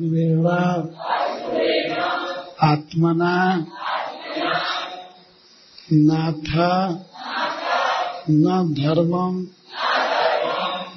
ध्रुवेण 0.00 0.46
आत्मना। 2.62 3.66
नाथ। 5.92 6.56
न 8.30 8.74
धर्मम। 8.78 9.46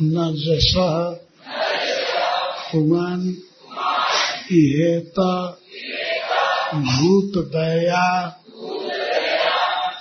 न 0.01 0.33
जस 0.33 0.73
पुमान। 2.71 3.37
इहेत। 4.51 5.19
भूत 6.75 7.31
दया 7.37 8.41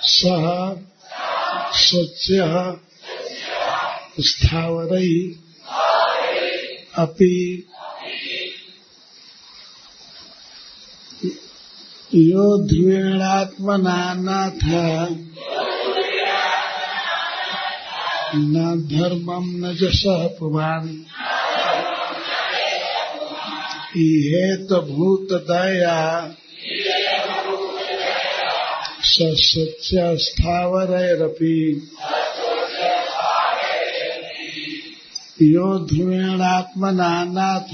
सह 0.01 0.75
स्वच्छ 1.73 2.27
स्थावर। 4.27 4.89
अपि। 7.03 7.67
यो 12.15 12.43
ध्रुवेणात्मना 12.67 13.95
न 18.35 18.87
धर्मम 18.91 19.65
न 19.65 19.71
जस 19.73 20.03
पुमान। 20.39 20.87
इहेत 23.97 24.73
भूत 24.73 25.27
दया 25.31 25.99
स्थावरपि 30.15 31.57
यो 35.41 35.67
ध्रुवेणात्मना 35.85 37.11
नाथ 37.27 37.73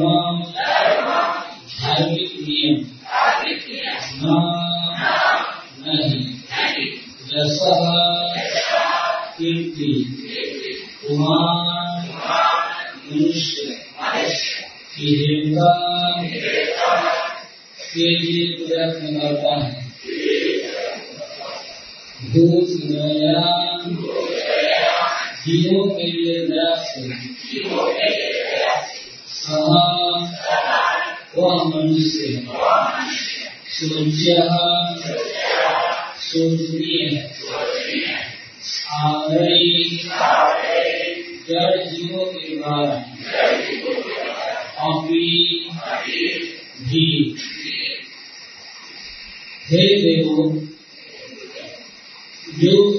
जो 52.59 52.93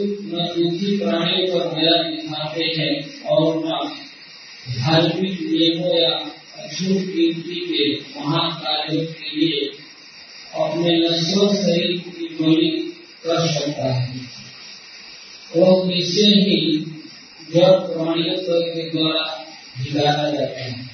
दुखी 0.54 0.96
प्राणियों 0.96 1.46
पर 1.48 1.64
दया 1.74 2.10
दिखाते 2.10 2.64
हैं 2.64 3.24
और 3.24 3.64
धार्मिक 4.78 5.40
नियमों 5.40 5.96
या 6.00 6.10
अछूत 6.62 6.98
कीर्ति 6.98 7.60
के 7.68 7.84
महान 8.20 8.50
कार्यों 8.50 9.04
के 9.06 9.36
लिए 9.36 9.70
अपने 10.54 10.98
नश्वर 10.98 11.54
शरीर 11.54 11.98
की 11.98 12.36
बलि 12.40 12.70
कर 13.24 13.46
सकता 13.48 13.92
है। 13.92 14.20
वह 15.56 15.88
निश्चय 15.88 16.22
ही 16.22 16.78
जड़ 17.54 17.70
प्राणियों 17.70 18.36
के 18.62 18.90
द्वारा 18.90 19.44
दिखाया 19.80 20.30
जाता 20.30 20.60
है। 20.60 20.92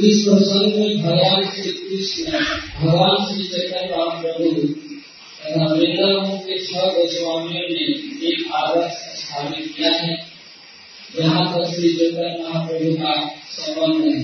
इस 0.00 0.22
प्रसंग 0.22 0.74
में 0.74 1.02
भगवान 1.02 1.44
श्री 1.50 1.72
कृष्ण, 1.72 2.32
भगवान 2.80 3.34
श्री 3.34 3.44
चैतन्य 3.48 3.96
महाप्रभु 3.96 4.95
वृंदावन 5.44 6.38
के 6.38 6.58
छह 6.58 6.86
गोस्वामियों 6.92 7.68
ने 7.70 7.84
एक 8.28 8.52
आदर्श 8.54 8.92
स्थापित 9.16 9.72
किया 9.76 9.90
है 9.92 10.16
जहाँ 11.16 11.44
पर 11.44 11.64
श्री 11.72 11.92
चैतन्य 11.96 12.42
महाप्रभु 12.42 12.94
का 12.94 13.14
संबंध 13.50 14.04
है 14.04 14.22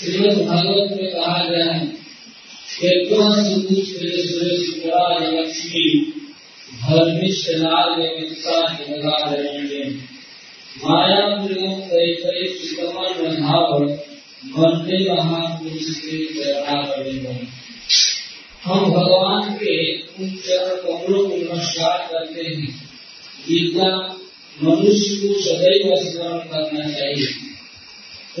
श्रीमद 0.00 0.38
भागवत 0.46 0.96
में 0.96 1.10
कहा 1.12 1.44
गया 1.44 1.72
है 1.72 1.86
लक्ष्मी 5.32 5.86
माया 10.84 11.20
प्रयोग 11.36 11.80
महापुरुष 15.10 15.86
हम 18.68 18.84
भगवान 18.84 19.54
के 19.54 20.02
उन 20.02 20.30
चरण 20.30 20.76
कमलों 20.76 21.30
को 21.30 21.36
नमस्कार 21.36 22.08
करते 22.12 22.42
हैं। 22.42 22.90
जिनका 23.48 24.16
मनुष्य 24.62 25.28
को 25.28 25.40
सदैव 25.40 25.96
स्मरण 25.96 26.38
करना 26.38 26.90
चाहिए। 26.90 27.28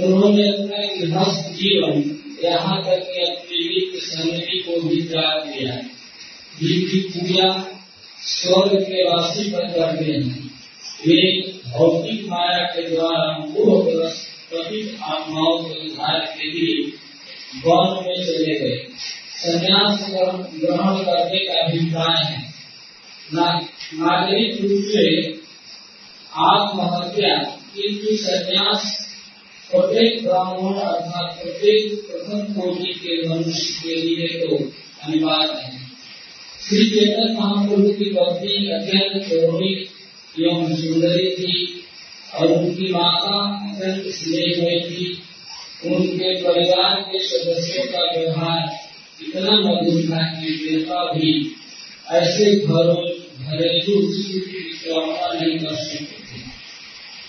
उन्होंने 0.04 0.48
अपना 0.48 0.76
गृहस्थ 0.76 1.52
जीवन 1.52 2.18
यहाँ 2.44 2.82
तक 2.82 3.02
कि 3.02 3.20
अपनी 3.20 3.68
नित्य 3.68 4.06
सन्निधि 4.06 4.58
को 4.58 4.88
भी 4.88 5.02
त्याग 5.02 5.46
दिया। 5.46 5.76
जिनकी 6.62 7.00
पूजा 7.00 7.78
स्वर्ग 8.22 8.82
के 8.82 9.02
राशि 9.02 9.50
पर 9.50 9.68
करते 9.68 10.04
हैं, 10.04 10.50
वे 11.06 11.40
भौतिक 11.70 12.28
माया 12.28 12.64
के 12.64 12.90
द्वारा 12.90 13.38
मोहग्रस्त 13.38 14.54
पतित 14.54 14.98
आत्माओं 15.02 15.64
के 15.64 15.86
उद्धार 15.86 16.34
के 16.38 16.44
लिए 16.44 16.92
वन 17.66 18.04
में 18.06 18.26
चले 18.26 18.58
गए। 18.58 18.86
संन्यास 19.38 20.00
ग्रहण 20.52 20.96
करने 21.04 21.38
का 21.38 21.58
अभिप्राय 21.64 22.22
है 22.24 22.46
नागरिक 23.34 24.60
रूप 24.62 24.84
से 24.86 25.04
आत्महत्या 26.46 27.34
किंतु 27.74 28.16
संन्यास 28.22 28.86
प्रत्येक 29.70 30.22
ब्राह्मण 30.24 30.78
अर्थात 30.80 31.38
प्रत्येक 31.42 31.94
प्रथम 32.06 32.52
कोटि 32.52 32.92
के 32.94 33.16
मनुष्य 33.28 33.74
के 33.82 33.94
लिए 34.00 34.28
तो 34.40 34.56
अनिवार्य 34.56 35.60
है 35.60 35.76
श्री 36.62 36.88
चेतन 36.90 37.36
महाप्रभु 37.38 37.92
की 37.92 38.10
पत्नी 38.14 38.58
अत्यंत 38.72 39.22
पौराणिक 39.28 40.40
एवं 40.40 40.74
सुंदरी 40.76 41.30
थी 41.36 41.54
और 42.34 42.52
उनकी 42.52 42.92
माता 42.92 43.38
अत्यंत 43.70 44.12
स्नेह 44.14 44.62
हुई 44.62 44.80
थी 44.90 45.08
उनके 45.86 46.34
परिवार 46.42 47.00
के 47.12 47.24
सदस्यों 47.28 47.86
का 47.86 48.10
व्यवहार 48.10 48.87
इतना 49.22 49.56
मधुर 49.60 50.02
था 50.10 50.22
कि 50.32 50.50
देवता 50.58 51.04
भी 51.12 51.30
ऐसे 52.12 52.54
घरों 52.56 53.02
घरेलू 53.46 54.00
की 54.02 54.62
कामना 54.84 55.32
नहीं 55.32 55.58
कर 55.58 55.74
सकते 55.76 56.20
थे 56.28 56.42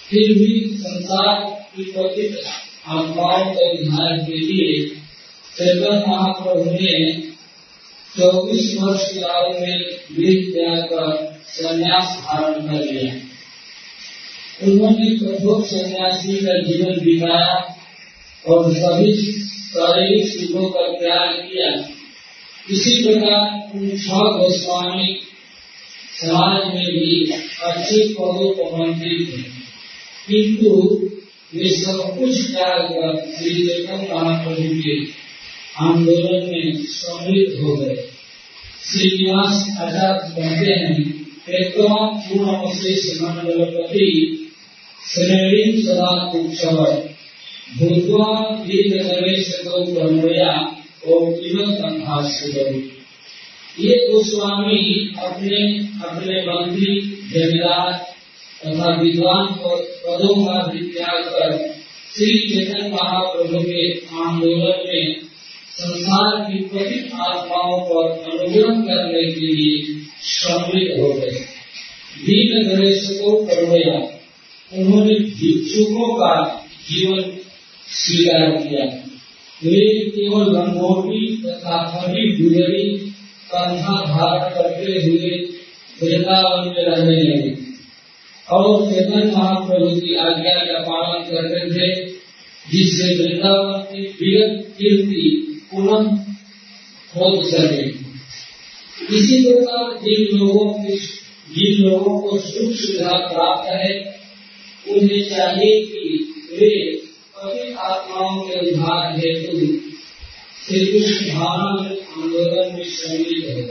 फिर 0.09 0.33
भी 0.33 0.53
संसार 0.75 1.41
की 1.75 1.83
पतित 1.91 2.37
आत्माओं 2.87 3.53
के 3.53 3.71
उद्धार 3.71 4.17
के 4.19 4.39
लिए 4.39 4.85
चैतन्य 5.55 6.05
महाप्रभु 6.07 6.71
ने 6.71 6.93
चौबीस 8.13 8.75
वर्ष 8.81 9.09
की 9.11 9.21
आयु 9.31 9.59
में 9.59 9.81
वेद 10.11 10.53
त्याग 10.53 10.85
कर 10.85 11.11
संन्यास 11.49 12.17
धारण 12.23 12.67
कर 12.67 12.85
लिया 12.85 13.13
उन्होंने 14.61 15.09
कठोर 15.17 15.63
सन्यासी 15.65 16.37
का 16.37 16.61
जीवन 16.61 16.99
बिताया 17.03 17.53
और 18.45 18.73
सभी 18.73 19.13
शारीरिक 19.69 20.27
सुखों 20.27 20.69
का 20.69 20.87
त्याग 20.93 21.33
किया। 21.41 21.71
इसी 22.71 22.93
प्रकार 23.03 23.41
उन 23.75 23.89
छह 23.97 24.21
गोस्वामी 24.37 25.09
समाज 26.15 26.65
में 26.73 26.85
भी 26.85 27.31
अच्छे 27.63 28.03
पदों 28.13 28.49
पर 28.53 28.77
मंत्री 28.79 29.25
थे 29.25 29.41
किंतु 30.27 30.71
वे 31.53 31.69
सब 31.75 31.99
कुछ 32.17 32.41
त्याग 32.51 32.81
कर 32.89 33.15
श्री 33.35 33.53
चैतन्य 33.67 34.13
महाप्रभु 34.13 34.73
के 34.81 34.97
आंदोलन 35.79 36.49
में 36.51 36.83
सम्मिलित 36.87 37.59
हो 37.61 37.75
गए। 37.75 37.95
श्रीनिवास 38.85 39.65
आज़ाद 39.81 40.33
कहते 40.35 40.73
हैं 40.73 41.03
प्रेतवा 41.45 41.95
पूर्ण 42.17 42.55
अवशेष 42.55 43.05
मंडलपति 43.21 44.09
श्रेणी 45.09 45.81
सदा 45.81 46.11
उत्सव 46.39 46.77
ये 53.79 53.95
गोस्वामी 54.07 55.15
अपने 55.19 55.59
अपने 56.05 56.41
मंत्री, 56.41 56.99
जमींदार 57.33 57.91
तथा 58.65 59.01
विद्वान 59.01 59.47
पदों 59.47 60.45
का 60.45 60.67
भी 60.67 60.79
त्याग 60.79 61.23
कर 61.23 61.51
श्री 62.15 62.39
चेतन 62.49 62.91
महाप्रभु 62.91 63.59
के 63.59 63.91
आंदोलन 63.97 64.83
में 64.87 65.21
संसार 65.71 66.41
की 66.41 66.59
पतित 66.63 67.13
आत्माओं 67.13 67.79
पर 67.81 68.31
अनुग्रह 68.31 68.81
करने 68.81 69.31
के 69.31 69.47
लिए 69.47 70.01
सम्मिलित 70.21 70.99
हो 70.99 71.13
गए। 71.13 71.45
दीन 72.25 72.69
गणेशकों 72.69 73.45
करवया 73.45 73.93
उन्होंने 74.73 75.13
भिक्षुकों 75.13 76.15
का 76.15 76.65
जीवन 76.91 77.21
स्वीकार 77.91 78.51
किया। 78.51 78.85
वे 79.63 80.09
केवल 80.09 80.43
लंगोटी 80.43 81.43
तथा 81.45 81.77
हरी 81.77 82.43
गुजरी 82.43 82.97
कंधा 83.53 84.05
धारण 84.05 84.49
करते 84.49 84.91
हुए 84.91 85.49
वृंदावन 86.03 86.67
में 86.67 86.83
रहने 86.83 87.23
लगे। 87.23 87.57
और 88.51 88.91
चेतन 88.91 89.31
महाप्रभु 89.37 90.01
की 90.01 90.15
आज्ञा 90.15 90.55
का 90.55 90.79
पालन 90.79 91.23
करते 91.23 91.65
थे, 91.65 92.05
जिससे 92.71 93.15
वृंदावन 93.15 93.79
की 93.79 94.01
विगत 94.01 94.67
कीर्ति 94.67 95.61
पुनः 95.71 96.11
हो 97.15 97.43
सके। 97.51 98.09
इसी 99.17 99.43
प्रकार 99.43 99.99
जिन 100.03 100.37
लोगों 100.37 100.73
की 100.73 100.97
जिन 101.55 101.85
लोगों 101.85 102.19
को 102.19 102.37
सुख 102.37 102.71
सुविधा 102.71 103.17
प्राप्त 103.17 103.69
है, 103.69 104.19
उन्हें 104.89 105.29
चाहिए 105.29 105.85
कि 105.85 106.33
वे 106.51 107.01
सभी 107.39 107.73
आत्माओं 107.73 108.41
के 108.41 108.71
उद्धार 108.71 109.19
हेतु 109.19 109.57
श्री 110.65 110.85
कृष्ण 110.85 111.33
भावना 111.33 111.89
आंदोलन 111.89 112.75
में 112.75 112.83
शामिल 112.83 113.43
हो 113.51 113.61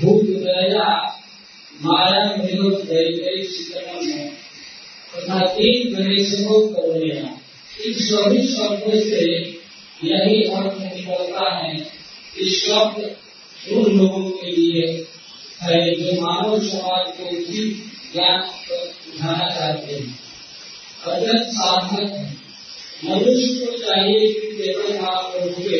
भूत 0.00 0.24
दया, 0.24 1.16
माया 1.82 2.42
विरोध 2.42 2.74
दैवई 2.74 3.42
शिकरण 3.42 4.28
तथा 5.14 5.46
तीन 5.46 5.94
गणेशों 5.94 6.68
करुणा 6.68 7.30
इन 7.86 7.92
सभी 7.92 8.46
शब्दों 8.46 9.00
से 9.00 9.24
यही 10.04 10.42
अर्थ 10.42 10.78
निकलता 10.82 11.54
है 11.54 11.74
कि 12.36 12.50
शब्द 12.50 13.16
उन 13.72 13.98
लोगों 13.98 14.30
के 14.30 14.50
लिए 14.50 15.06
है 15.62 15.94
जो 15.94 16.20
मानव 16.20 16.58
समाज 16.58 17.16
को 17.16 17.30
उचित 17.30 17.76
ज्ञान 18.12 18.40
उठाना 18.40 19.48
चाहते 19.48 19.94
हैं। 19.94 20.18
अत्यंत 21.06 21.46
साधक 21.46 22.10
है 22.10 22.39
मनुष्य 23.04 23.66
को 23.66 23.78
चाहिए 23.78 24.32
कि 24.32 24.46
केवल 24.56 24.98
महाप्रभु 24.98 25.62
के 25.62 25.78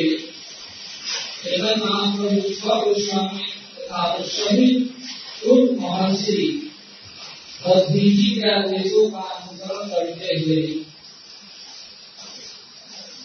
केवल 1.43 1.75
महाप्रभु 1.77 2.55
स्वगोस्वामी 2.55 3.45
तथा 3.79 4.23
सभी 4.23 4.71
उन 5.47 5.77
महर्षि 5.81 6.67
बीजी 7.67 8.31
के 8.35 8.51
आदेशों 8.51 9.11
का 9.11 9.19
अनुसरण 9.19 9.89
करते 9.89 10.39
हुए 10.41 10.63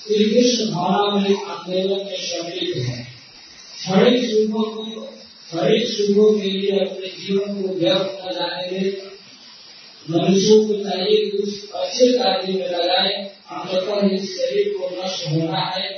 श्री 0.08 0.26
कृष्ण 0.26 0.66
भावनामृत 0.72 1.48
आंदोलन 1.48 2.06
में 2.06 2.18
सम्मिलित 2.20 2.78
है। 2.78 3.04
क्षणिक 3.76 4.26
सुखों 4.26 4.64
को 4.64 5.02
क्षणिक 5.02 5.88
सुखों 5.88 6.30
के 6.40 6.50
लिए 6.50 6.80
अपने 6.80 7.08
जीवन 7.08 7.62
को 7.62 7.74
व्यर्थ 7.76 8.26
न 8.26 8.34
जाने 8.34 8.80
मनुष्यों 10.10 10.68
को 10.68 10.74
चाहिए 10.74 11.30
कि 11.30 11.38
उस 11.38 11.72
अच्छे 11.72 12.14
कार्य 12.14 12.54
में 12.54 12.70
लगाए 12.70 13.36
अंततः 13.52 14.16
इस 14.16 14.38
शरीर 14.38 14.74
को 14.78 14.90
नष्ट 14.90 15.28
होना 15.28 15.60
है। 15.60 15.90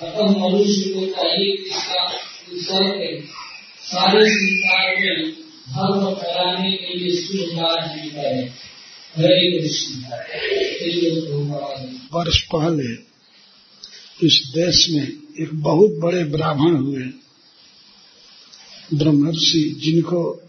अतः 0.00 0.26
मनुष्य 0.26 0.90
को 0.90 1.06
चाहिए 1.06 1.56
कि 1.56 1.62
इसका 1.62 2.06
उत्सर्ग 2.06 3.24
सारे 3.80 4.30
संसार 4.30 4.96
में 4.96 5.32
धर्म 5.68 6.14
फैलाने 6.14 6.72
के 6.72 6.98
लिए 6.98 7.16
सुधार 7.16 7.96
नहीं 7.96 8.10
करे। 8.10 8.50
हरे 9.16 9.62
कृष्ण। 9.62 9.94
वर्ष 12.12 12.40
पहले 12.40 13.12
इस 14.26 14.52
देश 14.54 14.90
में 14.90 15.08
एक 15.40 15.48
बहुत 15.52 15.90
बड़े 15.90 16.24
ब्राह्मण 16.24 16.76
हुए। 16.76 17.02
ब्रह्मर्षि 18.94 19.80
जिनको 19.84 20.42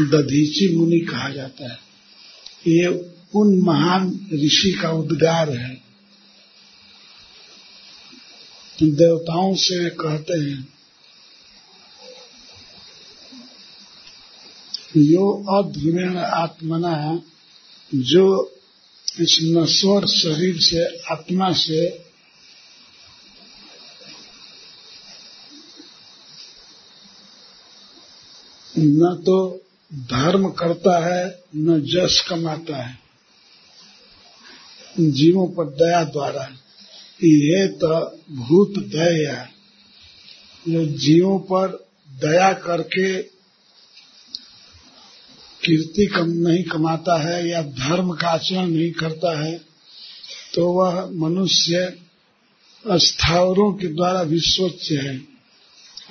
दधीची 0.00 0.76
मुनि 0.76 1.00
कहा 1.00 1.28
जाता 1.28 1.72
है। 1.72 1.91
ये 2.66 2.86
उन 3.34 3.60
महान 3.60 4.28
ऋषि 4.34 4.78
का 4.82 4.90
उद्गार 4.90 5.50
है। 5.50 5.82
देवताओं 8.82 9.54
से 9.54 9.90
कहते 9.90 10.38
हैं, 10.38 10.68
यो 14.96 15.44
अध्रुमेण 15.58 16.16
आत्मना, 16.16 17.22
जो 17.94 18.52
इस 19.20 19.38
नश्वर 19.42 20.06
शरीर 20.06 20.56
से, 20.60 20.98
आत्मा 21.12 21.52
से 21.52 22.04
न 28.78 29.22
तो 29.26 29.61
धर्म 29.92 30.48
करता 30.50 30.98
है, 31.06 31.42
न 31.56 31.80
जस 31.82 32.24
कमाता 32.28 32.76
है। 32.76 32.98
जीवों 35.00 35.46
पर 35.48 35.64
दया 35.76 36.02
द्वारा। 36.04 36.42
ये 37.20 37.66
तो 37.68 38.00
भूत 38.36 38.78
दया 38.78 39.48
जो 40.68 40.84
जीवों 40.98 41.38
पर 41.38 41.68
दया 42.08 42.52
करके 42.52 43.22
कीर्ति 45.62 46.06
कम 46.06 46.30
नहीं 46.48 46.62
कमाता 46.64 47.16
है 47.22 47.48
या 47.48 47.62
धर्म 47.62 48.12
का 48.12 48.28
आचरण 48.28 48.66
नहीं 48.66 48.90
करता 48.92 49.38
है 49.40 49.52
तो 50.54 50.66
वह 50.72 51.10
मनुष्य 51.10 51.98
स्थावरों 52.84 53.72
के 53.72 53.88
द्वारा 53.88 54.24
भी 54.24 54.40
स्वच्छ 54.40 54.92
है। 54.92 55.20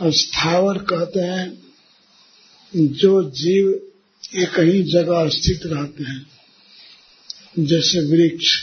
स्थावर 0.02 0.78
कहते 0.78 1.20
हैं 1.20 1.71
जो 2.76 3.24
जीव 3.24 3.70
एक 4.36 4.60
ही 4.60 4.84
जगह 4.84 5.30
स्थित 5.30 5.62
रहते 5.66 6.04
हैं, 6.04 6.32
जैसे 7.60 8.00
वृक्ष। 8.00 8.62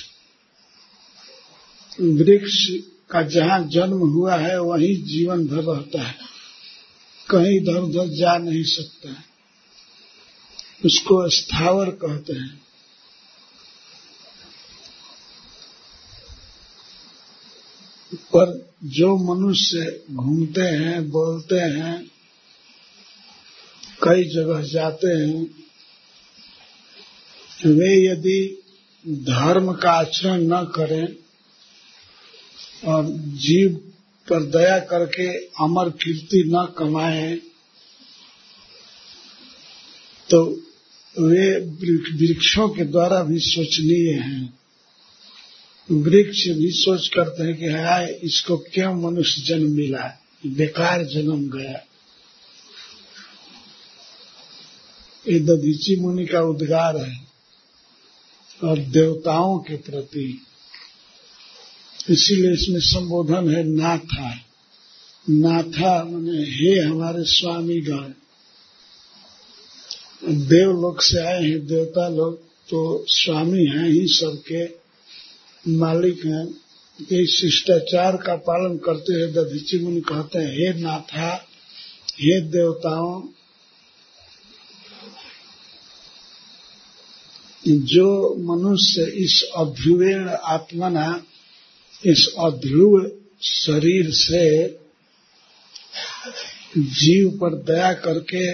वृक्ष 2.01 2.67
का 3.11 3.23
जहाँ 3.23 3.69
जन्म 3.69 3.99
हुआ 3.99 4.37
है, 4.37 4.61
वही 4.61 4.97
जीवन 4.97 5.47
भर 5.47 5.63
रहता 5.63 6.03
है। 6.03 6.15
कहीं 7.31 7.61
इधर 7.61 7.81
उधर 7.81 8.09
जा 8.09 8.39
नहीं 8.39 8.65
सकता 8.65 9.09
है। 9.09 9.25
उसको 10.85 11.29
स्थावर 11.29 11.91
कहते 11.91 12.33
हैं। 12.33 12.63
पर 18.15 18.75
जो 18.85 19.35
मनुष्य 19.35 20.03
घूमते 20.11 20.61
हैं, 20.61 21.11
बोलते 21.11 21.57
हैं 21.57 22.18
कई 24.03 24.25
जगह 24.25 24.63
जाते 24.63 25.07
हैं, 25.07 25.43
वे 27.67 28.07
यदि 28.07 28.65
धर्म 29.09 29.73
का 29.73 29.91
आचरण 29.91 30.43
न 30.43 30.65
करें 30.65 31.07
और 32.85 33.07
जीव 33.39 33.75
पर 34.29 34.43
दया 34.43 34.79
करके 34.79 35.29
अमर 35.65 35.91
कीर्ति 35.91 36.43
न 36.47 36.67
कमाएँ 36.79 37.37
तो 40.31 40.45
वे 41.17 41.47
वृक्षों 42.19 42.69
के 42.69 42.85
द्वारा 42.85 43.23
भी 43.23 43.39
सोचनीय 43.39 44.13
हैं। 44.13 44.59
वृक्ष 45.91 46.49
भी 46.49 46.71
सोच 46.71 47.09
करते 47.09 47.43
हैं 47.43 47.57
कि 47.57 47.69
हाय, 47.69 48.21
इसको 48.23 48.57
क्यों 48.57 48.95
मनुष्य 48.95 49.43
जन्म 49.43 49.71
मिला? 49.71 50.19
बेकार 50.47 51.05
जन्म 51.05 51.49
गया। 51.51 51.85
ये 55.27 55.41
दधीची 55.41 56.01
मुनि 56.01 56.27
का 56.27 56.41
उद्गार 56.41 56.97
है 56.97 57.21
और 58.65 58.79
देवताओं 58.79 59.59
के 59.59 59.77
प्रति। 59.77 60.43
इसीलिए 62.11 62.53
इसमें 62.53 62.81
संबोधन 62.81 63.55
है 63.55 63.65
नाथा। 63.65 64.35
नाथा 65.31 66.05
मैंने 66.05 66.43
हे 66.45 66.81
हमारे 66.81 67.25
स्वामी 67.25 67.81
गण 67.81 68.13
देव 70.49 70.71
लोग 70.71 71.01
से 71.01 71.19
आए 71.19 71.45
हैं, 71.45 71.67
देवता 71.67 72.09
लोग 72.09 72.49
तो 72.49 73.05
स्वामी 73.09 73.65
हैं 73.65 73.89
ही 73.89 74.07
सबके 74.07 74.67
मालिक 75.73 76.27
हैं। 76.27 76.47
कि 77.03 77.27
शिष्टाचार 77.27 78.17
का 78.17 78.37
पालन 78.37 78.77
करते 78.77 79.15
हुए 79.15 79.33
दधीची 79.33 79.79
मुनि 79.79 80.01
कहते 80.01 80.39
हैं, 80.39 80.53
हे 80.53 80.81
नाथा, 80.81 81.47
हे 82.19 82.41
देवताओं 82.41 83.21
जो 87.69 88.35
मनुष्य 88.49 89.03
इस 89.17 89.43
अध्रुवेण 89.57 90.29
आत्मना, 90.29 91.25
इस 92.07 92.27
अध्रुव 92.39 93.11
शरीर 93.43 94.11
से 94.11 94.45
जीव 96.79 97.31
पर 97.31 97.55
दया 97.65 97.93
करके 97.93 98.47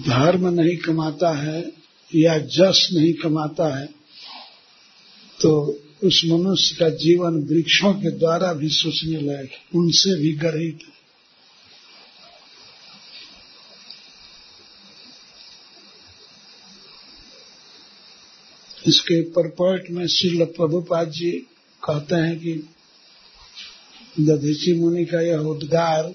धर्म 0.00 0.48
नहीं 0.48 0.76
कमाता 0.76 1.30
है 1.38 1.60
या 2.14 2.38
जस 2.38 2.88
नहीं 2.94 3.12
कमाता 3.12 3.76
है 3.78 3.86
तो 5.40 5.80
उस 6.04 6.22
मनुष्य 6.24 6.76
का 6.76 6.88
जीवन 6.88 7.36
वृक्षों 7.44 7.92
के 7.94 8.10
द्वारा 8.10 8.52
भी 8.52 8.68
सोचने 8.68 9.20
लायक 9.20 9.50
उनसे 9.74 10.20
भी 10.20 10.32
गर्हित 10.32 10.78
है। 10.88 10.93
इसके 18.86 19.22
परपट 19.22 19.90
में 19.90 20.06
श्रील 20.06 20.44
प्रभुपाद 20.44 21.10
जी 21.10 21.30
कहते 21.84 22.14
हैं 22.14 22.38
कि 22.38 22.52
दधीची 24.20 24.74
मुनि 24.74 25.04
का 25.04 25.20
यह 25.20 25.38
उद्गार 25.38 26.14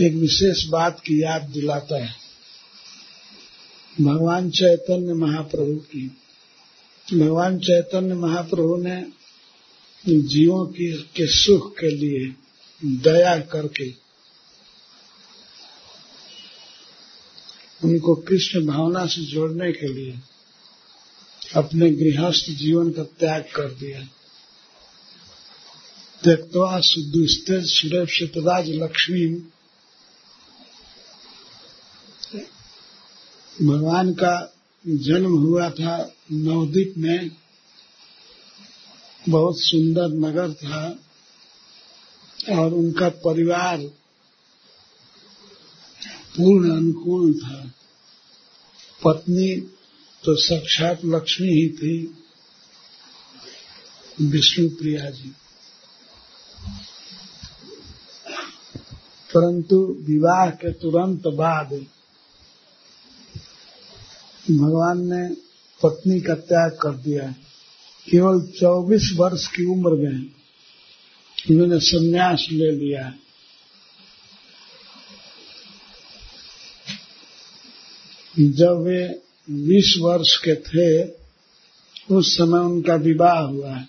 एक 0.00 0.12
विशेष 0.12 0.66
बात 0.66 1.00
की 1.00 1.22
याद 1.22 1.42
दिलाता 1.42 2.04
है। 2.04 2.14
भगवान 4.00 4.50
चैतन्य 4.50 5.14
महाप्रभु 5.14 5.74
की। 5.74 6.16
भगवान 7.14 7.58
चैतन्य 7.58 8.14
महाप्रभु 8.14 8.76
ने 8.76 9.06
जीवों 10.08 10.66
की 10.66 10.92
के 11.16 11.26
सुख 11.26 11.72
के 11.72 11.90
लिए 11.90 12.34
दया 12.84 13.38
करके 13.38 14.05
उनको 17.86 18.14
कृष्ण 18.14 18.66
भावना 18.66 19.06
से 19.06 19.24
जोड़ने 19.24 19.72
के 19.72 19.92
लिए 19.92 20.18
अपने 21.56 21.90
गृहस्थ 21.90 22.50
जीवन 22.50 22.90
का 22.90 23.02
त्याग 23.02 23.42
कर 23.42 23.72
दिया। 23.72 24.00
त्यक्वा 26.24 26.80
सुदुस्ते 26.80 27.60
सुरेव 27.66 28.06
शतराज 28.06 28.70
लक्ष्मी। 28.70 29.26
भगवान 33.62 34.14
का 34.14 34.54
जन्म 34.88 35.38
हुआ 35.38 35.70
था 35.70 36.14
नवदीप 36.32 36.94
में। 36.98 37.30
बहुत 39.28 39.60
सुंदर 39.60 40.08
नगर 40.08 40.52
था 40.52 40.98
और 42.58 42.74
उनका 42.74 43.08
परिवार 43.08 43.78
पूर्ण 46.36 46.76
अनुकूल 46.76 47.32
था। 47.34 47.72
पत्नी 49.06 49.60
तो 50.24 50.34
साक्षात 50.36 51.00
लक्ष्मी 51.04 51.48
ही 51.48 51.68
थी, 51.68 52.14
विष्णु 54.20 54.68
प्रिया 54.68 55.10
जी। 55.10 55.28
परंतु 59.30 59.76
विवाह 60.00 60.50
के 60.50 60.72
तुरंत 60.72 61.22
बाद 61.26 61.72
भगवान 64.46 64.98
ने 64.98 65.28
पत्नी 65.80 66.20
का 66.20 66.34
त्याग 66.34 66.78
कर 66.82 66.94
दिया 66.96 67.34
केवल 68.06 68.40
24 68.60 69.08
वर्ष 69.16 69.46
की 69.46 69.64
उम्र 69.64 69.92
में 69.92 70.18
उन्होंने 71.50 71.78
संन्यास 71.80 72.46
ले 72.52 72.70
लिया 72.70 73.14
जब 78.40 78.82
वे 78.82 79.22
20 79.50 79.96
वर्ष 80.00 80.36
के 80.48 80.54
थे, 80.54 81.10
उस 82.14 82.36
समय 82.36 82.58
उनका 82.58 82.94
विवाह 82.94 83.38
हुआ 83.38 83.74
है। 83.74 83.88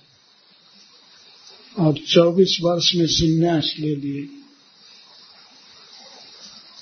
और 1.80 1.94
24 1.94 2.58
वर्ष 2.62 2.96
में 2.96 3.08
संन्यास 3.08 3.75
ले 3.80 3.96
लिए। 3.96 4.30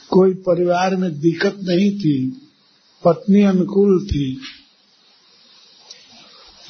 कोई 0.10 0.34
परिवार 0.34 0.96
में 0.96 1.20
दिक्कत 1.20 1.56
नहीं 1.64 2.00
थी, 2.00 2.30
पत्नी 3.04 3.42
अनुकूल 3.42 4.08
थी, 4.08 4.42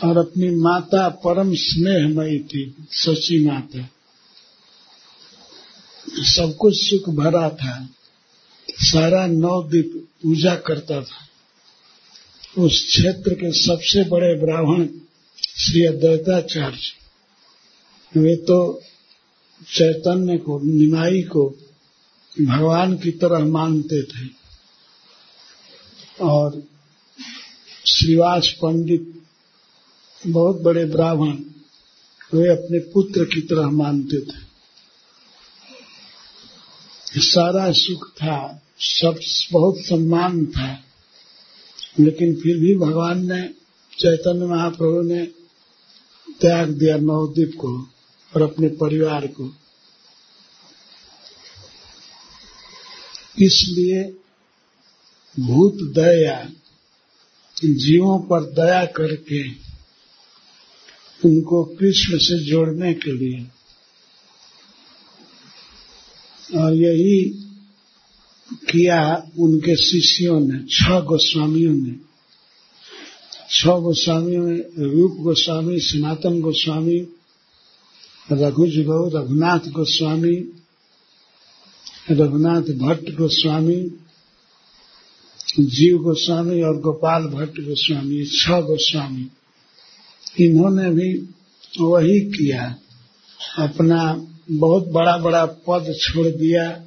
और 0.04 0.18
अपनी 0.18 0.56
माता 0.56 1.10
परम 1.10 1.54
स्नेहमयी 1.56 2.40
थी, 2.40 2.76
सची 2.92 3.46
माता। 3.46 3.90
सब 6.10 6.56
कुछ 6.60 6.74
सुख 6.76 7.16
भरा 7.16 7.50
था। 7.50 7.90
सारा 8.78 9.28
नवद्वीप 9.28 10.08
पूजा 10.24 10.56
करता 10.56 11.02
था। 11.02 11.26
उस 12.62 12.86
क्षेत्र 12.88 13.34
के 13.34 13.52
सबसे 13.52 14.04
बड़े 14.04 14.36
ब्राह्मण 14.36 14.88
श्री 15.38 15.86
अद्वैताचार्य। 15.86 16.78
वे 18.20 18.36
तो 18.36 18.82
चैतन्य 19.74 20.38
को, 20.38 20.60
निमाई 20.60 21.22
को 21.22 21.50
भगवान 22.42 22.98
की 22.98 23.12
तरह 23.12 23.40
मानते 23.40 24.04
थे। 24.04 24.30
और 26.22 26.64
श्रीवास 27.86 28.48
पंडित 28.48 29.24
बहुत 30.28 30.62
बड़े 30.62 30.86
ब्राह्मण 30.86 31.38
वे 32.34 32.50
अपने 32.50 32.80
पुत्र 32.80 33.26
की 33.26 33.42
तरह 33.42 33.70
मानते 33.70 34.22
थे। 34.22 34.46
सारा 37.22 37.72
सुख 37.72 38.12
था। 38.16 38.62
सब 38.80 39.20
बहुत 39.52 39.78
सम्मान 39.78 40.46
था। 40.46 40.84
लेकिन 42.00 42.36
फिर 42.36 42.58
भी 42.58 42.76
भगवान 42.76 43.32
ने, 43.32 43.48
चैतन्य 44.00 44.46
महाप्रभु 44.46 45.02
ने 45.02 45.26
त्याग 46.40 46.70
दिया 46.70 46.98
नवद्वीप 46.98 47.54
को 47.60 47.82
और 48.36 48.42
अपने 48.42 48.68
परिवार 48.68 49.28
को। 49.28 49.56
इसलिए 53.40 54.04
भूत 55.40 55.74
दया, 55.76 56.50
जीवों 57.66 58.20
पर 58.20 58.44
दया 58.44 58.86
करके 58.86 59.50
उनको 61.26 61.64
कृष्ण 61.64 62.18
से 62.18 62.46
जोड़ने 62.46 62.94
के 62.94 63.12
लिए, 63.12 63.48
और 66.60 66.74
यही 66.74 67.45
किया 68.54 69.28
उनके 69.40 69.76
शिष्यों 69.76 70.40
ने, 70.40 70.60
छह 70.60 71.00
गोस्वामियों 71.00 71.74
ने। 71.74 71.96
छह 73.50 73.80
गोस्वामियों 73.80 74.44
में 74.44 74.58
रूप 74.78 75.18
गोस्वामी, 75.20 75.80
सनातन 75.80 76.42
गोस्वामी, 76.42 77.08
रघुज 78.32 78.80
गौ, 78.80 79.08
रघुनाथ 79.08 79.60
गोस्वामी, 79.60 80.54
रघुनाथ 82.12 82.62
भट्ट 82.62 83.16
गोस्वामी, 83.16 83.92
जीव 85.60 85.98
गोस्वामी 85.98 86.62
और 86.62 86.82
गोपाल 86.82 87.24
भट्ट 87.24 87.60
गोस्वामी, 87.60 88.26
छह 88.26 88.62
गोस्वामी। 88.62 89.30
इन्होंने 90.40 90.90
भी 90.90 91.30
वही 91.82 92.20
किया, 92.20 92.76
अपना 93.58 94.28
बहुत 94.52 94.88
बड़ा 94.88 95.18
बड़ा 95.18 95.46
पद 95.46 95.94
छोड़ 96.02 96.28
दिया। 96.28 96.86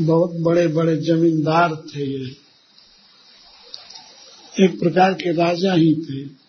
बहुत 0.00 0.30
बड़े 0.30 0.66
बड़े 0.68 0.96
जमींदार 0.96 1.76
थे 1.76 2.00
ये। 2.00 2.36
एक 4.64 4.80
प्रकार 4.80 5.14
के 5.14 5.32
राजा 5.32 5.72
ही 5.72 5.94
थे। 5.94 6.40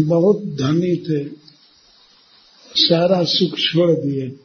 बहुत 0.00 0.36
धनी 0.36 0.96
थे। 0.96 1.28
सारा 2.74 3.24
सुख 3.24 3.58
छोड़ 3.58 3.90
दिए। 3.90 4.36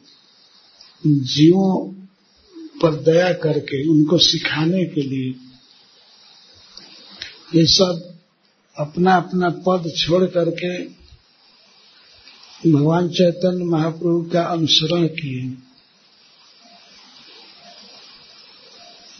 जीवों 1.06 1.92
पर 2.82 3.02
दया 3.02 3.32
करके, 3.32 3.88
उनको 3.88 4.18
सिखाने 4.18 4.84
के 4.84 5.00
लिए। 5.00 5.34
ये 7.54 7.66
सब 7.66 8.18
अपना 8.76 9.16
अपना 9.16 9.48
पद 9.48 9.92
छोड़ 9.96 10.24
करके 10.24 10.84
भगवान 12.72 13.08
चैतन्य 13.08 13.64
महाप्रभु 13.64 14.30
का 14.32 14.42
अनुसरण 14.42 15.06
किए। 15.06 15.67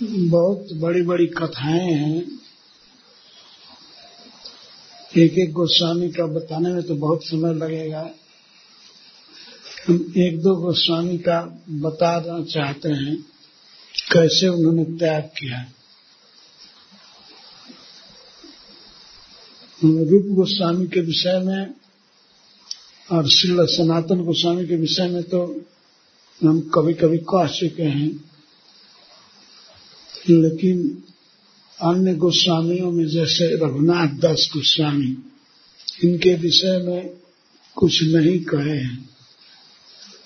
बहुत 0.09 0.69
बड़ी 0.73 1.03
बड़ी 1.03 1.27
कथाएँ 1.27 1.93
हैं। 1.93 2.21
एक 5.19 5.39
एक 5.39 5.53
गोस्वामी 5.53 6.09
का 6.09 6.27
बताने 6.27 6.73
में 6.73 6.83
तो 6.83 6.95
बहुत 6.95 7.25
समय 7.25 7.55
लगेगा। 7.55 8.01
हम 9.89 10.13
एक 10.17 10.41
दो 10.43 10.55
गोस्वामी 10.57 11.17
का 11.19 11.41
बताना 11.71 12.43
चाहते 12.45 12.89
हैं, 12.89 13.17
कैसे 14.13 14.49
उन्होंने 14.49 14.85
त्याग 14.99 15.23
किया। 15.39 15.61
रूप 19.83 20.27
गोस्वामी 20.37 20.87
के 20.87 21.01
विषय 21.01 21.39
में 21.39 21.75
और 23.09 23.29
श्री 23.29 23.57
सनातन 23.77 24.25
गोस्वामी 24.25 24.67
के 24.67 24.77
विषय 24.77 25.09
में 25.09 25.23
तो 25.23 25.43
हम 26.41 26.61
कभी 26.75 26.95
कभी 26.95 27.19
कह 27.19 27.47
चुके 27.49 27.83
हैं। 27.83 28.09
लेकिन 30.29 31.03
अन्य 31.81 32.15
गोस्वामियों 32.15 32.91
में 32.93 33.07
जैसे 33.09 33.47
रघुनाथ 33.57 34.19
दास 34.21 34.51
गोस्वामी, 34.55 35.17
इनके 36.05 36.35
विषय 36.35 36.79
में 36.79 37.11
कुछ 37.77 38.03
नहीं 38.03 38.39
कहे 38.45 38.77
हैं 38.77 39.09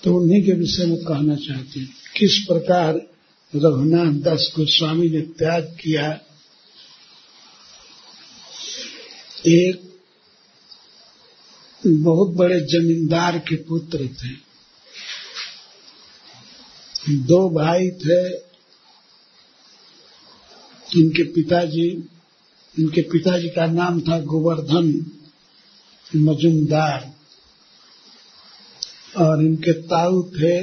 तो 0.03 0.15
उन्हीं 0.15 0.43
के 0.43 0.53
विषय 0.53 0.85
में 0.85 0.97
कहना 0.97 1.35
चाहते 1.35 1.79
हैं। 1.79 1.89
किस 2.17 2.37
प्रकार 2.39 2.95
रघुनाथ 3.53 4.13
दास 4.21 4.51
गोस्वामी 4.55 5.09
ने 5.09 5.21
त्याग 5.21 5.63
किया? 5.81 6.07
एक 9.45 9.81
बहुत 11.85 12.29
बड़े 12.29 12.59
जमींदार 12.59 13.37
के 13.39 13.55
पुत्र 13.55 13.97
थे। 13.97 14.33
दो 17.09 17.49
भाई 17.49 17.89
थे 17.89 18.52
इनके 20.95 21.23
पिताजी 21.23 22.09
इनके 22.79 23.01
पिताजी 23.01 23.47
का 23.47 23.65
नाम 23.65 24.01
था 24.01 24.19
गोवर्धन 24.19 25.11
मजुमदार। 26.15 27.13
और 29.17 29.45
इनके 29.45 29.73
ताऊ 29.73 30.23
थे, 30.23 30.61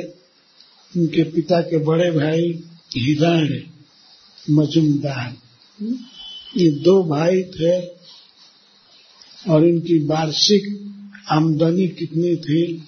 इनके 0.97 1.25
पिता 1.25 1.61
के 1.61 1.79
बड़े 1.79 2.11
भाई 2.11 2.65
हिरण 2.97 3.61
मजुमदार। 4.55 5.37
ये 6.57 6.71
दो 6.71 7.05
भाई 7.05 7.43
थे 7.43 7.87
और 9.53 9.67
इनकी 9.67 10.07
वार्षिक 10.07 10.93
आमदनी 11.29 11.89
कितनी 11.89 12.37
थी? 12.37 12.83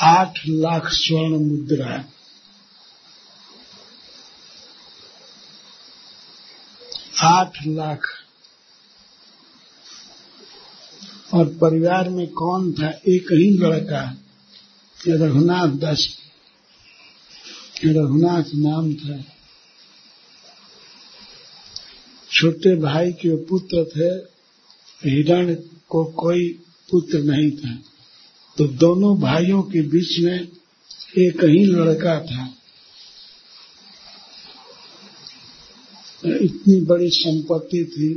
आठ 0.00 0.38
लाख 0.48 0.88
स्वर्ण 0.88 1.44
मुद्रा। 1.44 2.04
आठ 7.40 7.66
लाख। 7.66 8.06
और 11.34 11.46
परिवार 11.46 12.08
में 12.08 12.26
कौन 12.26 12.72
था? 12.72 12.88
एक 12.88 13.32
ही 13.32 13.50
लड़का, 13.50 14.16
रघुनाथ 15.08 15.68
दास। 15.68 16.18
रघुनाथ 17.84 18.42
नाम 18.54 18.94
था। 18.94 19.24
छोटे 22.32 22.76
भाई 22.76 23.12
के 23.12 23.36
पुत्र 23.36 23.84
थे, 23.84 24.30
हिरण 25.10 25.54
को 25.88 26.04
कोई 26.04 26.48
पुत्र 26.90 27.18
नहीं 27.18 27.50
था। 27.50 27.82
तो 28.58 28.66
दोनों 28.68 29.20
भाइयों 29.20 29.62
के 29.62 29.82
बीच 29.82 30.18
में 30.20 30.40
एक 31.18 31.44
ही 31.44 31.64
लड़का 31.64 32.20
था। 32.20 32.59
इतनी 36.24 36.80
बड़ी 36.80 37.10
संपत्ति 37.10 37.84
थी। 37.84 38.14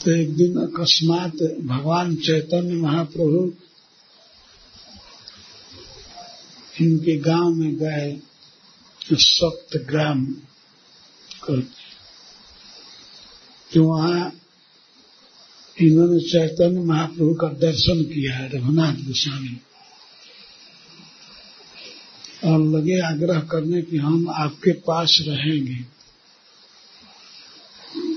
तो 0.00 0.10
एक 0.10 0.34
दिन 0.36 0.56
अकस्मात 0.60 1.42
भगवान 1.66 2.14
चैतन्य 2.16 2.74
महाप्रभु 2.74 3.40
इनके 6.80 7.16
गाँव 7.20 7.50
में 7.54 7.74
गए 7.76 8.20
सप्तग्राम 9.00 10.24
करते 11.44 11.90
तो 13.70 13.84
वहाँ 13.84 14.32
इन्होंने 15.76 16.20
चैतन्य 16.20 16.80
महाप्रभु 16.80 17.34
का 17.34 17.48
दर्शन 17.58 18.02
किया 18.04 18.34
है 18.36 18.48
रघुनाथ 18.48 18.96
गोस्वामी। 19.06 19.60
और 22.52 22.60
लगे 22.60 23.00
आग्रह 23.00 23.40
करने 23.40 23.82
कि 23.82 23.96
हम 23.96 24.30
आपके 24.30 24.72
पास 24.72 25.18
रहेंगे। 25.28 25.74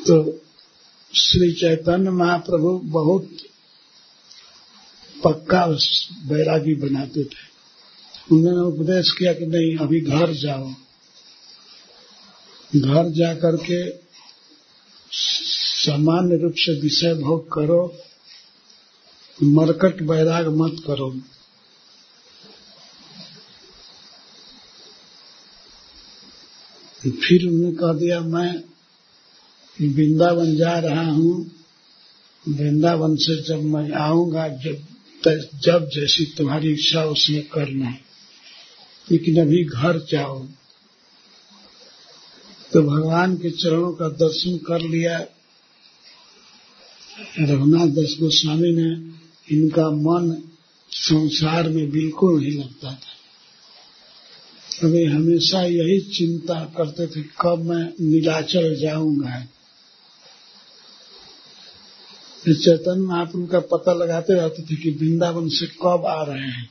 तो 0.08 0.41
श्री 1.15 1.52
चैतन्य 1.54 2.10
महाप्रभु 2.10 2.82
बहुत 2.84 3.30
पक्का 5.24 5.65
बैरागी 6.28 6.76
बनाते 6.76 7.24
थे। 7.24 7.43
उन्होंने 8.32 8.62
उपदेश 8.62 9.12
किया 9.12 9.34
कि 9.34 9.45
नहीं, 9.45 9.78
अभी 9.78 10.02
घर 10.02 10.34
जाओ। 10.34 10.71
घर 12.76 13.10
जा 13.10 13.34
करके 13.36 14.06
सामान्य 15.12 16.38
रूप 16.38 16.54
से 16.58 16.80
विषय 16.80 17.13
भोग 17.13 17.54
करो, 17.54 17.98
मरकट 19.43 20.04
बैराग 20.04 20.48
मत 20.48 20.84
करो। 20.88 21.13
फिर 27.12 27.48
उन्होंने 27.48 27.76
कह 27.78 27.94
दिया, 27.94 28.20
मैं 28.20 28.63
वृंदावन 29.82 30.56
जा 30.56 30.80
रहा 30.80 31.12
हूँ। 31.12 31.52
वृंदावन 32.50 33.15
से 33.15 33.41
जब 33.44 33.63
मैं 33.63 33.91
आऊँगा, 33.91 34.48
जब 34.48 34.84
जब 35.63 35.89
जैसी 35.94 36.26
तुम्हारी 36.38 36.72
इच्छा 36.72 37.04
उसमें 37.06 37.48
करना 37.48 37.98
लेकिन 39.12 39.41
अभी 39.41 39.63
घर 39.63 40.06
जाओ। 40.12 40.48
तो 42.74 42.82
भगवान 42.82 43.36
के 43.36 43.50
चरणों 43.50 43.91
का 43.94 44.10
दर्शन 44.10 44.58
कर 44.58 44.82
लिया। 44.82 45.20
रघुनाथ 47.39 47.88
दास 47.88 48.18
गोस्वामी 48.20 48.72
ने 48.72 48.89
इनका 49.56 49.89
मन 49.89 50.44
संसार 50.91 51.70
में 51.70 51.89
बिल्कुल 51.91 52.39
नहीं 52.41 52.52
लगता 52.52 52.94
था। 52.94 53.14
वे 54.84 55.06
हमेशा 55.06 55.62
यही 55.62 56.00
चिंता 56.00 56.74
करते 56.78 57.08
थे, 57.08 57.24
कब 57.24 57.64
मैं 57.64 57.94
नीलाचल 58.02 58.76
जाऊँगा। 58.76 59.48
चैतन्य 62.54 63.02
महाप्रभु 63.02 63.48
का 63.48 63.60
पता 63.60 63.94
लगाते 63.94 64.34
रहते 64.34 64.64
थे 64.64 64.76
कि 64.76 64.92
वृंदावन 64.92 65.50
से 65.50 65.68
कब 65.68 66.06
आ 66.08 66.24
रहे 66.24 66.48
हैं। 66.48 66.70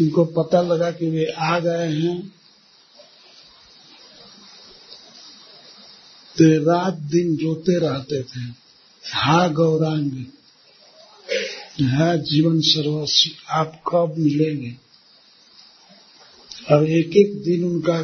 इनको 0.00 0.24
पता 0.24 0.62
लगा 0.62 0.90
कि 0.90 1.10
वे 1.10 1.24
आ 1.24 1.58
गए 1.58 1.92
हैं। 1.92 2.28
तो 6.38 6.72
रात 6.72 6.94
दिन 6.94 7.36
रोते 7.36 7.78
रहते 7.78 8.22
थे। 8.22 8.40
हा 9.14 9.48
गौरांग, 9.48 10.10
है 11.80 12.18
जीवन 12.18 12.60
सर्वस्व, 12.60 13.52
आप 13.52 13.82
कब 13.88 14.14
मिलेंगे? 14.18 14.83
और 16.72 16.90
एक 16.90 17.16
एक 17.16 17.42
दिन 17.42 17.64
उनका 17.64 17.98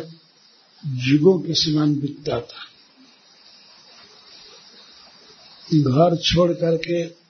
युगों 0.87 1.40
के 1.40 1.55
समान 1.55 1.94
बीतता 1.94 2.40
था। 2.40 2.66
घर 5.75 6.16
छोड़ 6.16 6.53
करके 6.53 7.20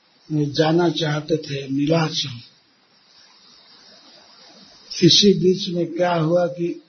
जाना 0.53 0.89
चाहते 0.91 1.37
थे 1.37 1.69
नीलाचल 1.69 2.41
इसी 5.03 5.35
बीच 5.35 5.69
में 5.69 5.93
क्या 5.93 6.15
हुआ 6.15 6.47
कि 6.47 6.83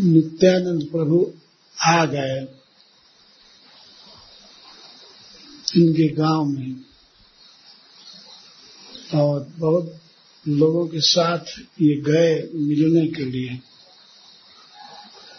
नित्यानंद 0.00 0.82
प्रभु 0.92 1.32
आ 1.86 2.04
गए। 2.04 2.40
इनके 5.76 6.08
गाँव 6.08 6.44
में। 6.44 6.84
और 9.14 9.52
बहुत 9.56 10.00
लोगों 10.48 10.86
के 10.88 11.00
साथ 11.00 11.38
ये 11.80 12.00
गए 12.00 12.48
मिलने 12.54 13.06
के 13.06 13.24
लिए। 13.24 13.60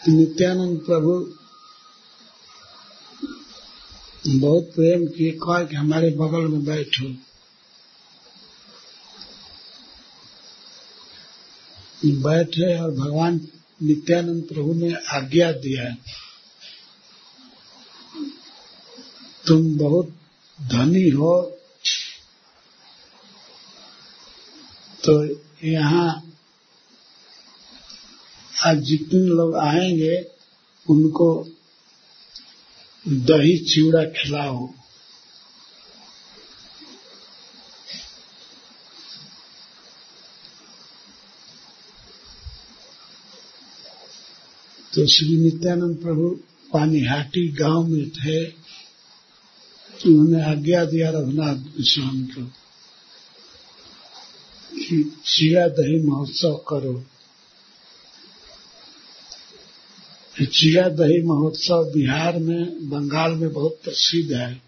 नित्यानंद 0.08 0.78
प्रभु 0.78 1.34
बहुत 4.40 4.64
प्रेम 4.64 5.06
किए, 5.06 5.30
कहा 5.30 5.64
कि 5.64 5.76
हमारे 5.76 6.10
बगल 6.10 6.48
में 6.48 6.64
बैठो। 6.64 7.06
बैठे 12.06 12.78
और 12.78 12.90
भगवान 12.90 13.48
नित्यानंद 13.82 14.42
प्रभु 14.42 14.74
ने 14.74 14.94
आज्ञा 14.94 15.52
दिया 15.52 15.94
तुम 19.46 19.78
बहुत 19.78 20.16
धनी 20.60 21.10
हो 21.10 21.58
तो 25.04 25.24
यहाँ 25.66 26.22
आज 28.66 28.78
जितने 28.78 29.20
लोग 29.20 29.56
आएँगे, 29.56 30.30
उनको 30.90 31.48
दही 33.08 33.58
चिवड़ा 33.58 34.04
खिलाओ। 34.04 34.66
तो 44.94 45.06
श्री 45.06 45.36
नित्यानंद 45.36 46.02
प्रभु 46.02 46.28
पानीहाटी 46.72 47.48
गाँव 47.48 47.86
में 47.86 48.10
थे। 48.10 48.46
उन्होंने 50.06 50.44
आज्ञा 50.44 50.84
दिया 50.84 51.10
रघुनाथ 51.10 51.56
स्वामी 51.80 52.26
को। 52.26 52.61
कि 54.92 55.02
चिड़ा 55.26 55.68
दही 55.68 56.02
महोत्सव 56.06 56.54
करो। 56.68 57.02
चिड़ा 60.44 60.88
दही 60.88 61.22
महोत्सव 61.22 61.84
बिहार 61.84 62.38
में, 62.38 62.90
बंगाल 62.90 63.32
में 63.32 63.52
बहुत 63.52 63.78
प्रसिद्ध 63.84 64.32
है। 64.32 64.62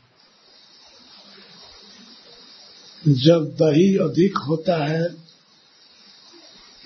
जब 3.09 3.45
दही 3.53 3.97
अधिक 3.97 4.37
होता 4.39 4.85
है 4.85 5.09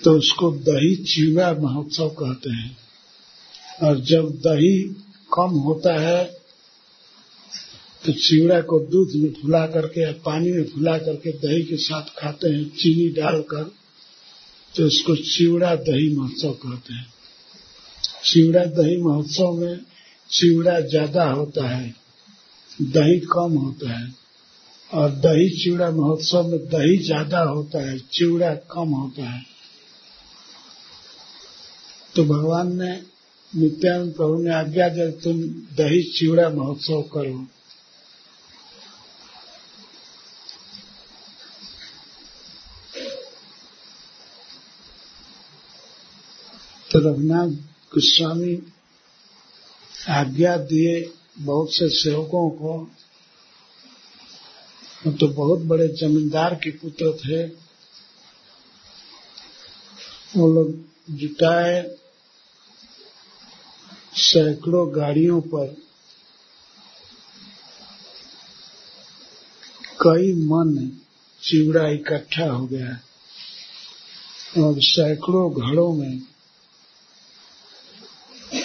तो 0.03 0.11
उसको 0.11 0.51
दही 0.51 0.95
चिड़ा 0.95 1.53
महोत्सव 1.53 2.09
कहते 2.09 2.49
हैं। 2.49 2.77
और 3.83 3.99
जब 4.01 4.29
दही 4.29 4.83
कम 5.33 5.59
होता 5.59 5.99
है 5.99 6.38
तो 8.09 8.13
चिवड़ा 8.13 8.61
को 8.61 8.79
दूध 8.79 9.11
में 9.15 9.31
फुला 9.31 9.65
करके 9.67 10.01
या 10.01 10.11
पानी 10.11 10.51
में 10.51 10.63
फुला 10.63 10.97
करके 10.97 11.31
दही 11.31 11.63
के 11.63 11.77
साथ 11.77 12.03
खाते 12.17 12.49
हैं, 12.49 12.63
चीनी 12.69 13.09
डालकर 13.09 13.63
तो 14.75 14.85
इसको 14.87 15.15
चिवड़ा 15.15 15.75
दही 15.75 16.15
महोत्सव 16.15 16.51
कहते 16.51 16.93
हैं। 16.93 17.05
चिवड़ा 18.23 18.63
दही 18.65 18.97
महोत्सव 18.97 19.51
में 19.51 19.79
चिवड़ा 20.29 20.79
ज़्यादा 20.79 21.23
होता 21.23 21.67
है, 21.67 21.95
दही 22.81 23.19
कम 23.19 23.57
होता 23.57 23.99
है, 23.99 24.13
और 24.91 25.11
दही 25.11 25.49
चिवड़ा 25.63 25.91
महोत्सव 25.91 26.47
में 26.47 26.59
दही 26.59 26.97
ज़्यादा 26.97 27.39
होता 27.39 27.89
है, 27.89 27.97
चिवड़ा 27.99 28.53
कम 28.55 28.89
होता 28.89 29.29
है। 29.29 29.45
तो 32.15 32.23
भगवान 32.23 32.75
ने 32.77 32.91
नित्यानंद 33.53 34.13
प्रभु 34.13 34.41
ने 34.43 34.51
आज्ञा 34.53 34.89
दे, 34.89 35.11
तुम 35.11 35.41
दही 35.75 36.03
चिवड़ा 36.03 36.49
महोत्सव 36.49 37.01
करो। 37.01 37.47
रघुनाथ 46.99 47.47
गोस्वामी 47.93 48.73
आज्ञा 50.09 50.57
दिए 50.57 51.13
बहुत 51.39 51.73
से 51.73 51.89
सेवकों 51.89 52.49
को। 52.49 52.91
तो 55.11 55.27
बहुत 55.27 55.59
बड़े 55.59 55.87
जमींदार 55.87 56.55
के 56.55 56.71
पुत्र 56.71 57.17
थे। 57.17 57.45
वो 60.39 60.53
लोग 60.53 60.85
जुटाए 61.09 61.95
सैकड़ों 64.13 64.95
गाड़ियों 64.95 65.41
पर। 65.41 65.67
कई 70.01 70.33
मन 70.33 70.99
चिवड़ा 71.43 71.87
इकट्ठा 71.87 72.45
हो 72.45 72.67
गया। 72.67 72.99
और 74.63 74.75
सैकड़ों 74.77 75.53
घड़ों 75.53 75.93
में 75.93 76.21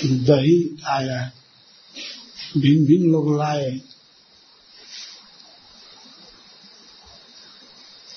दही 0.04 0.56
आया 0.88 1.20
भिन्न 2.56 2.86
भिन्न 2.86 3.10
लोग 3.12 3.36
लाए। 3.38 3.70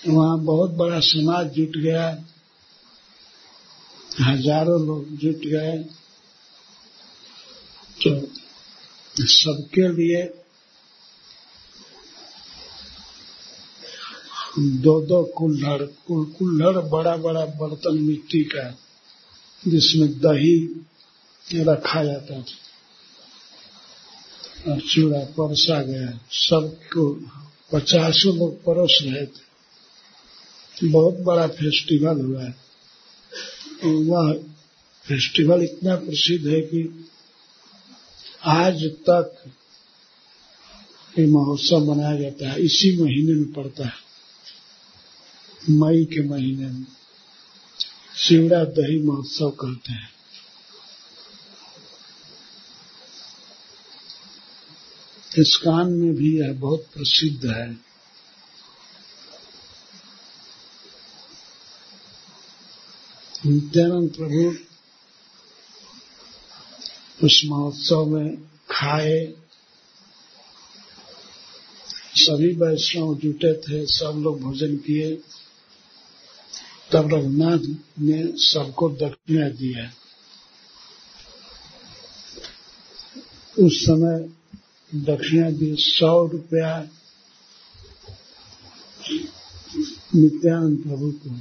वहाँ 0.03 0.39
बहुत 0.39 0.71
बड़ा 0.71 0.99
समाज 1.01 1.47
जुट 1.53 1.77
गया 1.77 2.07
हज़ारों 4.21 4.79
लोग 4.85 5.15
जुट 5.17 5.45
गए। 5.45 5.77
तो 7.97 8.11
सबके 9.27 9.87
लिए 9.93 10.23
दो 14.59 14.99
दो 15.01 15.23
कुल्हड़ 15.37 15.81
कुल्हड़ 16.07 16.77
बड़ा 16.89 17.15
बड़ा 17.17 17.45
बर्तन 17.57 17.97
मिट्टी 18.01 18.43
का, 18.45 18.69
जिसमें 19.63 20.09
दही 20.19 20.55
रखा 21.53 22.03
जाता 22.03 22.41
था 22.41 22.45
और 24.71 24.81
चूड़ा 24.81 25.19
परसा 25.19 25.81
गया। 25.81 26.19
सबको 26.31 27.13
पचासों 27.71 28.37
लोग 28.37 28.63
परोस 28.63 28.99
रहे 29.01 29.25
थे। 29.25 29.47
बहुत 30.91 31.13
बड़ा 31.13 31.47
फेस्टिवल 31.47 32.21
हुआ 32.25 32.43
है। 32.43 32.55
वह 33.85 34.33
फेस्टिवल 35.03 35.63
इतना 35.63 35.95
प्रसिद्ध 35.95 36.47
है 36.47 36.61
कि 36.61 37.09
आज 38.45 38.83
तक 38.83 39.51
ये 41.19 41.25
महोत्सव 41.25 41.79
मनाया 41.79 42.21
जाता 42.21 42.51
है। 42.51 42.61
इसी 42.61 43.03
महीने 43.03 43.33
में 43.33 43.53
पड़ता 43.53 43.85
है। 43.85 44.07
मई 45.69 46.05
के 46.05 46.27
महीने 46.27 46.65
में। 46.65 46.85
शिवड़ा 48.17 48.63
दही 48.63 49.03
महोत्सव 49.03 49.49
कहते 49.49 49.93
हैं। 49.93 50.16
इस्कान 55.39 55.89
में 55.89 56.15
भी 56.15 56.39
यह 56.39 56.53
बहुत 56.53 56.87
प्रसिद्ध 56.93 57.45
है। 57.45 57.87
नित्यानंद 63.45 64.13
प्रभु 64.13 64.55
उस 67.25 67.41
महोत्सव 67.45 68.05
में 68.05 68.37
खाए। 68.71 69.33
सभी 72.15 72.55
वैष्णव 72.55 73.15
जुटे 73.15 73.53
थे, 73.53 73.85
सब 73.85 74.13
लोग 74.17 74.41
भोजन 74.41 74.77
किए। 74.77 75.15
तब 76.91 77.13
रघुनाथ 77.13 77.59
ने 77.99 78.31
सबको 78.37 78.89
दक्षिणा 78.89 79.49
दिया 79.49 79.91
उस 83.59 83.85
समय 83.85 84.36
दक्षिणा 84.95 85.49
दी 85.49 85.75
सौ 85.79 86.27
रुपया 86.27 86.89
नित्यानंद 90.15 90.77
प्रभु 90.83 91.11
को। 91.11 91.35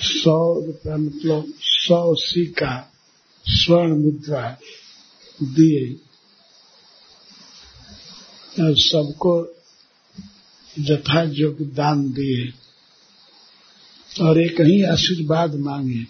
सौ 0.00 0.66
रुपया 0.66 0.96
मतलब 0.96 1.54
सौ 1.60 2.14
सिक्का 2.14 2.92
स्वर्ण 3.46 4.02
मुद्रा 4.02 4.58
दिए। 5.42 5.92
और 8.64 8.76
सबको 8.76 9.54
जथा 10.78 11.22
योग्य 11.22 11.64
दान 11.64 12.12
दिए। 12.12 12.52
और 14.24 14.40
एक 14.40 14.60
ही 14.60 14.82
आशीर्वाद 14.82 15.54
मांगे 15.54 16.04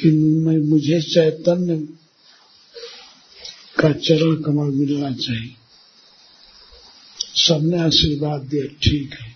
कि 0.00 0.10
मैं 0.10 0.58
मुझे 0.58 1.02
चैतन्य 1.02 1.99
का 3.80 3.90
चरण 3.98 4.34
कमल 4.42 4.70
मिलना 4.74 5.10
चाहिए। 5.16 5.54
सबने 7.38 7.78
आशीर्वाद 7.78 8.40
दिया, 8.42 8.66
ठीक 8.82 9.12
है। 9.12 9.28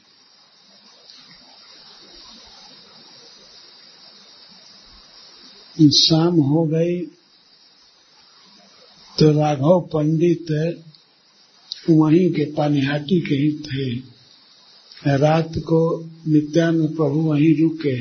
शाम 5.78 6.34
हो 6.42 6.64
गई 6.66 7.00
तो 9.16 9.30
राघव 9.32 9.80
पंडित 9.92 10.50
वहीं 11.90 12.28
के 12.32 12.44
पानीहाटी 12.52 13.20
के 13.20 13.34
ही 13.34 13.50
थे। 13.60 15.16
रात 15.16 15.52
को 15.58 15.80
नित्यानंद 16.28 16.94
प्रभु 16.96 17.20
वहीं 17.22 17.54
रुके 17.56 17.96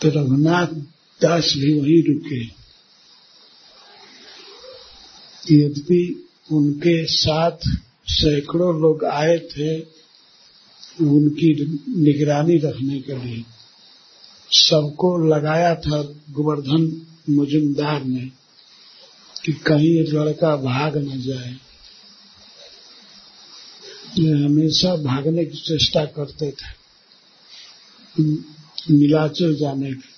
तो 0.00 0.08
रघुनाथ 0.08 0.74
दास 1.20 1.52
भी 1.56 1.72
वहीं 1.80 2.02
रुके। 2.04 2.57
यद्यपि 5.52 6.30
उनके 6.52 7.04
साथ 7.06 7.56
सैकड़ों 8.06 8.80
लोग 8.80 9.04
आए 9.04 9.38
थे 9.38 9.80
उनकी 11.00 11.54
निगरानी 12.02 12.58
रखने 12.58 13.00
के 13.00 13.16
लिए। 13.16 13.44
सबको 14.50 15.28
लगाया 15.28 15.74
था 15.74 16.02
गोवर्धन 16.30 17.06
मुजुमदार 17.30 18.04
ने 18.04 18.30
कि 19.44 19.52
कहीं 19.52 19.90
ये 19.90 20.02
लड़का 20.02 20.56
भाग 20.56 20.96
न 20.96 21.20
जाए। 21.20 21.56
ये 24.18 24.44
हमेशा 24.44 24.96
भागने 24.96 25.44
की 25.44 25.58
चेष्टा 25.58 26.04
करते 26.04 26.50
थे 26.50 26.76
नीलाचल 28.90 29.54
जाने 29.54 29.92
की। 29.92 30.17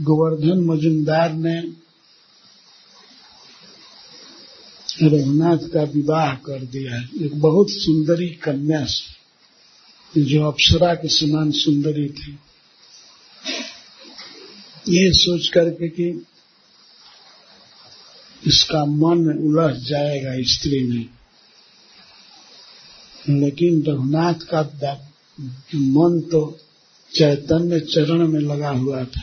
गोवर्धन 0.00 0.64
मजुमदार 0.64 1.32
ने 1.32 1.60
रघुनाथ 5.02 5.58
का 5.58 5.82
विवाह 5.82 6.34
कर 6.34 6.64
दिया 6.64 6.96
है। 6.96 7.08
एक 7.22 7.40
बहुत 7.40 7.66
सुंदरी 7.70 8.28
कन्या 8.28 8.84
से, 8.84 10.24
जो 10.24 10.46
अप्सरा 10.46 10.94
के 10.94 11.08
समान 11.08 11.50
सुंदरी 11.50 12.08
थी। 12.08 12.38
ये 14.88 15.12
सोच 15.12 15.48
करके 15.48 15.88
कि 15.88 16.26
इसका 18.46 18.84
मन 18.84 19.18
उलझ 19.18 19.76
जाएगा 19.76 20.34
स्त्री 20.38 20.84
में। 20.84 21.08
लेकिन 23.40 23.82
रघुनाथ 23.82 24.34
का 24.34 24.60
मन 25.74 26.20
तो 26.20 26.58
चैतन्य 27.14 27.80
चरण 27.80 28.28
में 28.28 28.40
लगा 28.40 28.70
हुआ 28.70 29.04
था। 29.04 29.22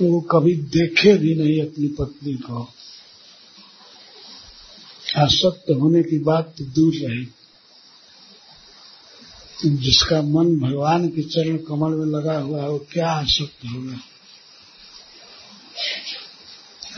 वो 0.00 0.20
कभी 0.20 0.54
देखे 0.54 1.18
भी 1.18 1.34
नहीं 1.34 1.62
अपनी 1.62 1.88
पत्नी 1.88 2.34
को। 2.34 2.68
आसक्त 5.16 5.70
होने 5.70 6.02
की 6.02 6.18
बात 6.18 6.54
तो 6.58 6.64
दूर 6.64 6.94
रही। 6.94 7.28
जिसका 9.66 10.22
मन 10.22 10.60
भगवान 10.60 11.08
के 11.08 11.22
चरण 11.22 11.56
कमल 11.56 11.90
में 11.90 12.06
लगा 12.06 12.38
हुआ 12.38 12.62
है, 12.62 12.68
वो 12.68 12.78
क्या 12.78 13.10
आसक्त 13.10 13.64
होगा? 13.64 13.96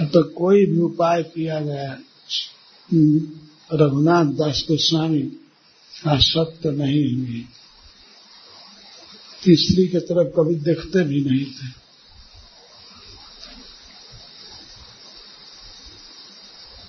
तो 0.04 0.22
कोई 0.24 0.66
भी 0.66 0.78
उपाय 0.78 1.22
किया 1.22 1.60
गया। 1.60 1.98
रघुनाथ 3.72 4.24
दास 4.24 4.64
गोस्वामी 4.68 5.32
आसक्त 6.06 6.66
नहीं 6.66 7.16
हुए। 7.16 7.44
तीसरी 9.44 9.88
की 9.88 9.98
तरफ़ 9.98 10.28
कभी 10.28 10.54
देखते 10.54 11.04
भी 11.04 11.24
नहीं 11.24 11.44
थे। 11.44 11.83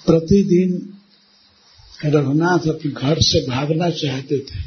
प्रतिदिन 0.05 0.97
रघुनाथ 2.05 2.67
अपने 2.67 2.91
घर 2.91 3.21
से 3.21 3.47
भागना 3.47 3.89
चाहते 3.89 4.39
थे। 4.39 4.61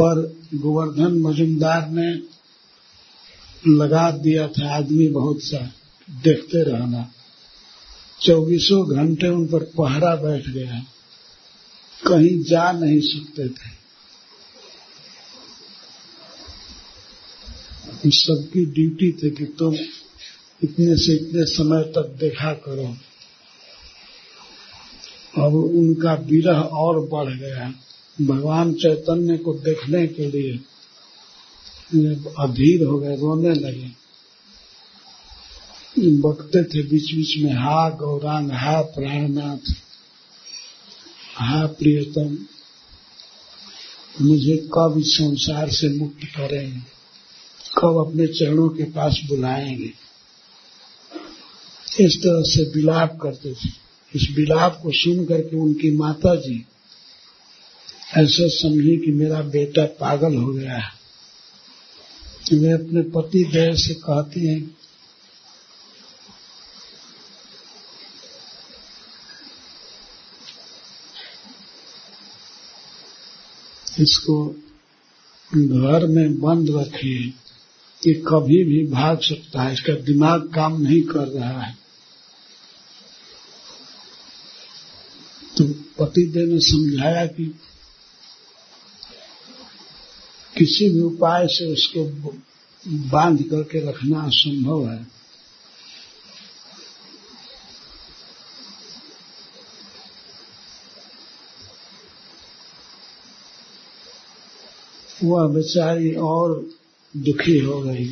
पर 0.00 0.40
गोवर्धन 0.54 1.18
मजुमदार 1.18 1.88
ने 1.88 2.22
लगा 3.66 4.10
दिया 4.10 4.48
था 4.48 4.76
आदमी 4.76 5.08
बहुत 5.08 5.42
सा, 5.42 5.72
देखते 6.10 6.62
रहना। 6.62 7.12
चौबीसों 8.20 8.96
घंटे 8.96 9.28
उन 9.28 9.46
पर 9.46 9.62
पहरा 9.62 10.16
बैठ 10.16 10.48
गया। 10.48 10.86
कहीं 12.06 12.44
जा 12.44 12.72
नहीं 12.72 13.00
सकते 13.00 13.48
थे। 13.48 13.78
सबकी 18.10 18.66
ड्यूटी 18.66 19.12
थी 19.12 19.30
कि 19.30 19.44
तुम 19.44 19.74
इतने 20.64 20.96
से 20.96 21.12
इतने 21.12 21.44
समय 21.44 21.82
तक 21.82 22.16
देखा 22.20 22.52
करो। 22.52 22.96
अब 25.36 25.54
उनका 25.54 26.14
विरह 26.14 26.60
और 26.60 27.08
बढ़ 27.08 27.38
गया 27.38 27.74
भगवान 28.20 28.72
चैतन्य 28.72 29.38
को 29.38 29.54
देखने 29.54 30.06
के 30.06 30.30
लिए 30.30 30.52
अधीर 32.38 32.84
हो 32.84 32.98
गए, 32.98 33.16
रोने 33.16 33.54
लगे। 33.54 33.98
बकते 35.98 36.64
थे 36.64 36.82
बीच 36.82 37.14
बीच 37.14 37.44
में, 37.44 37.52
हा 37.52 37.90
गौरांग, 37.90 38.50
हा 38.50 38.82
प्राणनाथ, 38.82 39.72
हा 41.34 41.66
प्रियतम, 41.66 42.38
मुझे 44.24 44.56
कब 44.56 44.94
इस 44.98 45.14
संसार 45.14 45.70
से 45.70 45.98
मुक्त 45.98 46.24
करेंगे? 46.24 46.80
कब 47.78 48.06
अपने 48.08 48.26
चरणों 48.26 48.68
के 48.68 48.84
पास 48.84 49.20
बुलाएँगे? 49.28 49.92
इस 52.00 52.16
तरह 52.16 52.42
से 52.42 52.62
विलाप 52.62 53.18
करते 53.22 53.52
थे। 53.52 53.87
इस 54.14 54.28
विलाप 54.36 54.78
को 54.82 54.92
सुन 54.92 55.24
करके 55.26 55.56
उनकी 55.56 55.90
माता 55.90 56.34
जी 56.36 56.64
ऐसा 58.16 58.46
समझी 58.48 58.96
कि 58.96 59.10
मेरा 59.12 59.40
बेटा 59.42 59.84
पागल 60.00 60.36
हो 60.36 60.52
गया 60.52 60.76
है। 60.76 60.96
वे 62.52 62.70
अपने 62.72 63.02
पति 63.14 63.44
देव 63.44 63.74
से 63.76 63.94
कहती 63.94 64.46
हैं, 64.46 64.76
इसको 73.98 74.46
घर 75.50 76.06
में 76.06 76.38
बंद 76.40 76.70
रखिए 76.70 77.28
कि 78.02 78.14
कभी 78.28 78.62
भी 78.64 78.84
भाग 78.86 79.20
सकता 79.20 79.62
है, 79.62 79.72
इसका 79.72 79.92
दिमाग 80.02 80.48
काम 80.54 80.80
नहीं 80.80 81.02
कर 81.02 81.28
रहा 81.28 81.60
है। 81.60 81.76
तो 85.58 85.64
पतिदेव 85.98 86.48
ने 86.48 86.60
समझाया 86.60 87.26
कि 87.26 87.58
किसी 90.58 90.88
भी 90.88 91.00
उपाय 91.00 91.46
से 91.46 91.72
उसको 91.72 92.04
बाँध 92.88 93.42
करके 93.42 93.88
रखना 93.88 94.20
असंभव 94.20 94.88
है। 94.88 95.06
वह 105.24 105.48
बेचारी 105.48 106.14
और 106.14 106.70
दुखी 107.16 107.58
हो 107.58 107.80
गई। 107.82 108.08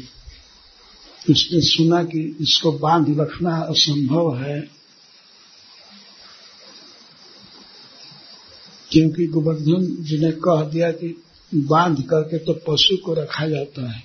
उसने 1.31 1.61
सुना 1.61 2.05
कि 2.05 2.37
इसको 2.41 2.73
बाँध 2.73 3.21
रखना 3.21 3.57
असंभव 3.57 4.37
है। 4.37 4.76
क्योंकि 8.97 9.27
गोवर्धन 9.27 9.87
जी 10.01 10.19
ने 10.19 10.31
कह 10.45 10.61
दिया 10.65 10.91
कि 10.91 11.09
बाँध 11.53 12.01
करके 12.03 12.39
तो 12.39 12.53
पशु 12.67 12.97
को 12.97 13.15
रखा 13.15 13.47
जाता 13.47 13.83
है, 13.91 14.03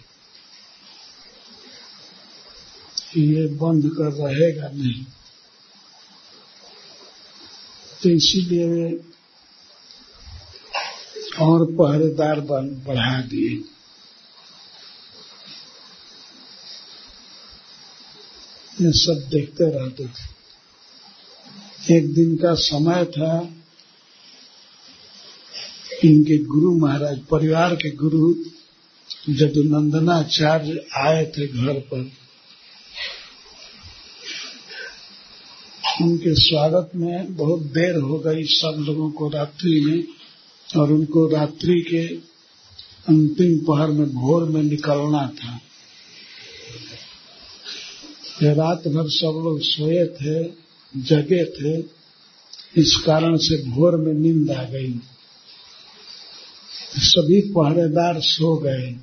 ये 3.18 3.46
बंद 3.56 3.86
कर 3.90 4.12
रहेगा 4.14 4.68
नहीं। 4.74 5.04
तो 8.04 8.10
इसीलिए 8.10 8.68
वे 8.68 8.90
और 11.40 11.66
पहरेदार 11.72 12.40
बढ़ा 12.42 13.22
दिए। 13.22 13.56
ये 18.78 18.92
सब 18.98 19.26
देखते 19.30 19.70
रहते 19.70 20.08
थे। 20.10 20.24
एक 21.96 22.14
दिन 22.14 22.36
का 22.38 22.54
समय 22.60 23.06
था 23.06 23.34
इनके 26.06 26.38
गुरु 26.38 26.78
महाराज, 26.78 27.20
परिवार 27.20 27.76
के 27.76 27.90
गुरु 27.92 28.34
जदुनंदनाचार्य 29.30 30.86
आए 30.98 31.26
थे 31.26 31.48
घर 31.48 31.74
पर। 31.74 32.12
उनके 36.02 36.34
स्वागत 36.34 36.92
में 36.96 37.36
बहुत 37.36 37.62
देर 37.62 37.96
हो 37.96 38.18
गई 38.20 38.44
सब 38.44 38.84
लोगों 38.88 39.12
को 39.12 39.30
रात्रि 39.30 39.82
में 39.82 40.04
और 40.82 40.92
उनको 40.92 41.28
रात्रि 41.28 41.82
के 41.82 42.08
अंतिम 43.08 43.58
पहर 43.58 43.88
में 43.88 44.10
भोर 44.10 44.50
में 44.50 44.64
निकलना 44.64 45.28
था। 45.28 45.60
रात 48.44 48.88
भर 48.88 49.10
सब 49.10 49.42
लोग 49.44 49.60
सोए 49.62 50.06
थे, 50.06 50.44
जगे 50.96 51.46
थे, 51.46 51.86
इस 52.82 53.04
कारण 53.06 53.38
से 53.38 53.70
भोर 53.70 53.98
में 53.98 54.14
नींद 54.14 54.52
आ 54.52 54.64
गई। 54.64 55.00
सभी 56.98 57.42
पहरेदार 57.42 58.20
सो 58.20 58.58
गए। 58.58 58.96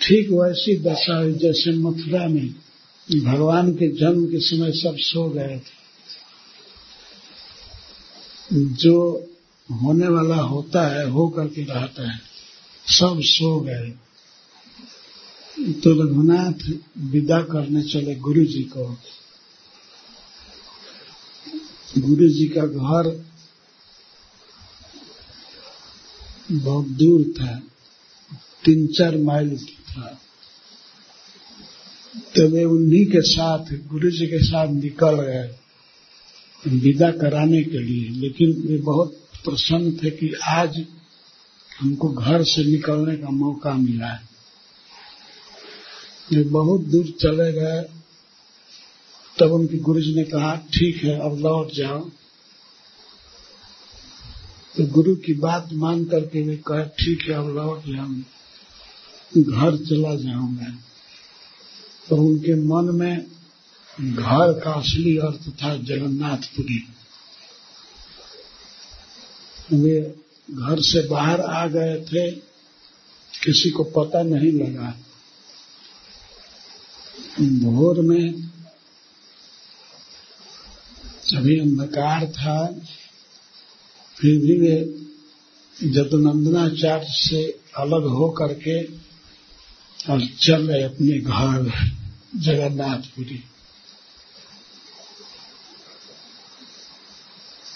ठीक 0.00 0.30
वैसी 0.30 0.76
दशा 0.76 1.18
हुई 1.18 1.32
जैसे 1.32 1.72
मथुरा 1.72 2.28
में 2.28 2.54
भगवान 3.24 3.72
के 3.72 3.96
जन्म 3.96 4.26
के 4.26 4.40
समय 4.40 4.72
सब 4.72 4.96
सो 4.96 5.30
गए 5.30 5.58
थे। 5.58 5.76
जो 8.52 9.28
होने 9.82 10.08
वाला 10.08 10.36
होता 10.36 10.88
है, 10.88 11.10
हो 11.10 11.28
करके 11.28 11.64
रहता 11.64 12.12
है, 12.12 12.20
सब 12.86 13.20
सो 13.20 13.60
गए। 13.60 13.90
तो 15.72 16.02
रघुनाथ 16.02 16.78
विदा 16.98 17.42
करने 17.42 17.82
चले 17.82 18.14
गुरु 18.14 18.44
जी 18.44 18.62
को। 18.62 18.96
गुरु 21.98 22.28
जी 22.28 22.48
का 22.48 22.66
घर 22.66 23.24
बहुत 26.52 26.86
दूर 26.86 27.22
था 27.22 27.62
तीन 28.64 28.86
चार 28.86 29.16
माइल 29.16 29.58
था। 29.58 30.20
तो 32.16 32.48
वे 32.48 32.64
उन्हीं 32.64 33.06
के 33.06 33.20
साथ 33.20 33.64
गुरु 33.88 34.10
जी 34.10 34.26
के 34.26 34.44
साथ 34.44 34.68
निकल 34.68 35.14
गए, 35.14 35.56
विदा 36.68 37.10
कराने 37.10 37.62
के 37.62 37.78
लिए। 37.78 38.08
लेकिन 38.08 38.52
वे 38.52 38.78
बहुत 38.78 39.12
प्रसन्न 39.44 39.92
थे 39.92 40.10
कि 40.10 40.32
आज 40.48 40.84
हमको 41.80 42.08
घर 42.08 42.44
से 42.44 42.64
निकलने 42.64 43.16
का 43.16 43.28
मौका 43.28 43.74
मिला 43.74 44.06
है। 44.06 44.28
वे 46.32 46.44
बहुत 46.44 46.80
दूर 46.80 47.06
चले 47.06 47.52
गए। 47.52 47.84
तब 49.38 49.52
उनके 49.52 49.78
गुरु 49.78 50.00
जी 50.00 50.14
ने 50.14 50.24
कहा, 50.24 50.56
ठीक 50.56 50.96
है, 50.96 51.20
अब 51.20 51.38
लौट 51.38 51.72
जाओ। 51.72 52.10
तो 54.76 54.86
गुरु 54.86 55.14
की 55.16 55.32
बात 55.34 55.68
मान 55.72 56.04
करके 56.04 56.42
वे 56.42 56.56
कहे, 56.66 56.84
ठीक 56.84 57.22
है, 57.22 57.34
अब 57.34 57.48
लौट 57.48 57.86
हम। 57.88 58.24
घर 59.32 59.76
चला 59.76 60.14
जाऊँगा 60.14 60.66
तो 62.08 62.16
उनके 62.16 62.54
मन 62.54 62.94
में 62.94 63.26
घर 64.14 64.52
का 64.60 64.72
असली 64.72 65.16
अर्थ 65.18 65.48
था 65.62 65.76
जगन्नाथपुरी। 65.76 66.82
वे 69.72 70.00
घर 70.48 70.80
से 70.80 71.06
बाहर 71.08 71.40
आ 71.40 71.66
गए 71.66 71.96
थे, 72.02 72.30
किसी 73.32 73.70
को 73.70 73.84
पता 73.96 74.22
नहीं 74.22 74.52
लगा। 74.52 74.90
भोर 77.40 78.00
में 78.00 78.34
अभी 81.36 81.58
अंधकार 81.60 82.26
था 82.26 82.58
फिर 84.18 84.60
वे 84.60 84.76
जदनंदनाचार्य 85.76 87.06
से 87.08 87.42
अलग 87.76 88.04
हो 88.08 88.28
करके 88.30 88.82
और 90.04 90.20
चल 90.40 90.66
रहे 90.68 90.82
अपने 90.82 91.18
घर 91.20 91.72
जगन्नाथपुरी। 92.36 93.42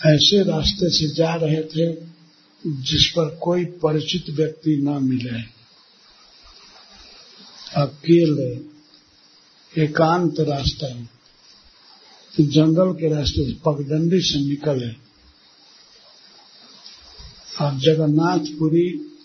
ऐसे 0.07 0.43
रास्ते 0.43 0.91
से 0.91 1.09
जा 1.15 1.35
रहे 1.35 1.63
थे 1.65 1.87
जिस 2.65 3.07
पर 3.11 3.29
कोई 3.43 3.65
परिचित 3.83 4.31
व्यक्ति 4.31 4.77
न 4.77 4.99
मिले। 5.03 5.41
अकेले, 7.77 8.51
एकांत 9.75 10.41
रास्ता 10.41 10.87
है 10.87 11.05
तो 12.35 12.45
जंगल 12.47 12.93
के 12.93 13.15
रास्ते 13.15 13.47
से 13.47 13.55
पगडंडी 13.67 14.21
से 14.21 14.39
निकले। 14.41 15.10
और 17.61 17.79
जगन्नाथपुरी 17.79 19.17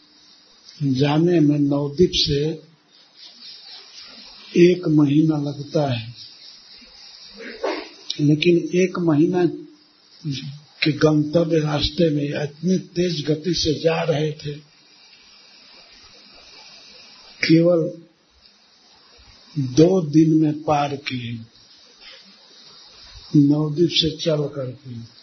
जाने 0.84 1.40
में 1.40 1.60
नवदीप 1.60 2.12
से 2.14 2.46
एक 4.58 4.88
महीना 4.88 5.38
लगता 5.38 5.94
है। 5.94 6.16
लेकिन 8.20 8.82
एक 8.82 9.00
महीना 9.00 9.46
के 10.84 10.92
गंतव्य 10.92 11.60
रास्ते 11.60 12.10
में 12.10 12.44
इतनी 12.44 12.78
तेज 12.78 13.26
गति 13.26 13.54
से 13.54 13.74
जा 13.74 14.02
रहे 14.02 14.32
थे। 14.32 14.54
केवल 17.48 18.02
दो 19.60 20.02
दिन 20.02 20.42
में 20.42 20.64
पार 20.64 20.96
किए। 20.96 21.40
नवदीप 23.36 23.90
से 23.92 24.18
चल 24.18 24.38
करके। 24.38 25.16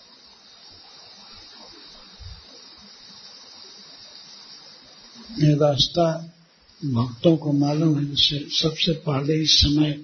ये 5.32 5.54
रास्ता 5.54 6.34
भक्तों 6.84 7.36
को 7.36 7.52
मालूम 7.52 7.98
है 7.98 8.04
जैसे 8.04 8.38
सबसे 8.50 8.92
पहले 8.92 9.42
इस 9.42 9.60
समय 9.60 10.00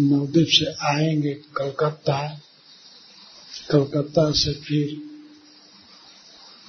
नवदीप 0.00 0.46
से 0.50 0.86
आएँगे 0.86 1.34
कलकत्ता। 1.56 2.40
कलकत्ता 3.70 4.30
से 4.30 4.52
फिर 4.52 5.02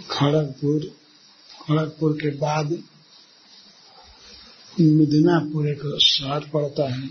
खड़गपुर। 0.10 0.80
खड़गपुर 1.68 2.13
के 2.13 2.30
बाद 2.38 2.72
मिदनापुर 4.80 5.70
एक 5.70 6.00
शहर 6.04 6.40
पड़ता 6.40 6.96
है। 6.96 7.10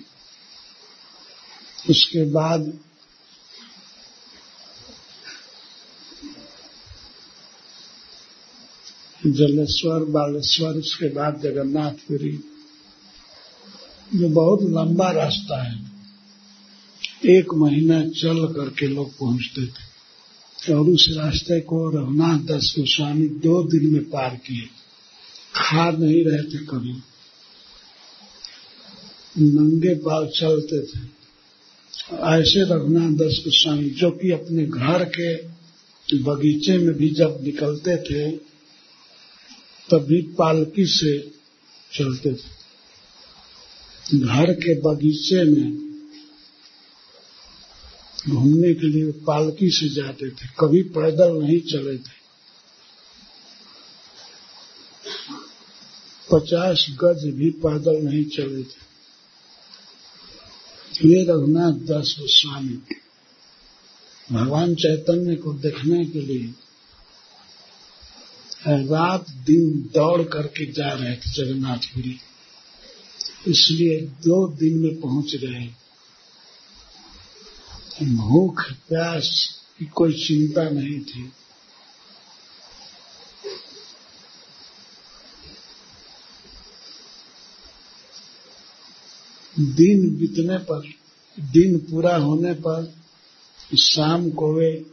उसके 1.91 2.31
बाद 2.31 2.79
जलेश्वर, 9.33 10.05
बालेश्वर, 10.05 10.69
उसके 10.69 11.15
बाद 11.15 11.41
जगन्नाथपुरी। 11.43 12.41
जो 14.15 14.29
बहुत 14.29 14.63
लंबा 14.63 15.11
रास्ता 15.11 15.63
है। 15.63 15.87
एक 17.27 17.55
महीना 17.55 18.01
चल 18.01 18.47
करके 18.47 18.87
लोग 18.87 19.13
पहुँचते 19.13 19.67
थे। 19.67 19.87
और 20.75 20.87
उस 20.87 21.15
रास्ते 21.17 21.61
को 21.61 21.89
रघुनाथ 21.89 22.39
दास 22.39 22.75
गोस्वामी 22.79 23.29
दो 23.29 23.63
दिन 23.63 23.93
में 23.93 24.05
पार 24.05 24.41
किए। 24.47 24.67
खा 25.55 25.91
नहीं 25.91 26.25
रहे 26.25 26.43
थे 26.43 26.65
कभी। 26.65 26.93
नंगे 29.43 29.95
पाल 29.95 30.27
चलते 30.27 30.83
थे। 30.83 31.17
ऐसे 32.15 32.75
रघुनाथ 32.75 33.11
दास 33.11 33.37
गोस्वामी 33.41 33.91
जो 33.91 34.11
कि 34.11 34.31
अपने 34.31 34.67
घर 34.67 35.05
के 35.05 35.37
बगीचे 36.19 36.79
में 36.79 36.95
भी 36.95 37.11
जब 37.11 37.41
निकलते 37.43 37.97
थे 37.97 38.56
तभी 39.89 40.21
पालकी 40.39 40.87
से 40.89 41.19
चलते 41.93 42.33
थे। 42.35 42.55
घर 44.19 44.53
के 44.55 44.75
बगीचे 44.81 45.43
में 45.45 45.71
घूमने 48.29 48.73
के 48.75 48.87
लिए 48.87 49.13
पालकी 49.27 49.71
से 49.71 49.89
जाते 49.95 50.31
थे, 50.31 50.47
कभी 50.61 50.83
पैदल 50.91 51.33
नहीं 51.35 51.61
चले 51.63 51.97
थे। 51.99 52.17
पचास 56.29 56.87
गज 57.01 57.25
भी 57.35 57.51
पैदल 57.63 57.97
नहीं 58.03 58.25
चले 58.27 58.63
थे। 58.65 58.85
ये 61.05 61.23
रघुनाथ 61.25 61.77
दास 61.87 62.17
गोस्वामी, 62.21 62.79
भगवान 64.29 64.75
चैतन्य 64.75 65.35
को 65.37 65.53
देखने 65.55 66.05
के 66.05 66.21
लिए 66.21 66.53
रात 68.69 69.31
दिन 69.31 69.91
दौड़ 69.95 70.23
करके 70.23 70.73
जा 70.73 70.89
रहे 70.89 71.17
थे 71.17 71.33
जगन्नाथपुरी। 71.33 72.21
इसलिए 73.49 74.01
दो 74.01 74.49
दिन 74.49 74.79
में 74.79 75.01
पहुँच 75.01 75.37
गए 75.37 75.75
भूख, 78.03 78.73
प्यास 78.73 79.49
की 79.79 79.85
कोई 79.85 80.13
चिंता 80.13 80.71
नहीं 80.71 81.01
थी। 81.01 81.33
दिन 89.59 90.17
बीतने 90.17 90.59
पर, 90.59 90.83
दिन 91.41 91.79
पूरा 91.79 92.17
होने 92.17 92.55
पर 92.55 92.95
शाम 93.77 94.31
को 94.31 94.53
वे 94.55 94.87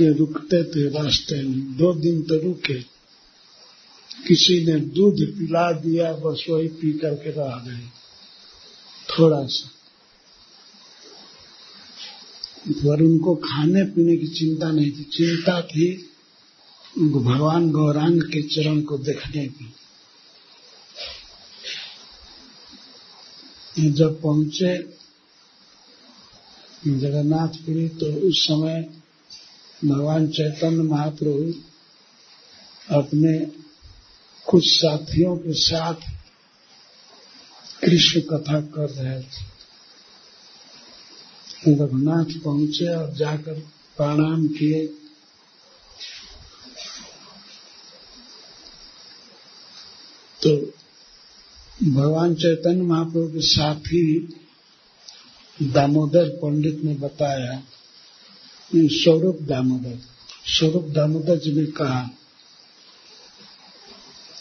ये 0.00 0.12
रुकते 0.12 0.64
थे 0.64 1.02
रास्ते 1.02 1.42
में। 1.42 1.76
दो 1.76 1.94
दिन 1.94 2.22
तो 2.22 2.34
रुके। 2.34 2.82
किसी 4.28 4.66
ने 4.66 4.80
दूध 4.80 5.14
पिला 5.14 5.72
दिया, 5.72 6.12
बस 6.12 6.46
वही 6.50 6.68
पी 6.68 6.92
करके 6.92 7.30
रह 7.30 7.56
गए। 7.56 7.86
थोड़ा 9.18 9.46
सा। 9.46 9.70
पर 12.68 13.02
उनको 13.02 13.34
खाने 13.34 13.84
पीने 13.84 14.16
की 14.16 14.26
चिंता 14.26 14.70
नहीं 14.70 14.90
थी। 14.90 15.02
चिंता 15.02 15.62
थी 15.62 16.10
भगवान 16.98 17.70
गौरांग 17.70 18.22
के 18.22 18.42
चरण 18.42 18.80
को 18.80 18.98
देखने 18.98 19.48
की। 19.48 19.74
जब 23.90 24.22
पहुँचे 24.22 24.78
जगन्नाथपुरी 26.86 27.88
तो 27.88 28.06
उस 28.06 28.44
समय 28.44 29.05
भगवान 29.84 30.28
चैतन्य 30.28 30.82
महाप्रभु 30.82 31.54
अपने 32.96 33.38
कुछ 34.46 34.64
साथियों 34.66 35.36
के 35.36 35.52
साथ 35.52 35.94
कृष्ण 37.84 38.20
कथा 38.20 38.60
कर 38.60 38.90
रहे 38.90 39.22
थे। 39.22 39.44
रघुनाथ 41.74 42.40
पहुँचे 42.44 42.94
और 42.94 43.14
जाकर 43.14 43.54
प्रणाम 43.96 44.48
किए। 44.48 44.86
तो 50.42 50.72
भगवान 51.92 52.34
चैतन्य 52.34 52.82
महाप्रभु 52.82 53.28
के 53.28 53.40
साथी 53.40 54.28
दामोदर 55.62 56.28
पंडित 56.28 56.84
ने 56.84 56.94
बताया 56.94 57.62
स्वरूप 58.74 59.38
दामोदर। 59.42 59.98
स्वरूप 60.46 60.84
दामोदर 60.84 61.38
जी 61.38 61.52
ने 61.52 61.66
कहा, 61.66 62.10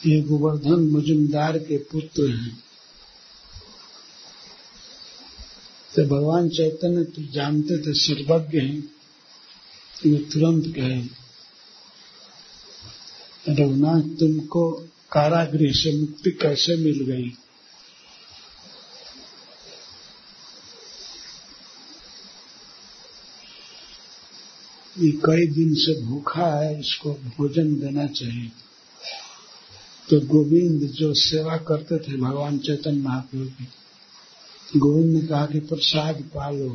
ये 0.06 0.22
गोवर्धन 0.22 0.80
मजुमदार 0.92 1.58
के 1.58 1.78
पुत्र 1.78 2.30
हैं। 2.30 2.64
तो 5.96 6.06
भगवान 6.06 6.50
चैतन्य 6.50 7.04
तो 7.04 7.32
जानते 7.32 7.78
थे 7.78 7.94
सर्वज्ञ 7.94 8.60
हैं। 8.60 8.82
वे 10.06 10.18
तुरंत 10.18 10.76
कहे, 10.76 11.02
रघुनाथ, 13.50 14.18
तुमको 14.20 14.72
कारागृह 15.12 15.72
से 15.72 16.02
मुक्ति 16.02 16.32
कैसे 16.32 16.76
मिल 16.76 17.06
गई? 17.06 17.34
ये 25.00 25.12
कई 25.12 25.48
दिन 25.48 25.74
से 25.74 26.02
भूखा 26.02 26.60
है, 26.60 26.80
इसको 26.80 27.12
भोजन 27.14 27.80
देना 27.80 28.08
चाहिए। 28.08 28.52
तो 30.10 30.20
गोविंद 30.20 30.82
जो 30.82 31.14
सेवा 31.14 31.58
करते 31.58 31.98
थे, 31.98 32.18
भगवान 32.18 32.58
चैतन्य 32.58 33.02
महाप्रभु 33.02 33.46
की, 33.46 33.68
गोविंद 34.80 35.22
ने 35.22 35.28
कहा 35.28 35.46
कि 35.46 35.60
प्रसाद 35.60 36.16
पालो। 36.16 36.70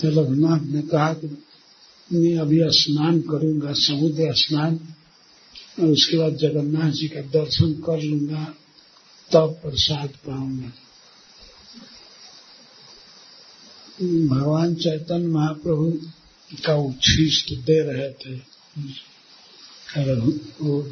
तो 0.00 0.08
रघुनाथ 0.08 0.60
ने 0.60 0.82
कहा 0.82 1.14
कि 1.14 1.44
मैं 2.12 2.38
अभी 2.38 2.60
स्नान 2.62 3.20
करूँगा, 3.20 3.72
समुद्र 3.72 4.34
स्नान, 4.34 4.80
और 5.80 5.86
उसके 5.86 6.18
बाद 6.18 6.36
जगन्नाथ 6.36 6.90
जी 6.90 7.08
का 7.08 7.20
दर्शन 7.20 7.72
कर 7.72 8.02
लूँगा, 8.02 8.44
तब 9.32 9.40
तो 9.40 9.46
प्रसाद 9.46 10.08
पाऊँगा। 10.08 10.72
भगवान 14.02 14.74
चैतन्य 14.74 15.26
महाप्रभु 15.26 15.98
का 16.66 16.74
उच्छिष्ट 16.74 17.54
दे 17.54 17.80
रहे 17.80 18.10
थे। 18.10 18.38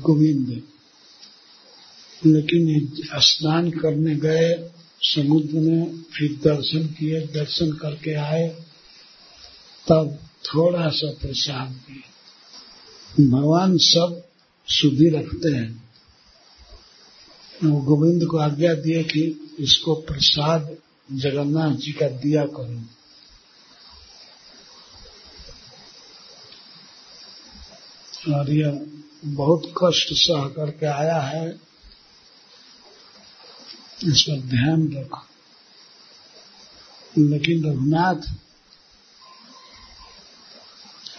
गोविंद। 0.00 0.62
लेकिन 2.26 2.92
स्नान 3.14 3.70
करने 3.70 4.16
गए, 4.16 4.70
समुद्र 5.02 5.54
में 5.54 6.02
फिर 6.02 6.40
दर्शन 6.44 6.86
किए, 6.86 7.20
दर्शन 7.20 7.72
करके 7.72 8.14
आए, 8.14 8.48
तब 9.88 10.18
थोड़ा 10.44 10.88
सा 10.88 11.10
प्रसाद 11.10 11.68
दिए 11.68 13.28
भगवान 13.28 13.78
सब 13.78 14.24
शुद्धि 14.68 15.08
रखते 15.08 15.48
हैं। 15.48 15.90
गोविंद 17.64 18.24
को 18.24 18.36
आज्ञा 18.36 18.74
दिए 18.74 19.02
कि 19.02 19.50
इसको 19.60 19.94
प्रसाद 19.94 20.76
जगन्नाथ 21.12 21.76
जी 21.76 21.92
का 21.92 22.08
दिया 22.08 22.44
करूँ। 22.44 22.86
और 28.34 28.86
बहुत 29.24 29.74
कष्ट 29.84 30.08
सह 30.12 30.48
करके 30.48 30.86
आया 30.86 31.20
है। 31.20 31.60
इस 34.04 34.22
पर 34.22 34.40
ध्यान 34.40 34.92
रखो। 34.96 35.22
लेकिन 37.18 37.70
रघुनाथ 37.70 38.34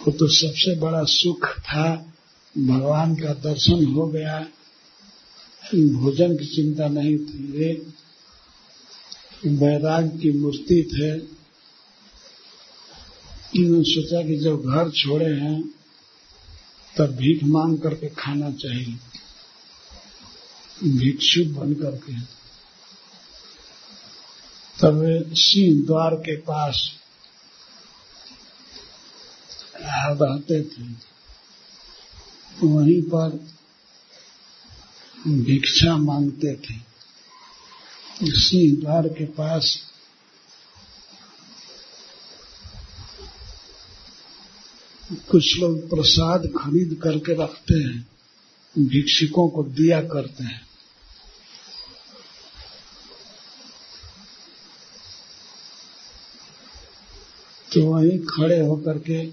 को 0.04 0.10
तो 0.10 0.28
सबसे 0.28 0.76
बड़ा 0.76 1.04
सुख 1.04 1.60
था, 1.60 2.12
भगवान 2.58 3.14
का 3.14 3.34
दर्शन 3.34 3.84
हो 3.84 4.06
गया। 4.08 4.40
भोजन 5.74 6.36
की 6.36 6.46
चिंता 6.46 6.88
नहीं 6.88 7.18
थी। 7.18 7.52
वे 7.52 7.86
बैराग 9.46 10.18
की 10.22 10.32
मूर्ति 10.32 10.82
थे। 10.82 11.40
इन्होंने 13.60 13.84
सोचा 13.84 14.22
कि 14.22 14.36
जब 14.36 14.62
घर 14.62 14.90
छोड़े 14.90 15.34
हैं 15.34 15.79
तब 16.98 17.06
भीख 17.06 17.44
मांग 17.44 17.78
करके 17.78 18.08
खाना 18.08 18.50
चाहिए। 18.50 18.98
भिक्षु 20.84 21.44
बन 21.44 21.74
करके। 21.74 22.40
तब 24.80 25.24
सिंह 25.34 25.86
द्वार 25.86 26.14
के 26.14 26.36
पास 26.36 26.90
रहते 29.82 30.62
थे। 30.62 30.82
वहीं 32.66 33.02
पर 33.02 33.30
भिक्षा 35.28 35.96
मांगते 35.96 36.56
थे। 36.56 36.90
सिंह 38.22 38.80
द्वार 38.80 39.08
के 39.08 39.24
पास 39.24 39.89
कुछ 45.12 45.58
लोग 45.58 45.88
प्रसाद 45.90 46.46
खरीद 46.56 46.94
करके 47.02 47.34
रखते 47.34 47.74
हैं, 47.74 48.06
भिक्षुकों 48.76 49.48
को 49.48 49.62
दिया 49.70 50.00
करते 50.02 50.44
हैं। 50.44 50.60
तो 57.72 57.84
वहीं 57.86 58.18
खड़े 58.26 58.58
होकर 58.60 58.98
के 58.98 59.24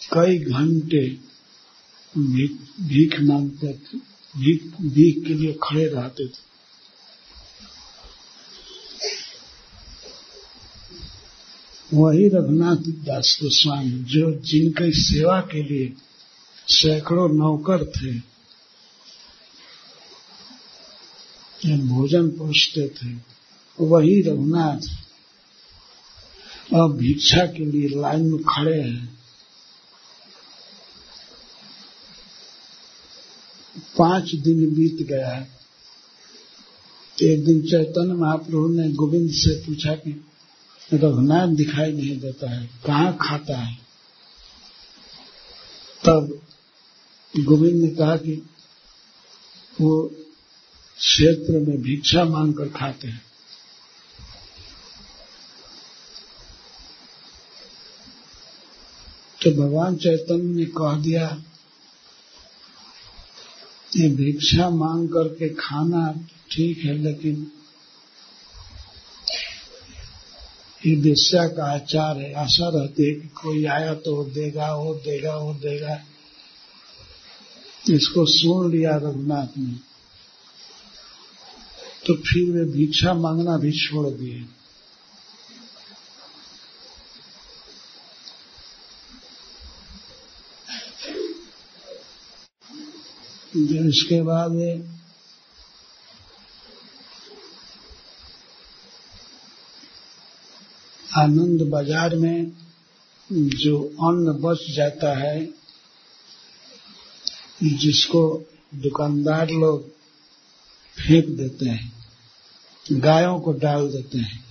कई 0.00 0.38
घंटे 0.38 1.06
भीख 2.14 3.20
मांगते 3.20 3.72
थे, 3.72 3.98
भीख 4.34 4.64
भीख 4.82 5.24
के 5.26 5.34
लिए 5.34 5.52
खड़े 5.62 5.84
रहते 5.86 6.26
थे। 6.26 6.51
वही 11.94 12.28
रघुनाथ 12.28 12.76
दास 12.76 13.38
गोस्वामी, 13.42 13.90
जो 13.90 14.34
जिनकी 14.34 14.92
सेवा 14.92 15.40
के 15.40 15.62
लिए 15.62 15.92
सैकड़ों 16.68 17.28
नौकर 17.28 17.84
थे 17.84 18.32
भोजन 21.76 22.30
पहुँचते 22.30 22.88
थे, 22.88 23.16
वही 23.80 24.22
रघुनाथ 24.22 24.78
अब 26.74 26.96
भिक्षा 26.96 27.46
के 27.46 27.64
लिए 27.64 28.00
लाइन 28.00 28.32
में 28.32 28.42
खड़े 28.42 28.80
हैं। 28.80 29.18
पाँच 33.98 34.34
दिन 34.34 34.74
बीत 34.74 35.08
गया। 35.08 35.28
है 35.28 35.62
एक 37.22 37.44
दिन 37.44 37.62
चैतन्य 37.62 38.14
महाप्रभु 38.14 38.68
ने 38.68 38.92
गोविंद 38.92 39.30
से 39.30 39.62
पूछा 39.66 39.94
कि 39.94 40.24
रघुनाथ 40.94 41.48
दिखाई 41.48 41.92
नहीं 41.92 42.18
देता 42.20 42.50
है, 42.50 42.66
कहाँ 42.86 43.18
खाता 43.20 43.56
है? 43.56 43.76
तब 46.04 46.40
गोविंद 47.34 47.82
ने 47.82 47.88
कहा 47.88 48.16
कि 48.16 48.42
वो 49.80 50.06
क्षेत्र 50.98 51.58
में 51.58 51.82
भिक्षा 51.82 52.24
मांग 52.24 52.54
कर 52.54 52.68
खाते 52.68 53.08
हैं। 53.08 53.22
तो 59.42 59.50
भगवान 59.50 59.96
चैतन्य 59.96 60.54
ने 60.54 60.64
कह 60.64 61.00
दिया, 61.02 61.42
ये 63.96 64.08
भिक्षा 64.08 64.70
मांग 64.70 65.08
करके 65.08 65.48
खाना 65.48 66.12
ठीक 66.50 66.78
है, 66.78 66.92
लेकिन 66.98 67.50
वेश्या 70.86 71.48
का 71.48 71.74
आचार 71.74 72.18
है, 72.18 72.32
आशा 72.32 72.68
रहती 72.68 73.08
है 73.08 73.14
कि 73.14 73.28
कोई 73.28 73.64
आया 73.64 73.94
तो 73.94 74.16
वो 74.16 74.24
देगा 74.24 74.74
वो 74.74 74.94
देगा 74.94 75.36
वो 75.36 75.54
देगा। 75.54 76.04
इसको 77.90 78.26
सुन 78.26 78.70
लिया 78.70 78.96
रघुनाथ 78.96 79.58
ने। 79.58 79.72
तो 82.06 82.14
फिर 82.14 82.50
वे 82.50 82.64
भिक्षा 82.64 83.14
मांगना 83.14 83.56
भी 83.56 83.72
छोड़ 83.72 84.10
दिए। 84.10 84.46
इसके 93.88 94.22
बाद 94.22 94.52
आनंद 101.18 101.62
बाज़ार 101.62 102.16
में 102.16 102.52
जो 103.32 103.78
अन्न 103.82 104.32
बच 104.32 104.58
जाता 104.76 105.18
है, 105.18 105.48
जिसको 107.62 108.22
दुकानदार 108.74 109.50
लोग 109.50 109.88
फेंक 110.98 111.28
देते 111.28 111.66
हैं, 111.66 111.92
गायों 112.92 113.40
को 113.40 113.52
डाल 113.52 113.88
देते 113.88 114.18
हैं। 114.18 114.44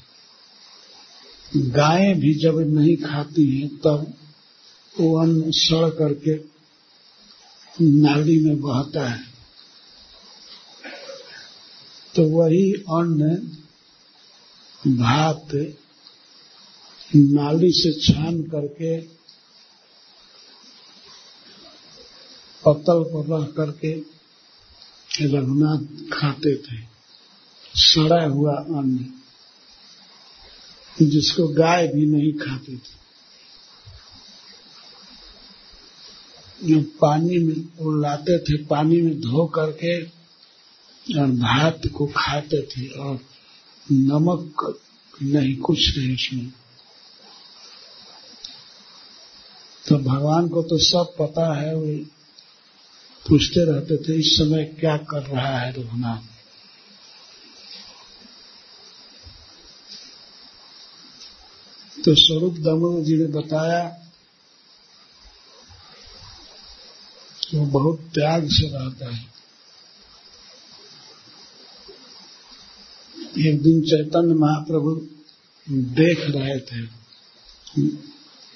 गायें 1.55 2.20
भी 2.20 2.34
जब 2.34 2.59
नहीं 2.59 2.95
खाती 2.97 3.59
हैं, 3.59 3.70
तब 3.78 4.14
वो 4.99 5.22
अन्न 5.22 5.51
सड़ 5.51 5.89
करके 5.89 6.36
नाली 7.82 8.45
में 8.45 8.62
बहता 8.62 9.09
है। 9.09 9.24
तो 12.16 12.24
वही 12.24 12.74
अन्न, 12.74 13.36
भात 14.97 15.76
नाली 17.16 17.72
से 17.72 17.91
छान 18.01 18.41
करके, 18.43 18.99
पत्तल 22.64 23.03
पर 23.03 23.26
रह 23.28 23.45
करके 23.47 23.93
रघुनाथ 25.26 25.84
खाते 26.14 26.55
थे। 26.57 26.78
सड़ा 27.76 28.24
हुआ 28.26 28.53
अन्न 28.53 29.05
जिसको 30.97 31.47
गाय 31.47 31.88
भी 31.88 32.05
नहीं 32.05 32.34
खाती 32.34 32.78
थी। 32.78 32.95
पानी 37.01 37.38
में 37.38 37.55
वो 37.55 37.91
लाते 38.01 38.38
थे, 38.39 38.57
पानी 38.66 39.01
में 39.01 39.20
धो 39.22 39.45
करके 39.45 39.93
और 41.20 41.32
भात 41.32 41.88
को 41.88 42.05
खाते 42.07 42.62
थे 42.62 42.88
और 42.88 43.20
नमक 43.91 44.80
नहीं, 45.22 45.55
कुछ 45.57 45.97
नहीं 45.97 46.14
उसमें। 46.14 46.61
तो 49.88 49.97
भगवान 49.97 50.47
को 50.47 50.61
तो 50.61 50.77
सब 50.77 51.15
पता 51.19 51.45
है 51.59 51.75
वो 51.75 51.95
पूछते 53.25 53.63
रहते 53.65 53.97
थे, 53.97 54.19
इस 54.19 54.36
समय 54.38 54.63
क्या 54.79 54.97
कर 54.97 55.23
रहा 55.23 55.57
है 55.59 55.71
रघुनाथ। 55.71 56.29
तो 62.05 62.15
स्वरूप 62.15 62.57
दमन 62.57 63.03
जी 63.03 63.17
ने 63.17 63.27
बताया 63.27 63.84
कि 67.41 67.57
वो 67.57 67.65
बहुत 67.65 67.99
त्याग 68.13 68.47
से 68.49 68.67
रहता 68.67 69.13
है। 69.15 69.29
एक 73.47 73.61
दिन 73.61 73.82
चैतन्य 73.82 74.34
महाप्रभु 74.34 74.95
देख 75.95 76.19
रहे 76.29 76.59
थे 76.59 76.86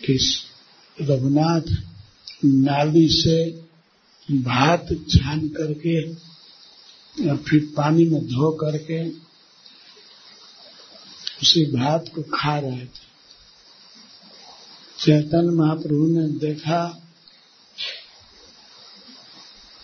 कि 0.02 0.18
रघुनाथ 0.98 1.70
नाली 2.46 3.08
से 3.12 3.38
भात 4.30 4.88
छान 5.10 5.48
करके 5.50 6.02
फिर 7.16 7.60
पानी 7.78 8.06
में 8.10 8.22
धो 8.26 8.52
करके, 8.54 8.98
उसी 11.42 11.66
भात 11.72 12.10
को 12.16 12.22
खा 12.34 12.58
रहे 12.60 12.86
थे। 12.86 13.04
चैतन्य 15.00 15.56
महाप्रभु 15.56 16.08
ने 16.08 16.28
देखा, 16.40 16.86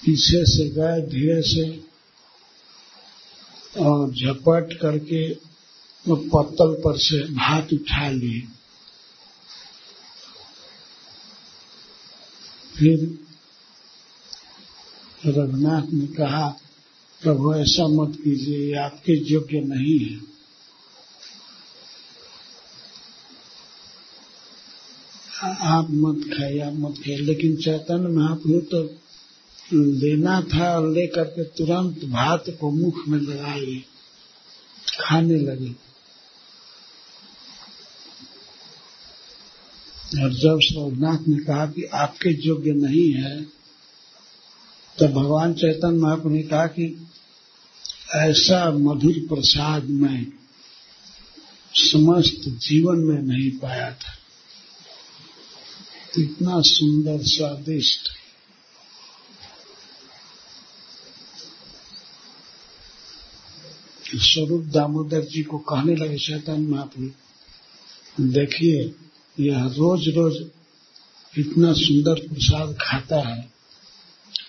पीछे 0.04 0.44
से 0.46 0.70
गए, 0.70 1.02
धीरे 1.10 1.42
से, 1.44 1.66
और 3.82 4.12
झपट 4.12 4.74
करके 4.82 5.28
वो 6.06 6.16
पत्तल 6.34 6.74
पर 6.84 6.98
से 7.00 7.24
भात 7.34 7.74
उठा 7.74 8.10
लिए। 8.12 8.42
फिर 12.82 13.20
रघुनाथ 15.26 15.92
ने 15.94 16.08
कहा, 16.08 16.48
प्रभु, 17.22 17.54
ऐसा 17.54 17.88
मत 17.88 18.16
कीजिए, 18.16 18.60
ये 18.68 18.74
आपके 18.74 19.34
योग्य 19.34 19.60
नहीं 19.60 20.00
है। 20.00 20.20
आप 25.62 25.88
मत 25.92 26.26
खाइए, 26.38 26.60
आप 26.60 26.74
मत 26.74 26.98
खाइए, 26.98 27.18
लेकिन 27.18 27.56
चैतन्य 27.56 28.08
महाप्रभु 28.08 28.60
तो 28.60 28.84
लेना 29.74 30.42
था 30.42 30.80
और 30.80 30.90
लेकर 30.90 31.24
के 31.24 31.44
तुरंत 31.44 32.06
भात 32.06 32.46
को 32.50 32.72
मुख 32.72 33.08
में 33.08 33.20
लगा 33.20 33.56
लिए 33.56 33.84
खाने 35.00 35.38
लगे। 35.38 35.91
और 40.20 40.34
जब 40.34 40.60
सोमनाथ 40.62 41.28
ने 41.28 41.38
कहा 41.38 41.66
कि 41.66 41.84
आपके 41.84 42.48
योग्य 42.48 42.72
नहीं 42.72 43.14
है 43.14 43.42
तो 45.00 45.08
भगवान 45.08 45.54
चैतन्य 45.54 46.00
महाप्रभु 46.00 46.30
ने 46.30 46.44
कहा 46.44 46.68
कि 46.68 47.08
ऐसा 48.16 48.72
मधुर 48.72 49.14
प्रसाद 49.14 49.84
मैं 49.84 50.28
समस्त 51.74 52.50
जीवन 52.50 52.98
में 52.98 53.22
नहीं 53.22 53.52
पाया 53.52 53.92
था। 53.92 54.18
इतना 56.20 56.62
सुंदर, 56.62 57.20
स्वादिष्ट। 57.22 58.10
स्वरूप 64.16 64.66
दामोदर 64.66 65.22
जी 65.22 65.44
को 65.44 65.58
कहने 65.58 65.96
लगे, 65.96 66.18
चैतन्य 66.18 66.68
महाप्रभु, 66.68 67.10
देखिए 68.24 68.96
यह 69.40 69.66
रोज 69.66 70.08
रोज 70.10 70.36
इतना 71.34 71.72
सुंदर 71.74 72.28
प्रसाद 72.28 72.76
खाता 72.82 73.20
है 73.28 73.52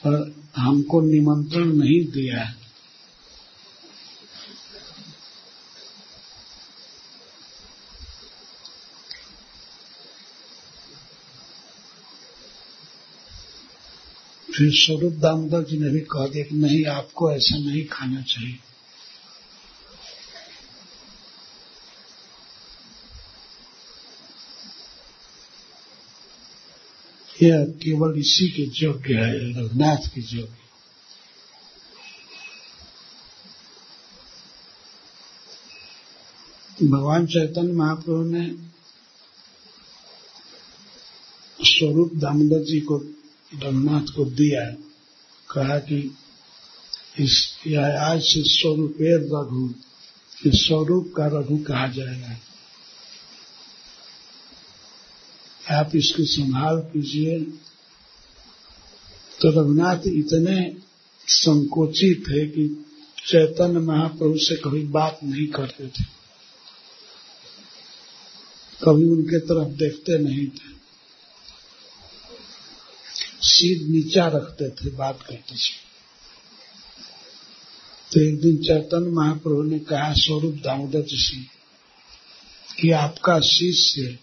और 0.07 0.35
हमको 0.57 1.01
निमंत्रण 1.01 1.73
नहीं 1.73 2.05
दिया 2.07 2.43
है। 2.43 2.61
फिर 14.49 14.71
स्वरूप 14.73 15.13
दामोदर 15.13 15.65
जी 15.65 15.79
ने 15.79 15.91
भी 15.91 16.01
कह 16.01 16.27
दिया 16.27 16.45
कि 16.45 16.57
नहीं 16.57 16.85
आपको 16.87 17.31
ऐसा 17.33 17.59
नहीं 17.59 17.85
खाना 17.87 18.23
चाहिए। 18.23 18.59
यह 27.43 27.65
केवल 27.65 28.19
इसी 28.19 28.49
के 28.51 28.87
योग्य 28.87 29.15
है, 29.15 29.51
रघुनाथ 29.51 29.97
के 29.97 30.21
योग्य? 30.21 30.63
भगवान 36.83 37.27
चैतन्य 37.27 37.73
महाप्रभु 37.73 38.23
ने 38.23 38.55
स्वरूप 41.65 42.15
दामोदर 42.15 42.65
जी 42.65 42.81
को, 42.81 42.97
रघुनाथ 43.55 44.15
को 44.17 44.25
दिया, 44.25 44.71
कहा 45.51 45.79
कि 45.79 46.17
इस, 47.19 47.59
यह 47.67 48.01
आज 48.01 48.21
से 48.23 48.43
स्वरूपे 48.45 49.17
रघु 49.17 49.75
स्वरूप 50.47 51.15
का 51.17 51.27
रघु 51.27 51.57
कहा 51.57 51.87
जाएगा। 51.87 52.37
आप 55.71 55.97
इसको 55.97 56.25
संभाल 56.25 56.77
कीजिए। 56.77 57.41
तो 59.41 59.61
रघुनाथ 59.61 59.99
इतने 60.07 60.77
संकोचित 61.27 62.25
थे 62.29 62.47
कि 62.47 62.85
चैतन्य 63.27 63.79
महाप्रभु 63.79 64.39
से 64.39 64.57
कभी 64.57 64.83
बात 64.83 65.21
नहीं 65.25 65.47
करते 65.47 65.87
थे। 65.87 66.05
कभी 68.85 69.05
उनके 69.05 69.39
तरफ़ 69.39 69.69
देखते 69.69 70.19
नहीं 70.19 70.47
थे। 70.47 70.73
सिर 73.43 73.89
नीचा 73.89 74.27
रखते 74.27 74.71
थे, 74.71 74.91
बात 74.91 75.23
करते 75.23 75.55
थे। 75.55 75.83
तो 78.13 78.21
एक 78.21 78.41
दिन 78.41 78.57
चैतन्य 78.57 79.11
महाप्रभु 79.11 79.63
ने 79.63 79.79
कहा, 79.79 80.13
स्वरूप 80.13 80.55
दामोदर 80.55 81.03
जी 81.03 81.51
कि 82.81 82.91
आपका 82.91 83.41
शिष्य 83.41 84.19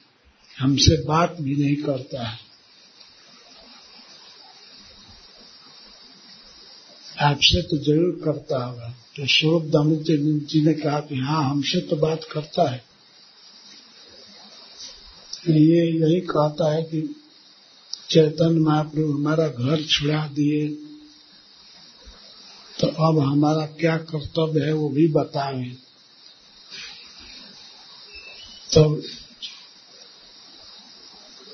हमसे 0.59 0.95
बात 1.03 1.35
भी 1.41 1.55
नहीं 1.55 1.75
करता 1.75 2.27
है। 2.27 2.37
आपसे 7.21 7.61
तो 7.61 7.77
ज़रूर 7.77 8.11
करता 8.25 8.63
होगा। 8.65 8.89
तो 9.15 9.25
स्वरूप 9.27 9.63
दामोदर 9.63 10.17
जी 10.45 10.61
ने 10.65 10.73
कहा 10.73 10.99
कि 10.99 11.15
हाँ 11.15 11.43
हमसे 11.49 11.81
तो 11.81 11.95
बात 11.95 12.23
करता 12.31 12.69
है। 12.69 12.83
ये 15.49 15.83
यही 15.85 16.19
कहता 16.21 16.71
है 16.73 16.83
कि 16.83 17.01
चैतन्य 18.09 18.59
महाप्रभु 18.59 19.11
हमारा 19.13 19.47
घर 19.47 19.83
छुड़ा 19.83 20.27
दिए। 20.27 20.67
तो 22.79 22.87
अब 22.87 23.19
हमारा 23.19 23.65
क्या 23.79 23.97
कर्तव्य 23.97 24.65
है 24.65 24.73
वो 24.73 24.89
भी 24.89 25.07
बतावे 25.07 25.69
तब 28.73 29.01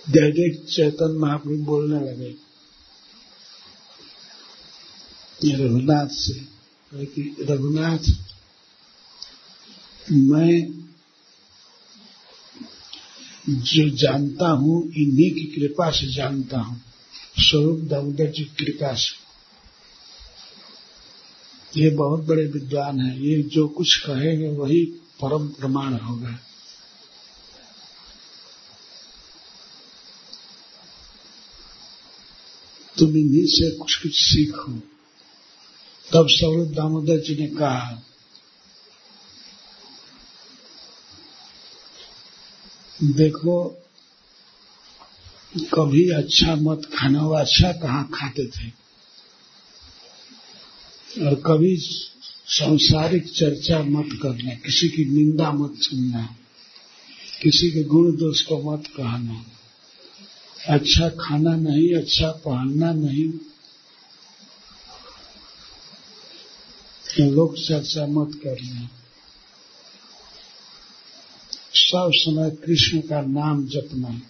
डायरेक्ट 0.10 0.70
चैतन 0.70 1.18
महाप्रभु 1.20 1.56
बोलने 1.56 1.99
लगे। 1.99 2.36
रघुनाथ 5.56 6.08
से 6.08 6.34
कि, 7.06 7.36
रघुनाथ, 7.41 7.97
मैं 10.12 10.86
जो 13.49 13.89
जानता 13.89 14.49
हूँ, 14.49 14.84
इन्हीं 14.84 15.32
की 15.32 15.43
कृपा 15.56 15.91
से 15.91 16.14
जानता 16.14 16.60
हूँ। 16.60 16.82
स्वरूप 17.38 17.80
दामोदर 17.80 18.32
जी 18.32 18.43
की 18.43 18.66
कृपा 18.66 18.93
से। 18.93 19.26
ये 21.82 21.89
बहुत 21.89 22.24
बड़े 22.24 22.45
विद्वान 22.47 22.99
हैं। 22.99 23.20
ये 23.20 23.41
जो 23.41 23.68
कुछ 23.68 23.95
कहेंगे, 23.95 24.49
वही 24.49 24.86
परम 25.22 25.47
प्रमाण 25.47 25.93
होगा। 25.93 26.39
तुम 33.00 33.18
इन्हीं 33.18 33.46
से 33.46 33.72
कुछ 33.72 33.96
कुछ 33.96 34.12
सीखो। 34.16 34.72
तब 36.14 36.28
स्वरूप 36.30 36.68
दामोदर 36.68 37.20
जी 37.20 37.36
ने 37.36 37.48
कहा, 37.48 38.04
देखो, 43.04 43.82
कभी 45.74 46.10
अच्छा 46.10 46.56
मत 46.56 46.82
खाना, 46.96 47.22
वो 47.22 47.34
अच्छा 47.34 47.72
कहाँ 47.72 48.10
खाते 48.14 48.48
थे? 48.48 48.70
और 51.26 51.36
कभी 51.36 51.78
सांसारिक 52.48 53.28
चर्चा 53.30 53.84
मत 53.84 54.10
करना, 54.22 54.56
किसी 54.56 54.89
की 54.89 55.06
निंदा 55.06 55.52
मत 55.52 55.76
सुनना, 55.78 56.36
किसी 57.41 57.72
के 57.72 57.84
गुण 57.84 58.16
दोष 58.16 58.41
को 58.41 58.72
मत 58.72 58.88
कहना। 58.88 59.46
अच्छा 60.60 61.10
खाना 61.10 61.56
नहीं 61.56 61.95
अच्छा 61.95 62.30
पहनना 62.32 62.91
नहीं। 62.93 63.32
लोग 67.20 67.56
चर्चा 67.58 68.06
मत 68.06 68.32
कर 68.43 68.60
लें 68.62 68.89
सब 71.74 72.12
समय 72.14 72.49
कृष्ण 72.51 72.99
का 73.01 73.22
नाम 73.22 73.66
जपना। 73.68 74.22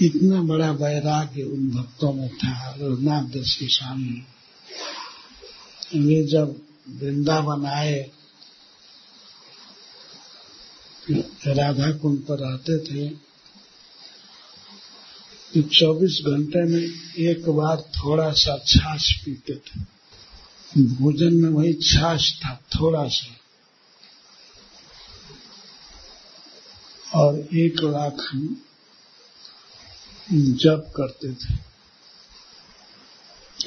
इतना 0.00 0.42
बड़ा 0.42 0.70
वैराग्य 0.70 1.42
उन 1.42 1.70
भक्तों 1.70 2.12
में 2.12 2.28
था, 2.28 2.70
रघुनाथ 2.70 3.22
दस 3.22 3.56
के 3.60 3.66
सामने 3.66 4.24
वे 5.98 6.22
जब 6.26 6.60
वृंदावन 6.88 7.66
आए 7.66 8.10
राधा 11.10 11.90
कुंड 11.92 12.18
पर 12.20 12.42
आते 12.44 12.78
थे। 12.78 13.08
तो 15.54 15.62
24 15.62 16.20
घंटे 16.26 16.62
में 16.64 16.82
एक 17.18 17.48
बार 17.48 17.80
थोड़ा 17.80 18.30
सा 18.32 18.56
छाछ 18.58 19.12
पीते 19.24 19.54
थे। 19.54 19.80
भोजन 20.82 21.34
में 21.34 21.50
वही 21.50 21.72
छाछ 21.72 22.32
था 22.36 22.54
थोड़ा 22.74 23.08
सा 23.08 23.34
और 27.14 27.38
एक 27.38 27.80
लाख 27.82 28.16
जप 30.32 30.92
करते 30.96 31.32
थे। 31.32 31.54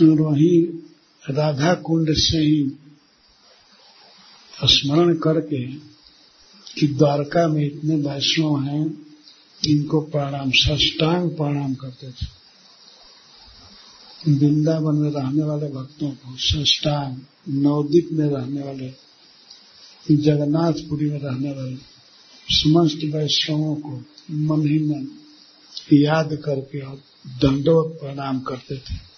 और 0.01 0.21
वही 0.21 0.61
राधा 1.29 1.73
कुंड 1.73 2.13
से 2.13 2.37
ही 2.37 2.77
स्मरण 4.65 5.13
करके 5.17 5.89
कि 6.77 6.87
द्वारका 6.87 7.47
में 7.47 7.65
इतने 7.65 7.95
वैष्णव 7.95 8.63
हैं 8.63 9.05
इनको 9.67 10.01
प्रणाम 10.01 10.51
सष्टांग 10.51 11.29
प्रणाम 11.29 11.73
करते 11.73 12.11
थे। 12.11 12.39
वृंदावन 14.27 14.95
में 14.95 15.11
रहने 15.11 15.43
वाले 15.43 15.67
भक्तों 15.67 16.11
को 16.11 16.37
सष्टांग, 16.37 17.17
नवदीप 17.49 18.09
में 18.11 18.29
रहने 18.29 18.61
वाले, 18.61 19.09
जगन्नाथपुरी 20.15 21.09
में 21.09 21.19
रहने 21.19 21.51
वाले, 21.51 21.77
समस्त 22.49 23.15
वैष्णवों 23.15 23.75
को 23.75 24.03
मन 24.31 24.67
ही 24.67 24.79
मन 24.79 25.07
याद 25.93 26.37
करके 26.45 26.79
और 26.79 26.95
दंडवत 27.27 27.97
प्रणाम 28.01 28.39
करते 28.39 28.77
थे। 28.77 29.09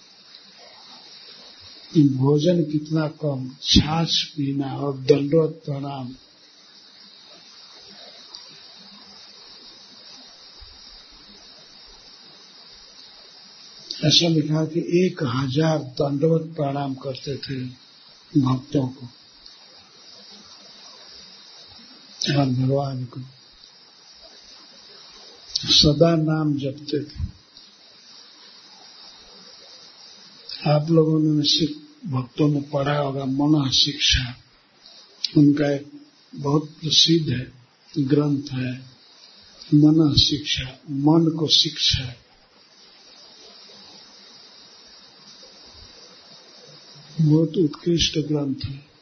भोजन 2.08 2.62
कितना 2.62 3.08
कम, 3.08 3.50
छाछ 3.62 4.22
पीना 4.22 4.76
और 4.76 4.98
दंडवत 4.98 5.62
प्रणाम 5.64 6.14
ऐसा 14.04 14.28
लिखा 14.28 14.64
कि 14.64 14.80
एक 14.80 15.22
हज़ार 15.22 15.78
दंडवत 15.78 16.42
प्रणाम 16.56 16.94
करते 16.94 17.36
थे 17.36 17.64
भक्तों 18.40 18.88
को। 18.88 19.06
और 22.38 22.46
भगवान 22.46 23.04
को। 23.04 23.20
सदा 25.48 26.16
नाम 26.16 26.58
जपते 26.58 27.04
थे। 27.04 27.42
आप 30.70 30.90
लोगों 30.90 31.20
ने 31.20 31.30
निश्चित 31.30 31.88
भक्तों 32.06 32.48
में 32.48 32.70
पढ़ा 32.70 32.98
होगा, 32.98 33.24
मन 33.24 33.70
शिक्षा। 33.70 34.36
उनका 35.36 35.72
एक 35.74 35.92
बहुत 36.34 36.64
प्रसिद्ध 36.64 37.30
है, 37.30 37.52
ग्रंथ 37.98 38.42
है, 38.52 38.72
मन 39.74 40.14
शिक्षा, 40.14 40.80
मन 40.90 41.36
को 41.38 41.48
शिक्षा। 41.48 42.14
बहुत 47.22 47.56
उत्कृष्ट 47.56 48.18
ग्रंथ 48.18 48.54
है। 48.64 48.92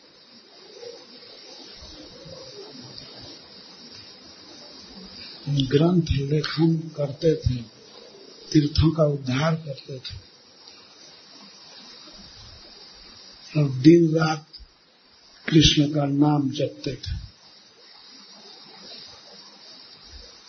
ग्रंथ 5.66 6.03
लेखन 6.03 6.77
करते 6.97 7.35
थे, 7.35 7.62
तीर्थों 8.53 8.91
का 8.91 9.05
उद्धार 9.05 9.55
करते 9.55 9.99
थे। 9.99 10.31
और 13.61 13.71
दिन 13.71 14.14
रात 14.16 14.47
कृष्ण 15.49 15.95
का 15.95 16.05
नाम 16.05 16.51
जपते 16.51 16.97
थे। 16.97 17.31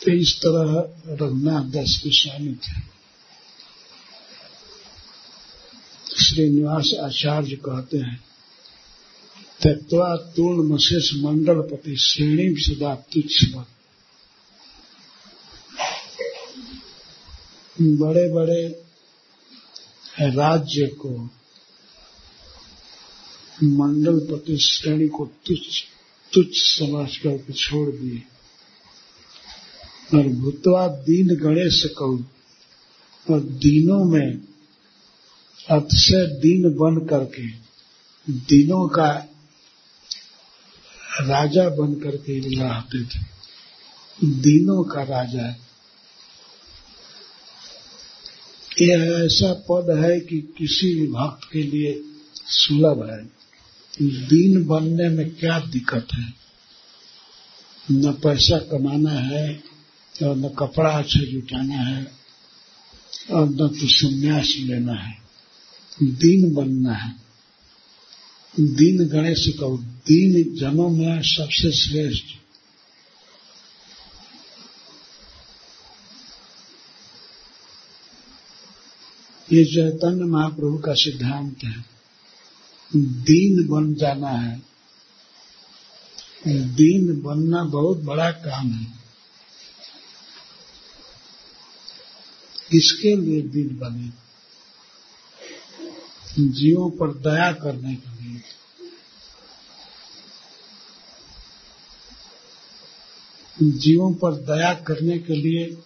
तो 0.05 0.11
इस 0.11 0.37
तरह 0.37 0.93
रघुनाथ 1.13 1.63
दास 1.63 2.01
स्वामी 2.05 2.55
थे। 2.55 3.00
श्रीनिवास 6.31 6.91
आचार्य 7.03 7.55
कहते 7.55 7.97
हैं 7.97 8.23
तत्वा 9.63 10.15
तूर्ण 10.15 10.73
मशेष 10.73 11.13
मंडलपति 11.13 11.95
श्रेणी 11.95 12.55
सदा 12.61 12.95
तुच्छ 12.95 13.55
बड़े 17.81 18.33
बड़े 18.33 18.67
राज्य 20.21 20.87
को 20.87 21.09
मंडलपति 23.63 24.57
श्रेणी 24.57 25.07
को 25.07 25.25
तुच्छ 25.25 25.83
तुच्छ 26.33 26.51
समझ 26.55 27.17
करके 27.17 27.53
छोड़ 27.53 27.89
दिए। 27.95 28.21
और 30.17 30.27
भूतवा 30.27 30.87
दीन 30.87 31.35
गणेश 31.35 31.83
कहू 31.97 32.23
और 33.29 33.39
दीनों 33.39 34.03
में 34.05 34.50
अतिशय 35.69 36.25
दीन 36.27 36.69
बन 36.69 37.05
करके, 37.05 37.47
दिनों 38.29 38.87
का 38.87 39.11
राजा 41.21 41.69
बन 41.69 41.93
करके 41.93 42.39
रहते 42.39 43.03
थे। 43.03 43.19
दिनों 44.23 44.83
का 44.83 45.03
राजा 45.03 45.55
यह 48.81 49.25
ऐसा 49.25 49.53
पद 49.53 50.05
है 50.05 50.19
कि 50.19 50.55
किसी 50.57 50.95
भी 50.95 51.07
भक्त 51.07 51.49
के 51.51 51.63
लिए 51.63 52.03
सुलभ 52.35 53.09
है। 53.09 53.25
दीन 54.27 54.65
बनने 54.65 55.09
में 55.09 55.35
क्या 55.35 55.59
दिक्कत 55.59 56.07
है? 56.13 56.33
न 57.91 58.11
पैसा 58.11 58.57
कमाना 58.57 59.11
है, 59.11 59.63
और 60.23 60.35
न 60.35 60.49
कपड़ा 60.49 60.89
अच्छा 60.89 61.19
जुटाना 61.19 61.75
है, 61.75 62.11
और 63.31 63.49
न 63.49 63.57
तो 63.57 63.69
संन्यास 63.73 64.53
लेना 64.57 64.93
है। 64.93 65.21
दीन 66.03 66.53
बनना 66.53 66.93
है। 66.93 67.15
दीन 68.59 69.07
गणेश 69.07 69.45
कहो 69.59 69.77
दीन 69.77 70.55
जनों 70.55 70.89
में 70.89 71.21
सबसे 71.21 71.71
श्रेष्ठ। 71.71 72.23
ये 79.53 79.65
चैतन्य 79.65 80.23
महाप्रभु 80.23 80.77
का 80.77 80.93
सिद्धांत 80.93 81.63
है। 81.63 81.85
दीन 82.95 83.67
बन 83.67 83.93
जाना 83.93 84.29
है। 84.29 84.61
दीन 86.47 87.21
बनना 87.21 87.63
बहुत 87.63 87.97
बड़ा 87.97 88.31
काम 88.31 88.71
है। 88.71 88.93
किसके 92.71 93.15
लिए 93.15 93.41
दीन 93.41 93.77
बने? 93.77 94.30
जीवों 96.39 96.89
पर 96.89 97.07
दया 97.07 97.51
करने 97.51 97.95
के 97.95 98.23
लिए। 98.23 98.41
जीवों 103.71 104.13
पर 104.13 104.33
दया 104.33 104.73
करने 104.73 105.19
के 105.19 105.35
लिए 105.35 105.77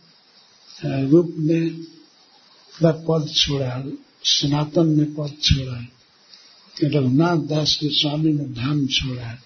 रूप 0.86 1.36
ने 1.38 1.70
अपना 1.70 2.92
पद 2.92 3.34
छोड़ा 3.34 3.84
सनातन 4.24 4.88
ने 4.88 5.04
पद 5.04 5.34
छोड़ा 5.44 5.76
है। 5.76 5.88
रघुनाथ 6.84 7.38
दास 7.38 7.76
के 7.76 7.90
स्वामी 7.90 8.34
ने 8.34 8.46
धाम 8.46 8.88
छोड़ा 8.88 9.24
है। 9.24 9.44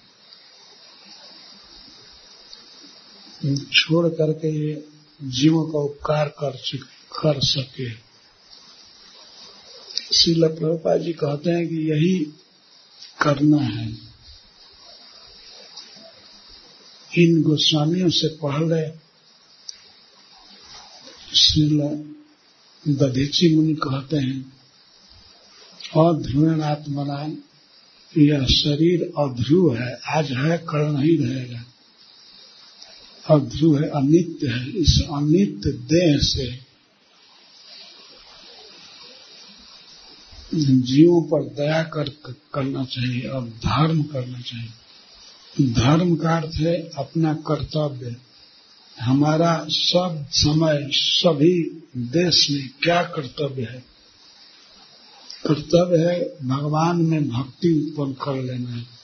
छोड़ 3.56 4.08
करके 4.08 4.68
ये 4.68 4.88
जीवों 5.24 5.66
का 5.66 5.80
उपकार 5.80 6.30
कर 6.30 6.58
कर 7.22 7.42
सके। 7.42 8.09
श्रील 10.14 10.48
प्रभुपा 10.48 10.98
जी 10.98 11.14
कहते 11.14 11.50
हैं 11.50 11.68
कि 11.68 11.76
यही 11.76 12.20
करना 13.22 13.58
है। 13.58 13.98
इन 17.18 17.42
गोस्वामियों 17.42 18.10
से 18.10 18.28
पहले 18.28 18.90
श्रील 21.36 21.80
दधीची 22.88 23.56
मुनि 23.56 23.74
कहते 23.74 24.18
हैं 24.18 24.60
अध्रुवण 25.98 26.62
आत्मना, 26.62 27.44
यह 28.18 28.46
शरीर 28.46 29.02
अध्रुव 29.04 29.76
है, 29.76 29.94
आज 29.94 30.32
है, 30.32 30.58
कल 30.58 30.78
नहीं 30.78 31.18
रहेगा। 31.18 31.66
अध्रुव 33.36 33.80
है, 33.80 33.90
अनित्य 33.90 34.48
है। 34.48 34.70
इस 34.70 35.02
अनित्य 35.14 35.72
देह 35.72 36.18
से 36.18 36.69
जीवों 40.56 41.22
पर 41.22 41.56
दया 41.56 41.84
कर, 41.84 42.10
करना 42.54 42.86
चाहिए 42.86 43.28
और 43.28 43.46
धर्म 43.48 44.04
करना 44.04 44.42
चाहिए। 44.42 44.70
धर्म 45.74 46.16
का 46.16 46.38
अर्थ 46.38 46.56
है 46.56 46.90
अपना 46.98 47.34
कर्तव्य। 47.34 48.16
हमारा 49.02 49.66
सब 49.70 50.26
समय, 50.32 50.90
सभी 50.92 51.82
देश 51.98 52.50
में 52.52 52.70
क्या 52.84 53.04
कर्तव्य 53.04 53.64
है? 53.64 53.86
कर्तव्य 55.48 55.98
है 55.98 56.48
भगवान 56.48 57.02
में 57.02 57.30
भक्ति 57.30 57.70
उत्पन्न 57.70 58.14
कर 58.14 58.44
लेना। 58.44 58.70
है 58.70 59.00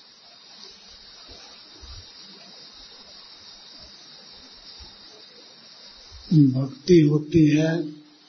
भक्ति 6.33 6.99
होती 6.99 7.49
है, 7.57 7.83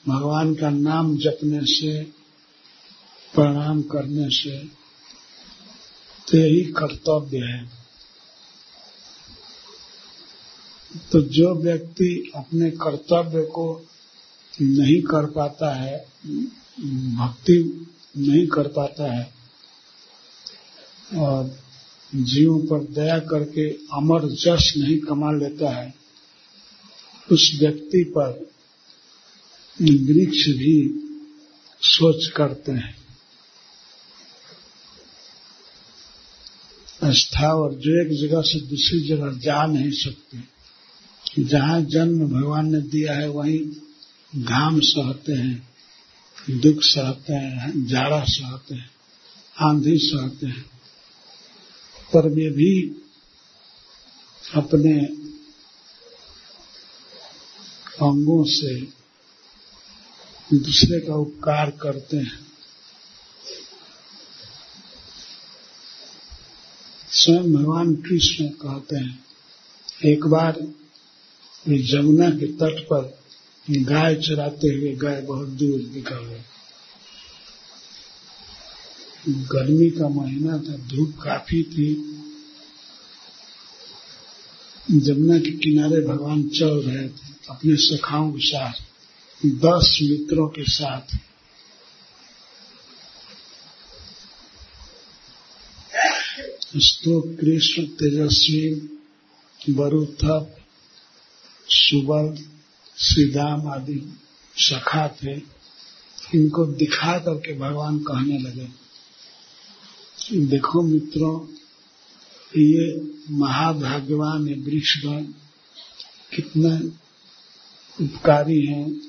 भगवान 0.07 0.55
का 0.55 0.69
नाम 0.69 1.17
जपने 1.17 1.59
से 1.63 2.16
प्रणाम 3.37 3.81
करने 3.81 4.29
से 4.29 4.57
तो 6.27 6.37
यही 6.37 6.63
कर्तव्य 6.73 7.37
है। 7.37 7.65
तो 11.11 11.21
जो 11.21 11.53
व्यक्ति 11.55 12.31
अपने 12.35 12.69
कर्तव्य 12.71 13.41
को 13.45 13.67
नहीं 14.61 15.01
कर 15.01 15.25
पाता 15.25 15.73
है, 15.75 15.97
भक्ति 17.17 17.57
नहीं 18.17 18.47
कर 18.47 18.67
पाता 18.67 19.11
है, 19.13 19.33
और 21.17 21.57
जीवों 22.15 22.59
पर 22.59 22.83
दया 22.93 23.19
करके 23.19 23.69
अमर 23.93 24.27
जश 24.35 24.73
नहीं 24.77 24.97
कमा 24.99 25.31
लेता 25.31 25.69
है, 25.69 25.93
उस 27.29 27.51
व्यक्ति 27.59 28.03
पर 28.17 28.29
वृक्ष 29.79 30.47
भी 30.49 30.77
सोच 31.81 32.27
करते 32.27 32.71
हैं। 32.71 33.06
स्थावर 37.11 37.73
जो 37.73 38.01
एक 38.01 38.29
जगह 38.29 38.41
से 38.41 38.61
दूसरी 38.61 39.07
जगह 39.07 39.31
जा 39.31 39.65
नहीं 39.65 39.91
सकते। 39.91 40.57
जहाँ 41.43 41.81
जन्म 41.81 42.27
भगवान 42.27 42.75
ने 42.75 42.81
दिया 42.81 43.13
है, 43.13 43.29
वहीं 43.29 43.59
घाम 44.43 44.79
सहते 44.79 45.33
हैं, 45.33 45.69
दुख 46.49 46.81
सहते 46.81 47.33
हैं, 47.33 47.85
जाड़ा 47.85 48.23
सहते 48.23 48.75
हैं, 48.75 48.89
आंधी 49.61 49.97
सहते 49.97 50.47
हैं। 50.47 50.65
पर 52.13 52.29
वे 52.29 52.49
भी 52.49 53.01
अपने 54.55 55.05
अंगों 58.01 58.43
से 58.43 58.81
दूसरे 60.57 60.99
का 60.99 61.15
उपकार 61.15 61.71
करते 61.71 62.17
हैं। 62.17 62.39
स्वयं 67.17 67.53
भगवान 67.53 67.95
कृष्ण 67.95 68.47
कहते 68.47 68.95
हैं। 68.95 69.19
एक 70.05 70.25
बार 70.25 70.59
जमुना 71.69 72.29
के 72.29 72.47
तट 72.47 72.83
पर 72.83 73.19
गाय 73.69 74.15
चराते 74.15 74.67
हुए, 74.67 74.95
गाय 74.95 75.21
बहुत 75.21 75.47
दूर 75.47 75.79
निकल 75.79 76.25
गए 76.25 76.43
गर्मी 79.29 79.89
का 79.89 80.09
महीना 80.09 80.57
था, 80.57 80.77
धूप 80.77 81.15
काफ़ी 81.23 81.63
थी। 81.63 81.93
जमुना 84.91 85.37
के 85.39 85.51
किनारे 85.51 86.01
भगवान 86.01 86.43
चल 86.49 86.81
रहे 86.81 87.07
थे, 87.09 87.33
अपने 87.49 87.75
सखाओं 87.75 88.31
के 88.31 88.45
साथ 88.47 88.73
दस 89.45 89.99
मित्रों 90.03 90.47
के 90.47 90.63
साथ 90.63 91.17
स्तो 96.79 97.19
कृष्ण 97.21 97.83
तेजस्वी 97.83 98.69
बरुथप 99.69 100.55
सुबल, 101.69 102.37
श्रीदाम 102.97 103.67
आदि 103.67 104.13
सखा 104.57 105.07
थे। 105.07 105.35
इनको 106.35 106.65
दिखा 106.65 107.17
करके 107.17 107.57
भगवान 107.59 107.99
कहने 107.99 108.37
लगे, 108.37 108.67
देखो 110.45 110.81
मित्रों, 110.81 111.47
ये 112.57 113.11
महाभाग्यवान 113.31 114.47
है 114.47 114.55
वृक्षगण 114.55 115.23
कितने 116.35 116.77
उपकारी 118.03 118.65
हैं। 118.65 119.01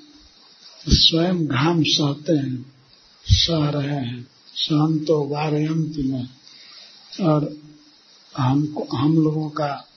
स्वयं 0.89 1.47
घाम 1.47 1.83
सहते 1.83 2.33
हैं, 2.33 2.75
सह 3.27 3.69
रहे 3.71 4.05
हैं। 4.07 4.27
सहम 4.57 4.99
तो 4.99 5.23
वारयंत 5.29 5.97
में 5.97 6.38
और 7.21 7.57
हमको 8.37 8.97
हम 8.97 9.19
लोगों 9.19 9.51
का 9.51 9.89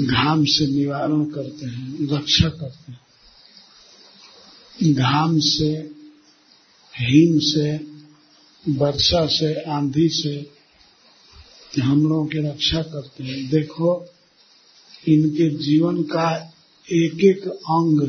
घाम 0.00 0.44
से 0.44 0.66
निवारण 0.66 1.24
करते 1.24 1.66
हैं, 1.66 2.08
रक्षा 2.16 2.48
करते 2.48 2.92
हैं। 2.92 3.00
घाम 4.94 5.38
से 5.38 5.90
हिम 6.98 7.38
से, 7.38 7.76
वर्षा 8.68 9.26
से, 9.26 9.54
आंधी 9.54 10.08
से 10.08 10.58
हम 11.80 12.08
लोगों 12.08 12.26
की 12.26 12.38
रक्षा 12.38 12.82
करते 12.82 13.24
हैं। 13.24 13.48
देखो, 13.48 14.06
इनके 15.08 15.58
जीवन 15.58 16.02
का 16.02 16.54
एक 16.92 17.24
एक 17.24 17.48
अंग 17.48 18.00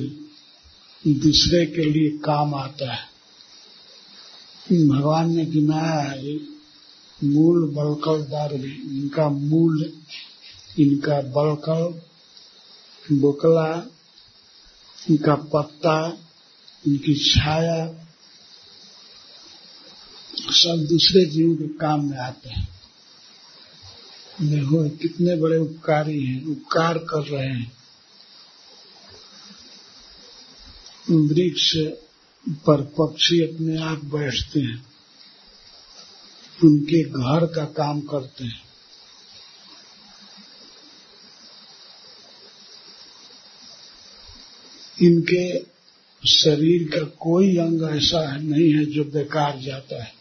दूसरे 1.08 1.66
के 1.66 1.82
लिए 1.82 2.10
काम 2.10 2.56
आता 2.56 2.94
है। 2.94 3.10
भगवान 4.88 5.36
ने 5.36 5.46
गिनाया 5.46 6.00
है 6.00 6.59
मूल 7.24 7.72
बलकल 7.72 8.24
दारवी 8.24 8.72
इनका 8.72 9.30
मूल, 9.30 9.94
इनका 10.80 11.22
बलकल, 11.22 12.02
बोकला, 13.16 13.92
इनका 15.10 15.36
पत्ता, 15.36 16.18
इनकी 16.88 17.16
छाया, 17.16 18.06
सब 20.36 20.86
दूसरे 20.90 21.26
जीव 21.26 21.56
के 21.56 21.68
काम 21.68 22.10
में 22.10 22.18
आते 22.18 22.50
हैं। 22.50 22.70
देखो 24.42 24.90
कितने 24.90 25.36
बड़े 25.36 25.58
उपकारी 25.58 26.26
हैं, 26.26 26.46
उपकार 26.46 26.98
कर 26.98 27.24
रहे 27.24 27.48
हैं। 27.48 27.72
वृक्ष 31.10 31.78
पर 32.50 32.82
पक्षी 32.82 33.42
अपने 33.42 33.78
आप 33.78 34.06
बैठते 34.06 34.60
हैं। 34.60 34.89
उनके 36.64 37.04
घर 37.04 37.46
का 37.46 37.66
काम 37.66 38.02
करते 38.02 38.44
हैं। 38.44 38.70
इनके 45.02 45.60
शरीर 46.28 47.00
का 47.00 47.06
कोई 47.06 47.58
अंग 47.58 47.98
ऐसा 47.98 48.34
है 48.34 48.44
नहीं 48.44 48.74
है 48.74 48.86
जो 48.86 49.04
बेकार 49.04 49.60
जाता 49.60 50.04
है। 50.04 50.14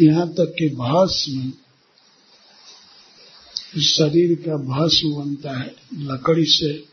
यहाँ 0.00 0.28
तक 0.28 0.54
कि 0.58 0.68
भस्म, 0.68 1.52
शरीर 3.80 4.34
का 4.34 4.56
भस्म 4.56 5.14
बनता 5.14 5.58
है, 5.58 5.74
लकड़ी 5.94 6.44
से, 6.44 6.84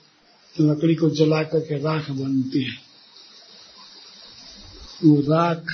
लकड़ी 0.61 0.95
को 0.95 1.09
जला 1.09 1.43
करके 1.43 1.77
राख 1.79 2.09
बनती 2.09 2.63
है। 2.63 2.77
वो 5.03 5.21
राख 5.21 5.65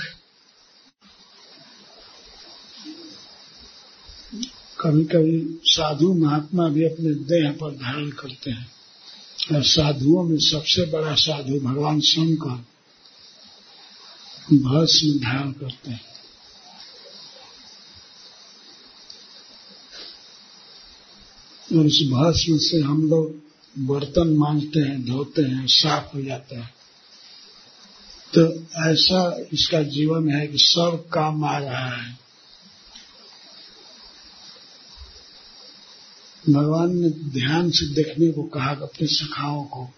कभी 4.84 5.04
कभी 5.04 5.60
साधु 5.64 6.14
महात्मा 6.14 6.68
भी 6.68 6.84
अपने 6.84 7.14
देह 7.14 7.52
पर 7.52 7.70
धारण 7.70 8.10
करते 8.10 8.50
हैं। 8.50 8.72
और 9.54 9.62
साधुओं 9.62 10.22
में 10.22 10.38
सबसे 10.38 10.86
बड़ा 10.86 11.14
साधु 11.14 11.60
भगवान 11.60 12.00
शंकर 12.00 12.64
भस्म 14.52 15.18
धारण 15.18 15.52
करते 15.52 15.90
हैं। 15.90 16.00
और 21.78 21.86
उस 21.86 22.02
भस्म 22.02 22.58
से 22.58 22.80
हम 22.80 23.10
लोग 23.10 23.34
बर्तन 23.78 24.28
मांजते 24.28 24.80
हैं, 24.80 25.04
धोते 25.04 25.42
हैं, 25.42 25.66
साफ़ 25.66 26.16
हो 26.16 26.22
जाता 26.22 26.60
है। 26.60 26.74
तो 28.38 28.54
ऐसा 28.92 29.46
इसका 29.52 29.82
जीवन 29.82 30.28
है 30.28 30.46
कि 30.46 30.58
सब 30.58 31.06
काम 31.12 31.44
आ 31.44 31.58
रहा 31.58 32.02
है। 32.02 32.23
भगवान 36.50 36.96
ने 36.96 37.10
ध्यान 37.10 37.70
से 37.70 37.94
देखने 37.94 38.32
को 38.32 38.42
कहा 38.42 38.70
अपने 38.70 39.06
सखाओं 39.06 39.64
को 39.64 39.88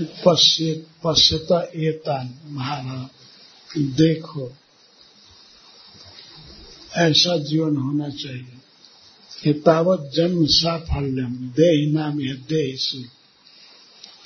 पश्य 0.00 0.86
पश्यता 1.04 1.70
एतान 1.74 2.38
महाभारत 2.46 3.10
देखो, 3.78 4.52
ऐसा 6.96 7.36
जीवन 7.36 7.76
होना 7.76 8.08
चाहिए। 8.08 8.52
एतावत 9.50 10.10
जन्म 10.14 10.46
साफल्यम, 10.46 11.36
देह 11.36 11.92
नाम 11.92 12.20
है 12.20 12.34
देह 12.34 13.04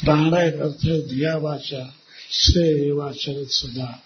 प्राणाय 0.04 0.50
अर्थ 0.50 0.84
है 0.84 1.00
दिया 1.00 1.36
वाचा 1.36 1.94
श्रेय 2.30 2.92
वाचरित 2.92 3.48
सदा। 3.48 4.02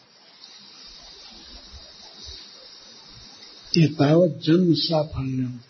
एतावत 3.79 4.41
जन्म 4.45 4.75
साफल्यम। 4.75 5.61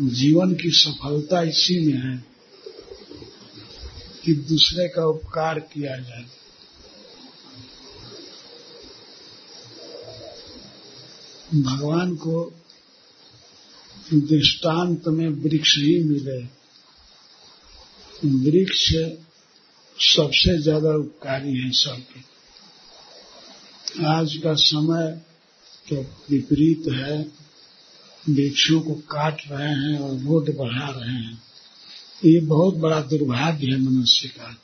जीवन 0.00 0.54
की 0.54 0.70
सफलता 0.70 1.42
इसी 1.42 1.86
में 1.86 1.98
है 2.02 2.24
कि 4.24 4.34
दूसरे 4.34 4.88
का 4.88 5.06
उपकार 5.06 5.60
किया 5.60 5.96
जाए। 5.96 6.24
भगवान 11.54 12.14
को 12.16 12.52
दृष्टांत 14.14 15.08
में 15.08 15.28
वृक्ष 15.28 15.76
ही 15.76 16.04
मिले। 16.04 16.42
वृक्ष 18.26 18.82
सबसे 19.98 20.58
ज़्यादा 20.58 20.94
उपकारी 20.94 21.56
है 21.58 21.70
सबके। 21.70 22.20
आज 24.04 24.36
का 24.36 24.54
समय 24.54 25.10
तो 25.88 25.96
विपरीत 26.30 26.82
है। 26.92 27.43
वृक्षों 28.28 28.80
को 28.80 28.94
काट 28.94 29.42
रहे 29.50 29.68
हैं 29.68 29.98
और 29.98 30.18
रोड 30.18 30.56
बढ़ा 30.56 30.88
रहे 30.88 31.14
हैं। 31.14 31.42
ये 32.24 32.40
बहुत 32.40 32.74
बड़ा 32.74 33.00
दुर्भाग्य 33.00 33.66
है 33.66 33.80
मनुष्य 33.80 34.28
का। 34.28 34.56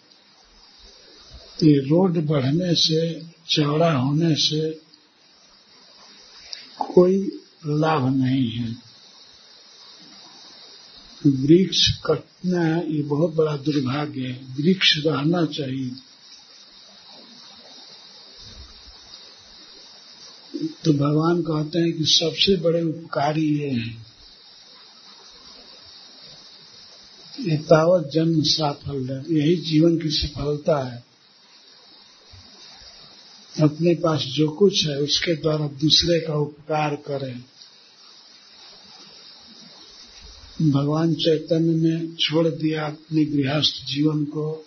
ये 1.63 1.79
रोड 1.79 2.27
बढ़ने 2.27 2.75
से, 2.75 3.27
चौड़ा 3.49 3.93
होने 3.93 4.35
से 4.35 4.81
कोई 6.79 7.41
लाभ 7.67 8.17
नहीं 8.17 8.51
है। 8.51 8.77
वृक्ष 11.27 11.91
कटना 12.07 12.79
ये 12.79 13.03
बहुत 13.03 13.35
बड़ा 13.35 13.57
दुर्भाग्य 13.57 14.21
है। 14.21 14.55
वृक्ष 14.61 14.97
रहना 15.07 15.47
चाहिए। 15.47 15.91
तो 20.85 20.93
भगवान 20.93 21.43
कहते 21.43 21.79
हैं 21.79 21.93
कि 21.93 22.05
सबसे 22.05 22.57
बड़े 22.57 22.83
उपकारी 22.83 23.59
ये 23.59 23.71
हैं। 23.71 24.11
तावत 27.57 28.11
जन्म 28.15 28.43
साफल्य 28.43 29.39
यही 29.39 29.57
जीवन 29.57 29.99
की 29.99 30.11
सफलता 30.11 30.93
है। 30.93 31.05
अपने 33.63 33.95
पास 33.95 34.21
जो 34.21 34.49
कुछ 34.49 34.87
है, 34.87 35.01
उसके 35.01 35.35
द्वारा 35.35 35.69
दूसरे 35.69 36.21
का 36.21 36.35
उपकार 36.35 36.97
करें। 36.97 37.45
भगवान 40.71 41.15
चैतन्य 41.15 41.89
ने 41.89 42.17
छोड़ 42.17 42.49
दिया 42.49 42.87
अपने 42.87 43.25
गृहस्थ 43.25 43.87
जीवन 43.87 44.25
को। 44.25 44.67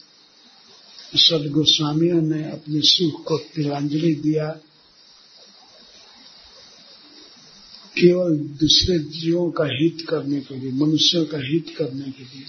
सद 1.15 1.47
गोस्वामियों 1.51 2.21
ने 2.21 2.51
अपने 2.51 2.81
सुख 2.81 3.23
को 3.23 3.37
तिलांजलि 3.37 4.15
दिया। 4.15 4.59
केवल 7.99 8.37
दूसरे 8.37 8.99
जीवों 8.99 9.51
का 9.51 9.65
हित 9.65 10.05
करने 10.09 10.41
के 10.41 10.55
लिए, 10.55 10.71
मनुष्यों 10.71 11.25
का 11.25 11.37
हित 11.37 11.75
करने 11.77 12.11
के 12.11 12.23
लिए। 12.23 12.45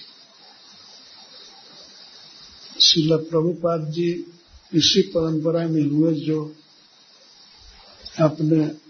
शिल 2.80 3.16
प्रभुपाद 3.16 3.92
जी 3.92 4.26
इसी 4.74 5.02
परंपरा 5.02 5.68
में 5.68 5.82
हुए 5.82 6.14
जो 6.14 6.56
अपने 8.20 8.84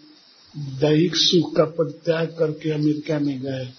दैहिक 0.57 1.16
सुख 1.16 1.57
का 1.57 1.64
परित्याग 1.64 2.36
करके 2.38 2.70
अमेरिका 2.70 3.18
में 3.18 3.42
गए। 3.42 3.72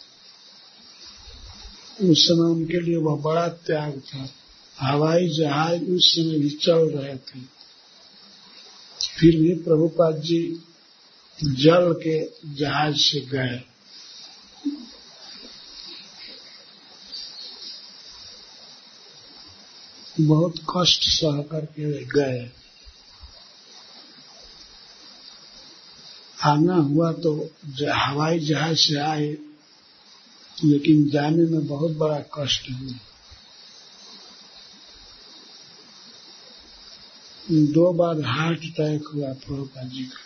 उस 2.09 2.28
समय 2.28 2.51
उनके 2.51 2.80
लिए 2.80 2.95
वह 2.95 3.21
बड़ा 3.21 3.47
त्याग 3.47 3.99
था। 3.99 4.30
हवाई 4.80 5.30
जहाज़ 5.30 5.84
उस 5.84 6.15
समय 6.15 6.39
भी 6.39 6.49
चल 6.49 6.73
रहे 6.73 7.15
थे। 7.15 7.39
फिर 9.19 9.41
भी 9.41 9.53
प्रभुपाद 9.63 10.21
जी 10.21 10.63
जल 11.43 11.93
के 12.07 12.31
जहाज़ 12.55 12.95
से 12.95 13.19
गए। 13.19 13.63
बहुत 20.21 20.55
कष्ट 20.77 21.03
सह 21.03 21.41
करके 21.41 21.86
वे 21.86 22.05
गए। 22.05 22.51
आना 26.43 26.75
हुआ 26.75 27.11
तो 27.11 27.49
हवाई 27.81 28.39
जहाज़ 28.39 28.77
से 28.77 28.99
आए, 28.99 29.27
लेकिन 30.63 31.09
जाने 31.09 31.43
में 31.43 31.67
बहुत 31.67 31.91
बड़ा 31.91 32.19
कष्ट 32.19 32.69
हुआ। 32.69 32.99
दो 37.51 37.93
बार 37.93 38.21
हार्ट 38.21 38.59
अटैक 38.59 39.07
हुआ 39.07 39.33
प्रभुपा 39.33 39.83
जी 39.83 40.03
का। 40.03 40.19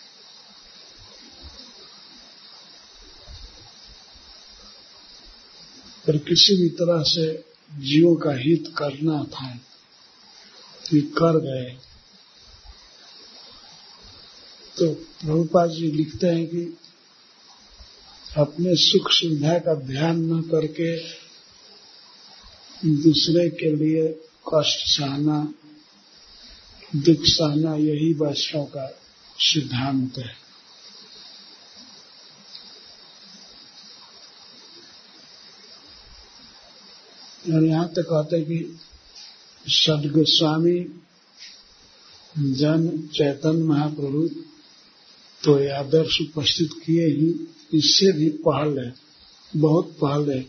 पर 6.06 6.16
किसी 6.18 6.62
भी 6.62 6.68
तरह 6.68 7.02
से 7.02 7.44
जीवों 7.78 8.16
का 8.16 8.32
हित 8.34 8.74
करना 8.78 9.24
था, 9.24 9.60
ये 10.94 11.00
कर 11.00 11.38
गए। 11.38 11.78
तो 14.78 14.94
प्रभुपाद 14.94 15.70
जी 15.70 15.90
लिखते 15.90 16.26
हैं 16.26 16.46
कि 16.46 16.78
अपने 18.36 18.76
सुख 18.76 19.10
सुविधा 19.10 19.58
का 19.58 19.74
ध्यान 19.74 20.20
न 20.32 20.42
करके 20.42 20.96
दूसरे 23.02 23.48
के 23.50 23.76
लिए 23.76 24.08
कष्ट 24.54 24.78
सहना, 24.86 25.54
दुख 26.96 27.18
सहना, 27.20 27.74
यही 27.74 28.12
वैष्णव 28.12 28.64
का 28.64 29.00
सिद्धांत 29.38 30.18
है। 30.18 30.49
और 37.52 37.64
यहाँ 37.64 37.88
तक 37.88 38.02
कहते 38.02 38.36
हैं 38.36 38.46
कि 38.46 38.78
सदगोस्वामी 39.68 40.78
जन 42.38 43.08
चैतन्य 43.14 43.62
महाप्रभु 43.62 44.28
तो 45.44 45.74
आदर्श 45.74 46.20
उपस्थित 46.20 46.70
किए 46.72 47.06
ही। 47.06 47.48
इससे 47.78 48.12
भी 48.12 48.28
पहल 48.28 48.78
पहले 48.78 48.92
बहुत 49.56 49.96
पहले 50.04 50.40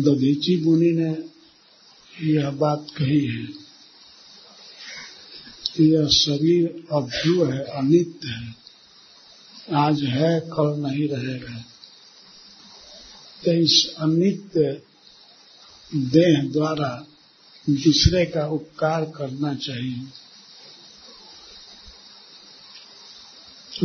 दधीची 0.00 0.64
मुनि 0.64 0.90
ने 0.90 1.34
यह 2.32 2.50
बात 2.50 2.86
कही 2.96 3.26
है 3.26 3.64
यह 5.80 6.08
शरीर 6.08 6.84
अभ्यु 6.92 7.44
है, 7.44 7.58
अनित्य 7.58 8.28
है। 8.28 8.56
आज 9.74 10.02
है, 10.02 10.40
कल 10.40 10.80
नहीं 10.80 11.08
रहेगा। 11.08 11.64
तो 13.44 13.52
इस 13.52 13.94
अनित्य 13.98 14.82
देह 15.96 16.50
द्वारा 16.52 17.06
दूसरे 17.70 18.26
का 18.26 18.46
उपकार 18.46 19.04
करना 19.04 19.54
चाहिए। 19.54 20.06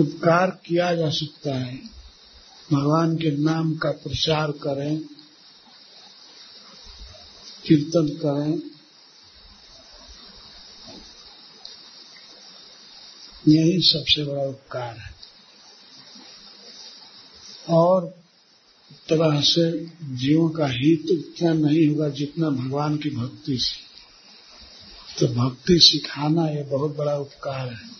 उपकार 0.01 0.49
किया 0.65 0.95
जा 0.95 1.09
सकता 1.09 1.55
है। 1.55 1.77
भगवान 2.73 3.15
के 3.15 3.37
नाम 3.37 3.75
का 3.75 3.91
प्रचार 3.91 4.51
करें, 4.51 4.99
कीर्तन 7.67 8.07
करें। 8.07 8.69
यही 13.47 13.81
सबसे 13.81 14.23
बड़ा 14.23 14.43
उपकार 14.43 14.97
है। 14.97 15.15
और 17.69 18.18
तरह 18.91 19.41
से 19.41 19.85
जीवों 20.15 20.49
का 20.49 20.67
हित 20.67 21.11
उतना 21.11 21.53
नहीं 21.53 21.87
होगा 21.87 22.09
जितना 22.09 22.49
भगवान 22.49 22.97
की 22.97 23.09
भक्ति 23.09 23.57
से। 23.57 23.89
तो 25.19 25.27
भक्ति 25.33 25.79
सिखाना 25.79 26.47
यह 26.49 26.63
बहुत 26.63 26.95
बड़ा 26.95 27.17
उपकार 27.17 27.73
है। 27.73 27.99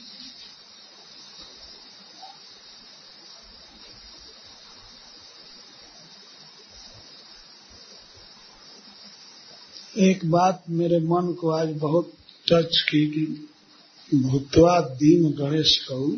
एक 9.97 10.25
बात 10.25 10.63
मेरे 10.69 10.99
मन 10.99 11.33
को 11.33 11.49
आज 11.49 11.69
बहुत 11.69 12.13
टच 12.51 12.81
की 12.81 13.05
कि 13.07 13.47
भूतवा 14.17 14.79
दीन 14.79 15.31
गणेश 15.31 15.77
कहू, 15.89 16.17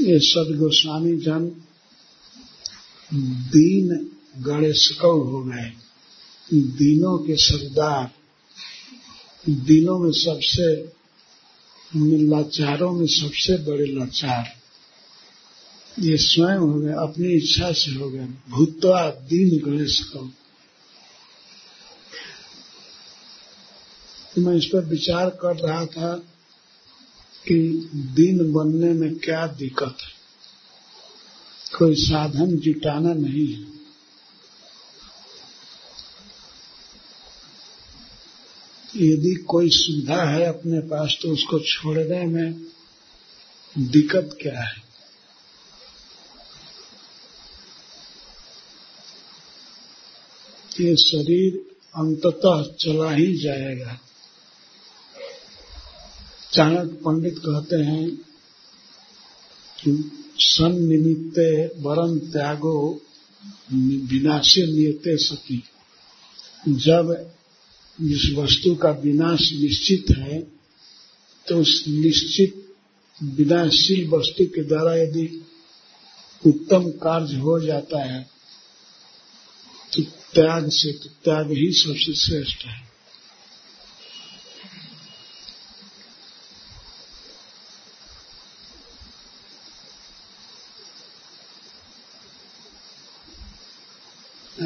ये 0.00 0.18
सद 0.18 0.56
गोस्वामी 0.58 1.16
जन 1.16 1.62
दीन 3.12 4.10
गणेश 4.42 4.88
कौ 5.00 5.12
हो 5.22 5.42
गए। 5.44 5.70
दीनों 6.54 7.18
के 7.18 7.36
सरदार, 7.36 8.10
दीनों 9.50 9.98
में 9.98 10.12
सबसे 10.12 10.66
लाचारों 11.96 12.92
में 12.92 13.06
सबसे 13.06 13.56
बड़े 13.64 13.86
लाचार। 13.86 14.44
ये 15.98 16.16
स्वयं 16.16 16.56
हो 16.56 16.80
गए, 16.80 16.92
अपनी 16.92 17.28
इच्छा 17.28 17.72
से 17.72 17.94
हो 17.94 18.10
गए। 18.10 18.26
भूतवा 18.50 19.10
दीन 19.10 19.58
गणेश 19.64 20.00
कौर 20.00 20.30
तो 24.34 24.42
मैं 24.42 24.54
इस 24.56 24.64
पर 24.64 24.84
विचार 24.84 25.30
कर 25.30 25.56
रहा 25.56 25.84
था 25.86 26.14
कि 27.48 27.54
दिन 27.94 28.52
बनने 28.52 28.92
में 28.92 29.14
क्या 29.14 29.46
दिक्कत 29.46 29.96
है। 30.02 30.13
कोई 31.78 31.94
साधन 31.94 32.56
जुटाना 32.56 33.14
नहीं 33.14 33.46
है। 33.54 33.74
यदि 38.96 39.34
कोई 39.34 39.68
सुविधा 39.70 40.22
है 40.24 40.44
अपने 40.44 40.80
पास 40.80 41.18
तो 41.22 41.32
उसको 41.32 41.58
छोड़ने 41.58 42.26
में 42.26 42.66
दिक्कत 43.78 44.38
क्या 44.42 44.62
है? 44.62 44.84
ये 50.80 50.96
शरीर 50.96 51.56
अंततः 51.94 52.62
चला 52.74 53.10
ही 53.10 53.36
जाएगा। 53.36 54.00
चाणक्य 56.52 56.96
पंडित 56.96 57.38
कहते 57.38 57.76
हैं 57.76 58.16
कि 59.78 60.20
सन 60.38 60.72
निमित्ते 60.82 61.66
वरम 61.66 62.18
त्यागो 62.18 63.00
विनाशी 64.10 64.62
नियते 64.62 65.16
सकी 65.16 65.62
जब 66.68 67.32
जिस 68.00 68.34
वस्तु 68.34 68.74
का 68.74 68.90
विनाश 68.90 69.52
निश्चित 69.52 70.10
है 70.10 70.40
तो 71.48 71.58
उस 71.60 71.84
निश्चित 71.88 72.74
विनाशील 73.22 74.08
वस्तु 74.08 74.44
के 74.44 74.62
द्वारा 74.62 74.94
यदि 74.96 75.44
उत्तम 76.46 76.90
कार्य 76.90 77.36
हो 77.36 77.60
जाता 77.60 78.04
है 78.04 78.30
तो 79.96 80.02
त्याग 80.02 80.68
से 80.68 80.92
तो 80.92 81.08
त्याग 81.24 81.50
ही 81.50 81.72
सबसे 81.72 82.14
श्रेष्ठ 82.14 82.64
है। 82.66 82.93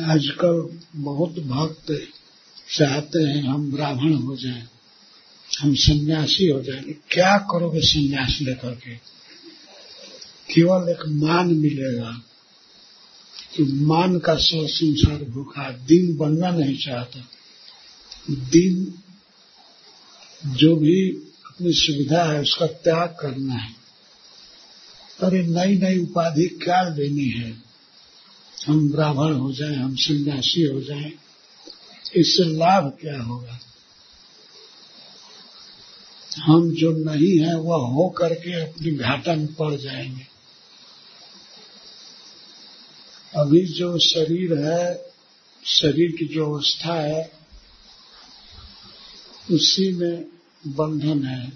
आजकल 0.09 0.79
बहुत 0.97 1.33
भक्त 1.33 2.09
चाहते 2.77 3.19
हैं 3.19 3.43
हम 3.43 3.73
ब्राह्मण 3.73 4.15
हो 4.15 4.37
जाएँ, 4.37 4.69
हम 5.61 5.75
सन्यासी 5.75 6.49
हो 6.49 6.63
जाएँगे 6.63 6.93
क्या 6.93 7.39
करोगे 7.39 7.81
सन्यास 7.81 8.39
लेकर 8.43 8.75
के? 8.75 8.95
केवल 10.55 10.89
एक 10.89 11.07
मान 11.07 11.47
मिलेगा 11.47 12.23
कि 13.57 13.63
मान 13.63 14.19
का 14.19 14.35
सौ 14.35 14.67
संसार 14.67 15.25
भूखा 15.25 15.73
दिन 15.73 16.17
बनना 16.17 16.51
नहीं 16.51 16.79
चाहता। 16.79 17.29
दिन 18.31 18.95
जो 20.47 20.77
भी 20.77 21.11
अपनी 21.47 21.73
सुविधा 21.73 22.25
है 22.25 22.41
उसका 22.41 22.67
त्याग 22.67 23.09
करना 23.21 23.55
है। 23.55 23.75
अरे 25.23 25.43
नई 25.43 25.79
नई 25.79 25.99
उपाधि 25.99 26.47
क्या 26.47 26.83
लेनी 26.83 27.29
है? 27.29 27.68
हम 28.69 28.93
ब्राह्मण 28.93 29.35
हो 29.35 29.53
जाए, 29.53 29.75
हम 29.75 29.97
सन्यासी 29.97 30.62
हो 30.62 30.81
जाए, 30.81 31.12
इससे 32.14 32.45
लाभ 32.45 32.99
क्या 33.01 33.23
होगा? 33.23 33.61
हम 36.39 36.75
जो 36.75 36.93
नहीं 36.93 37.39
है, 37.39 37.55
वह 37.55 37.77
हो 37.77 38.09
करके 38.09 38.61
अपनी 38.61 38.91
घाटा 38.91 39.35
में 39.35 39.55
पड़ 39.55 39.75
जाएँगे। 39.75 40.27
अभी 43.35 43.66
जो 43.66 43.99
शरीर 43.99 44.59
है, 44.59 45.12
शरीर 45.64 46.16
की 46.16 46.25
जो 46.25 46.55
अवस्था 46.55 46.95
है, 46.95 47.33
उसी 49.51 49.93
में 49.93 50.25
बंधन 50.66 51.25
है। 51.25 51.53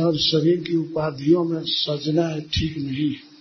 और 0.00 0.18
शरीर 0.18 0.56
की 0.56 0.76
उपाधियों 0.76 1.44
में 1.44 1.62
सजना 1.64 2.38
ठीक 2.38 2.78
नहीं 2.78 3.14
है। 3.14 3.33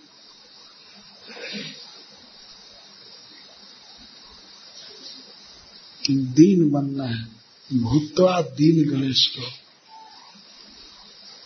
दीन 6.12 6.72
बनना 6.72 7.04
है। 7.04 7.28
भूतवा 7.74 8.42
दीन 8.42 8.90
गणेश 8.90 9.28
को। 9.28 9.48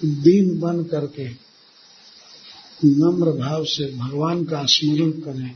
दीन 0.07 0.59
बन 0.59 0.83
करके 0.83 1.29
नम्र 2.85 3.31
भाव 3.31 3.65
से 3.65 3.91
भगवान 3.91 4.45
का 4.45 4.65
स्मरण 4.65 5.11
करें। 5.11 5.55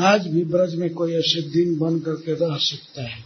आज 0.00 0.26
भी 0.26 0.44
ब्रज 0.44 0.74
में 0.74 0.94
कोई 0.94 1.12
ऐसे 1.12 1.42
दिन 1.42 1.78
बन 1.78 2.00
करके 2.00 2.32
रह 2.34 2.56
सकता 2.56 3.02
है। 3.02 3.24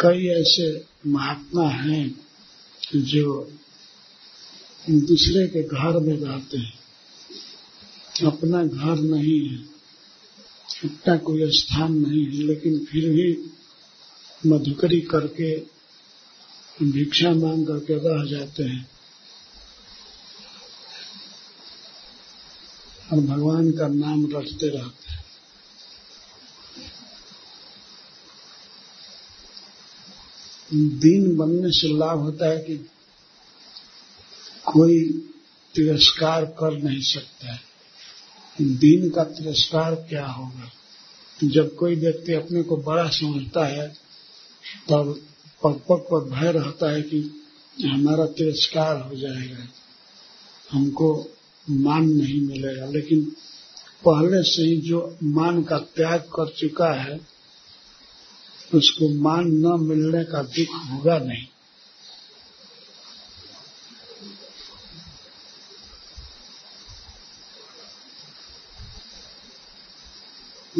कई 0.00 0.26
ऐसे 0.26 0.84
महात्मा 1.06 1.68
हैं 1.68 2.20
जो 2.96 3.52
दूसरे 4.90 5.46
के 5.46 5.62
घर 5.62 6.00
में 6.00 6.16
रहते 6.16 6.58
हैं। 6.58 6.78
अपना 8.26 8.64
घर 8.64 8.96
नहीं 8.96 9.48
है 9.48 9.56
अपना 10.84 11.16
कोई 11.16 11.50
स्थान 11.50 11.92
नहीं 11.92 12.24
है, 12.24 12.30
लेकिन 12.30 12.84
फिर 12.84 13.10
भी 13.10 13.50
मधुकरी 14.46 15.00
करके, 15.00 15.60
भिक्षा 16.82 17.30
मांग 17.34 17.66
करके 17.66 17.94
रह 17.94 18.30
जाते 18.30 18.62
हैं। 18.62 18.90
और 23.12 23.20
भगवान 23.20 23.70
का 23.70 23.88
नाम 23.88 24.26
रटते 24.26 24.68
रहते 24.68 25.12
हैं। 25.12 25.24
दीन 30.98 31.36
बनने 31.36 31.70
से 31.70 31.98
लाभ 31.98 32.18
होता 32.18 32.46
है 32.46 32.58
कि 32.58 32.90
कोई 34.66 35.10
तिरस्कार 35.74 36.44
कर 36.44 36.82
नहीं 36.82 37.00
सकता 37.00 37.52
है। 37.52 37.60
दीन 38.60 39.10
का 39.10 39.24
तिरस्कार 39.24 39.94
क्या 39.94 40.26
होगा? 40.26 40.70
जब 41.44 41.76
कोई 41.76 41.94
व्यक्ति 41.94 42.32
अपने 42.32 42.62
को 42.62 42.76
बड़ा 42.76 43.08
समझता 43.08 43.66
है, 43.66 43.88
तब 44.88 45.20
पग 45.64 45.72
पग 45.72 45.98
पर 45.98 46.24
भय 46.24 46.52
रहता 46.52 46.90
है 46.90 47.02
कि 47.02 47.44
हमारा 47.84 48.26
तिरस्कार 48.26 49.00
हो 49.00 49.14
जाएगा। 49.14 49.68
हमको 50.72 51.26
मान 51.70 52.04
नहीं 52.04 52.40
मिलेगा। 52.40 52.86
लेकिन 52.86 53.32
पहले 54.08 54.42
से 54.42 54.62
ही 54.62 54.76
जो 54.76 55.18
मान 55.22 55.62
का 55.62 55.78
त्याग 55.78 56.20
कर 56.20 56.48
चुका 56.48 56.92
है, 56.92 57.20
उसको 58.74 59.14
मान 59.14 59.44
न 59.46 59.80
मिलने 59.80 60.24
का 60.24 60.42
दुख 60.42 60.68
होगा 60.68 61.18
नहीं। 61.18 61.46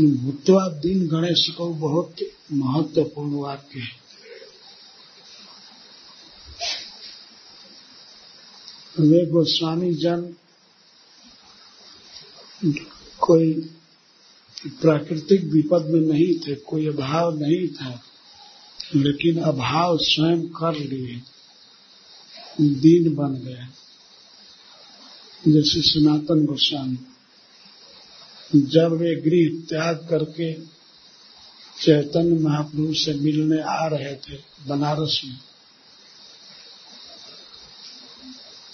भूतवा 0.04 0.68
दिन 0.68 1.08
गणेश 1.08 1.48
को 1.50 1.74
बहुत 1.74 2.16
महत्वपूर्ण 2.52 3.32
वाक्य 3.32 3.80
है। 3.80 4.06
वे 9.00 9.26
गोस्वामी 9.26 9.94
जन 9.94 10.34
कोई 13.20 13.52
प्राकृतिक 14.66 15.44
विपद 15.44 15.86
में 15.86 16.00
नहीं 16.00 16.38
थे, 16.38 16.54
कोई 16.54 16.86
अभाव 16.86 17.38
नहीं 17.38 17.68
था, 17.68 18.02
लेकिन 18.94 19.42
अभाव 19.42 19.98
स्वयं 19.98 20.48
कर 20.48 20.74
लिए। 20.74 21.22
दीन 22.60 23.14
बन 23.14 23.34
गए। 23.34 23.66
जैसे 25.52 25.82
सनातन 25.82 26.46
गोस्वामी। 26.46 26.98
जब 28.54 28.92
वे 28.92 29.14
गृह 29.20 29.60
त्याग 29.68 30.06
करके 30.10 30.52
चैतन्य 31.80 32.38
महाप्रभु 32.38 32.94
से 32.94 33.14
मिलने 33.14 33.60
आ 33.62 33.86
रहे 33.86 34.14
थे 34.16 34.38
बनारस 34.66 35.20
में 35.24 35.38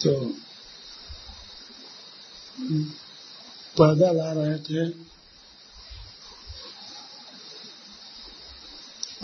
तो 0.01 0.15
पैदल 3.77 4.21
आ 4.21 4.33
रहे 4.33 4.59
थे। 4.59 4.91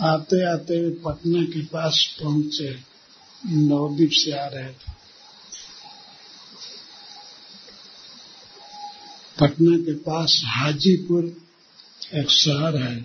आते 0.01 0.43
आते 0.45 0.89
पटना 0.95 1.43
के 1.43 1.65
पास 1.65 2.15
पहुँचे 2.21 2.69
नवदीप 3.43 4.11
से 4.13 4.31
आ 4.31 4.45
रहे 4.47 4.71
थे। 4.73 4.98
पटना 9.39 9.77
के 9.77 9.93
पास 9.93 10.41
हाजीपुर 10.45 11.25
एक 12.13 12.29
शहर 12.29 12.77
है। 12.77 13.01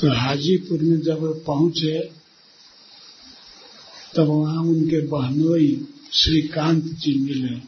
तो 0.00 0.12
हाजीपुर 0.12 0.78
में 0.78 1.00
जब 1.00 1.20
वो 1.20 1.34
पहुँचे, 1.34 2.00
तब 4.16 4.26
वहाँ 4.26 4.62
उनके 4.62 5.06
बहनोई 5.06 5.88
श्रीकांत 6.12 6.84
जी 6.84 7.18
मिले। 7.18 7.60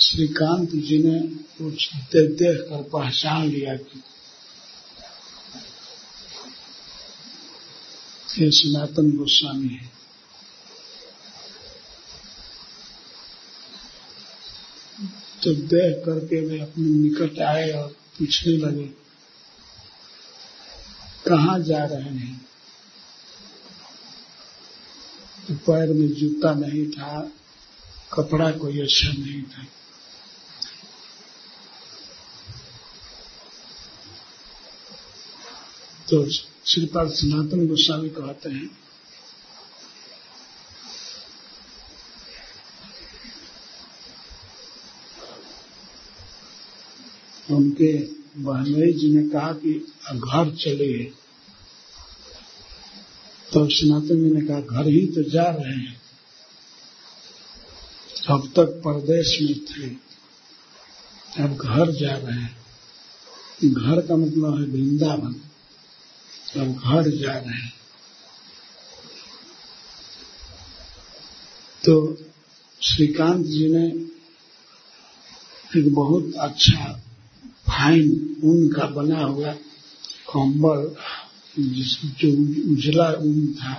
श्रीकांत 0.00 0.70
जी 0.70 0.98
ने 0.98 1.20
कुछ 1.58 1.94
देख 1.94 2.30
देख 2.30 2.60
कर 2.70 2.82
पहचान 2.82 3.48
लिया 3.48 3.76
कि 3.76 4.02
ये 8.42 8.50
सनातन 8.50 9.16
गोस्वामी 9.16 9.68
है। 9.68 9.90
तो 15.46 15.54
देख 15.54 16.04
करके 16.06 16.40
वे 16.46 16.60
अपने 16.60 16.88
निकट 16.88 17.38
आए 17.38 17.70
और 17.72 17.88
पूछने 18.18 18.56
लगे, 18.56 18.84
कहाँ 21.26 21.58
जा 21.58 21.84
रहे 21.84 22.02
हैं? 22.02 22.48
तो 25.48 25.54
पैर 25.54 25.92
में 25.92 26.08
जूता 26.14 26.54
नहीं 26.54 26.86
था, 26.90 27.32
कपड़ा 28.12 28.50
कोई 28.52 28.80
अच्छा 28.80 29.12
नहीं 29.12 29.42
था। 29.42 29.64
तो 36.08 36.30
श्रीपाल 36.66 37.08
सनातन 37.08 37.66
गोस्वामी 37.66 38.08
कहते 38.08 38.50
हैं 38.50 38.85
उनके 47.50 47.98
बहनोई 48.42 48.92
जी 48.92 49.16
ने 49.16 49.28
कहा 49.28 49.52
कि 49.52 49.92
घर 50.14 50.54
चले। 50.54 51.04
तो 53.52 53.68
सनातन 53.68 54.06
जी 54.06 54.30
ने 54.30 54.46
कहा, 54.46 54.60
घर 54.60 54.88
ही 54.88 55.06
तो 55.06 55.30
जा 55.30 55.44
रहे 55.44 55.74
हैं। 55.74 56.00
अब 58.28 58.52
तक 58.56 58.64
परदेश 58.64 59.38
में 59.42 59.64
थे। 59.64 60.06
अब 61.42 61.56
घर 61.56 61.92
जा 61.92 62.16
रहे 62.16 62.40
हैं। 62.40 62.66
घर 63.64 64.06
का 64.06 64.16
मतलब 64.16 64.60
है 64.60 64.66
वृंदावन। 64.66 65.34
अब 66.60 66.72
घर 66.72 67.10
जा 67.10 67.32
रहे 67.32 67.54
हैं। 67.54 67.74
तो 71.84 72.16
श्रीकांत 72.82 73.46
जी 73.46 73.68
ने 73.68 73.86
एक 75.80 75.94
बहुत 75.94 76.32
अच्छा 76.34 77.02
फाइन 77.68 78.10
ऊन 78.44 78.68
का 78.68 78.86
बना 78.86 79.22
हुआ 79.22 79.52
कंबल 80.30 80.94
जिस 81.58 81.94
जो 82.20 82.30
उजला 82.72 83.10
ऊन 83.20 83.46
था, 83.52 83.74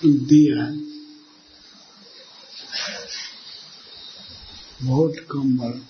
दिया। 0.00 0.66
बहुत 4.82 5.16
कंबल 5.30 5.80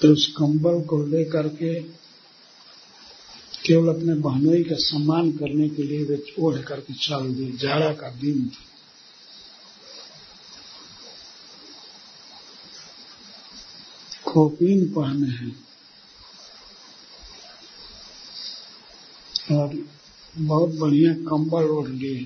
तो 0.00 0.12
उस 0.12 0.26
कंबल 0.36 0.80
को 0.82 1.02
लेकर 1.06 1.48
के 1.54 1.74
केवल 3.64 3.88
अपने 3.88 4.14
बहनोई 4.20 4.62
का 4.64 4.76
सम्मान 4.78 5.30
करने 5.32 5.68
के 5.68 5.82
लिए 5.82 6.04
वे 6.04 6.22
ओढ़ 6.38 6.58
करके 6.60 6.94
चल 6.94 7.34
दिए, 7.34 7.50
जाड़ा 7.56 7.92
का 7.92 8.10
दिन 8.10 8.48
था। 8.48 8.69
खोपीन 14.30 14.88
पहने 14.88 15.28
हैं। 15.28 15.70
और 19.52 19.88
बहुत 20.36 20.70
बढ़िया 20.70 21.14
कंबल 21.14 21.64
ओढ़ 21.64 21.88
लिए 21.88 22.24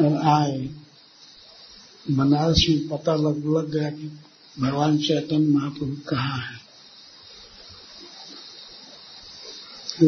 और 0.00 0.22
आए। 0.22 0.70
बनारस 2.10 2.66
में 2.68 2.88
पता 2.88 3.14
लग 3.14 3.46
लग 3.46 3.70
गया 3.70 3.90
कि 3.90 4.18
भगवान 4.60 4.98
चैतन्य 4.98 5.48
महाप्रभु 5.48 5.96
कहाँ 6.08 6.38
है। 6.38 6.62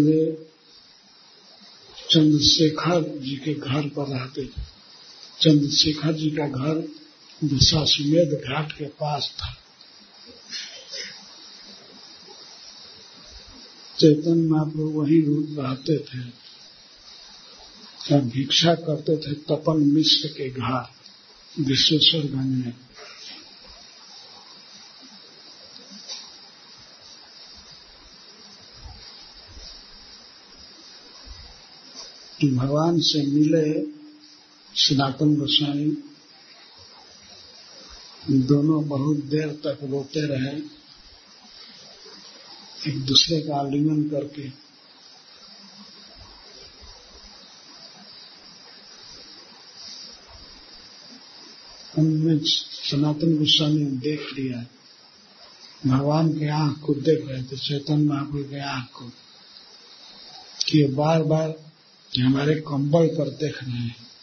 वे 0.00 0.48
चंद्रशेखर 2.10 3.18
जी 3.18 3.36
के 3.36 3.54
घर 3.54 3.88
पर 3.88 4.06
रहते 4.06 4.44
थे। 4.44 4.62
चंद्रशेखर 5.40 6.12
जी 6.12 6.30
का 6.30 6.48
घर 6.48 6.88
दशाश्वमेध 7.44 8.40
घाट 8.40 8.72
के 8.72 8.84
पास 8.84 9.32
था। 9.36 9.63
चैतन्य 13.98 14.48
महाप्रभु 14.48 15.00
वहीं 15.00 15.20
रहते 15.56 15.98
थे। 15.98 16.44
भिक्षा 18.20 18.74
करते 18.74 19.16
थे 19.16 19.34
तपन 19.34 19.76
मिश्र 19.76 20.28
के 20.28 20.50
घर 20.50 20.82
विश्वेश्वरगंज 21.60 22.64
में 22.64 22.72
भगवान 32.56 32.98
से 33.00 33.26
मिले 33.26 33.66
सनातन 34.74 35.36
गोस्वामी, 35.36 35.90
दोनों 38.30 38.88
बहुत 38.88 39.16
देर 39.24 39.48
तक 39.64 39.78
रोते 39.82 40.26
रहे। 40.26 40.83
एक 42.88 43.04
दूसरे 43.04 43.40
का 43.40 43.56
आलिंगन 43.56 44.02
करके। 44.02 44.64
हमने 51.96 52.40
सनातन 52.44 53.38
गोस्वामी 53.38 53.84
देख 53.84 54.20
लिया 54.38 54.58
है। 54.58 54.70
भगवान 55.86 56.38
के 56.38 56.48
आँख 56.48 56.78
को 56.78 56.94
देख 56.94 57.28
रहे 57.28 57.42
थे 57.42 57.56
चैतन्य 57.56 58.04
महापुर 58.04 58.42
के 58.42 58.60
आँख 58.60 58.88
को। 58.92 59.12
कि 60.68 60.84
बार 60.84 61.22
बार 61.22 61.54
हमारे 62.20 62.54
कंबल 62.54 63.06
पर 63.06 63.30
देख 63.30 63.62
रहे 63.62 63.72
हैं। 63.72 64.13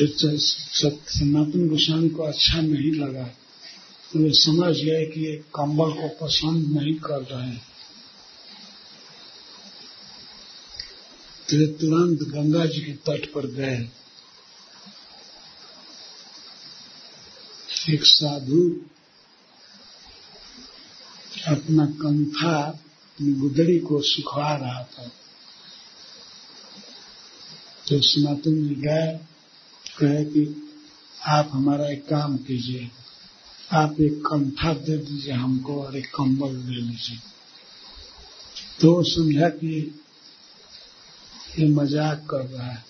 तो 0.00 0.06
सनातन 0.38 1.68
गोस्वामी 1.68 2.08
को 2.08 2.22
अच्छा 2.22 2.60
नहीं 2.60 2.92
लगा। 2.92 3.24
तो 4.12 4.18
वे 4.18 4.30
समझ 4.32 4.76
गए 4.76 5.06
कि 5.06 5.20
ये 5.20 5.36
कंबल 5.36 5.92
को 5.92 6.26
पसंद 6.26 6.78
नहीं 6.78 6.94
कर 6.94 7.22
रहे 7.22 7.48
हैं। 7.48 7.66
तो 11.48 11.66
तुरंत 11.66 12.18
गंगा 12.20 12.66
जी 12.66 12.80
के 12.80 12.92
तट 12.92 13.32
पर 13.32 13.46
गए। 13.46 13.88
एक 17.94 18.04
साधु 18.04 18.80
अपना 21.46 21.86
कंथा 21.86 22.56
अपनी 22.58 23.32
गुदड़ी 23.32 23.78
को 23.78 24.02
सुखवा 24.02 24.56
रहा 24.56 24.82
था। 24.84 25.10
तो 27.88 28.00
सनातन 28.00 28.68
जी 28.68 28.74
गए। 28.74 29.35
कहे 29.98 30.24
कि 30.24 30.72
आप 31.26 31.50
हमारा 31.52 31.90
एक 31.90 32.08
काम 32.08 32.36
कीजिए। 32.36 32.90
आप 33.72 34.00
एक 34.00 34.12
कंठा 34.12 34.72
दे 34.72 34.96
दीजिए 34.96 35.32
हमको 35.32 35.82
और 35.82 35.96
एक 35.96 36.06
कंबल 36.06 36.56
दे 36.56 36.72
लीजिए। 36.72 37.18
तो 38.80 39.02
समझा 39.02 39.48
कि 39.48 40.00
ये 41.58 41.68
मज़ाक 41.68 42.26
कर 42.30 42.46
रहा 42.46 42.66
है। 42.66 42.84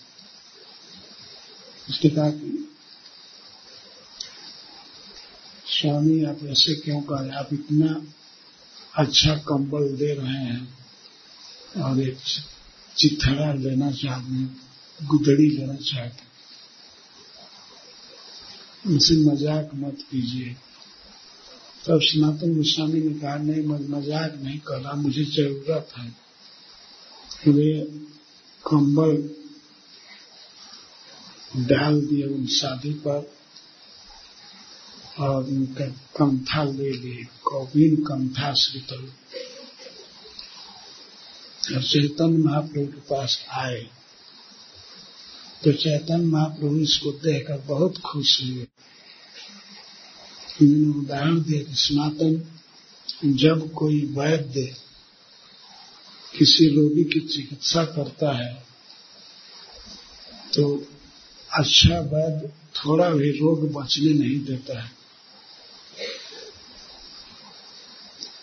उसने 1.90 2.10
कहा 2.10 2.30
कि, 2.30 2.74
स्वामी, 5.66 6.24
आप 6.24 6.38
ऐसे 6.44 6.74
क्यों 6.74 7.00
कह 7.00 7.20
रहे 7.20 7.30
आप 7.30 7.48
इतना 7.52 8.06
अच्छा 8.94 9.36
कंबल 9.36 9.96
दे 9.96 10.14
रहे 10.14 10.44
हैं 10.44 10.78
और 11.82 12.00
एक 12.00 12.18
चिथड़ा 12.96 13.52
लेना 13.52 13.90
चाहते 13.90 14.32
हैं, 14.32 14.60
गुदड़ी 15.02 15.48
लेना 15.48 15.74
चाहते 15.74 16.25
उनसे 18.86 19.14
मज़ाक 19.14 19.70
मत 19.74 19.98
कीजिए। 20.10 20.56
तब 21.86 22.00
सनातन 22.02 22.54
गोस्वामी 22.54 23.00
ने 23.00 23.14
कहा, 23.20 23.36
नहीं 23.36 23.62
मैं 23.62 23.78
मज़ाक 23.88 24.34
नहीं 24.42 24.58
कर 24.58 24.80
रहा 24.80 24.92
मुझे 24.92 25.24
ज़रूरत 25.24 25.88
है। 25.96 26.14
वे 27.48 27.72
कंबल 28.64 29.30
डाल 31.66 32.00
दिए 32.00 32.26
उन 32.26 32.46
शादी 32.46 32.92
पर 33.06 33.30
और 35.18 35.44
उनका 35.44 35.86
कंथा 36.16 36.64
ले 36.64 36.90
लिए 36.92 37.26
कौबीन 37.44 37.96
कंथा 37.96 38.52
श्रीतल। 38.54 39.08
और 41.74 41.82
चैतन्य 41.82 42.38
महाप्रभु 42.38 42.86
के 42.86 43.00
पास 43.00 43.38
आए। 43.50 43.86
तो 45.64 45.72
चैतन्य 45.72 46.26
महाप्रभु 46.26 46.76
इसको 46.76 47.10
देखकर 47.10 47.58
बहुत 47.58 47.98
खुश 47.98 48.42
हुए। 48.42 48.66
उन्होंने 50.62 50.98
उदाहरण 50.98 51.40
दिया 51.40 51.62
कि, 51.62 51.74
सनातन, 51.74 52.44
जब 53.24 53.72
कोई 53.72 54.00
वैद्य 54.02 54.76
किसी 56.38 56.68
रोगी 56.68 57.04
की 57.04 57.20
चिकित्सा 57.20 57.84
करता 57.84 58.32
है 58.36 58.66
तो 60.54 60.86
अच्छा 61.50 62.00
वैद्य 62.00 62.48
थोड़ा 62.48 63.10
भी 63.10 63.30
रोग 63.30 63.72
बचने 63.72 64.12
नहीं 64.12 64.44
देता 64.44 64.82
है। 64.82 64.90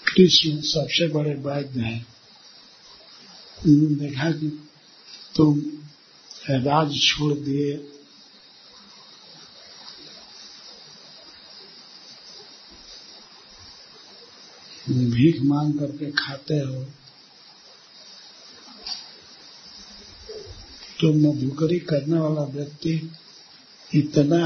कृष्ण 0.07 0.61
सबसे 0.61 1.07
बड़े 1.07 1.33
वैद्य 1.33 1.79
हैं। 1.81 2.05
उन्होंने 3.65 3.95
देखा 3.95 4.31
कि 4.31 4.69
तुम 5.35 5.61
राज 6.45 6.95
छोड़ 7.01 7.33
दिए। 7.33 7.73
भीख 14.89 15.41
मांग 15.41 15.73
करके 15.79 16.11
खाते 16.11 16.59
हो 16.59 16.83
तो 20.99 21.11
मधुकरी 21.13 21.79
करने 21.79 22.19
वाला 22.19 22.43
व्यक्ति 22.51 22.93
इतना 23.91 24.43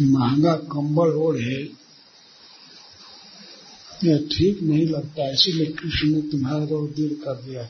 महँगा 0.00 0.54
कंबल 0.72 1.14
ओढ़ 1.16 1.36
है 1.36 1.62
यह 4.04 4.18
ठीक 4.32 4.62
नहीं 4.62 4.86
लगता। 4.86 5.30
इसीलिए 5.30 5.66
कृष्ण 5.72 6.08
ने 6.08 6.20
तुम्हारा 6.22 6.64
रोग 6.64 6.92
दूर 6.94 7.14
कर 7.24 7.42
दिया। 7.42 7.62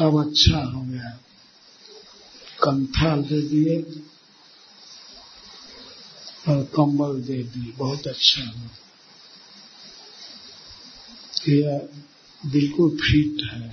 अब 0.00 0.20
अच्छा 0.20 0.62
हो 0.64 0.82
गया। 0.82 1.18
कंथा 2.62 3.16
दे 3.16 3.40
दिए 3.42 3.76
और 6.48 6.62
कंबल 6.76 7.20
दे 7.22 7.42
दिए। 7.42 7.72
बहुत 7.72 8.06
अच्छा 8.06 8.42
हुआ 8.42 8.68
यह 11.48 11.88
बिल्कुल 12.42 12.90
फिट 12.96 13.42
है। 13.52 13.68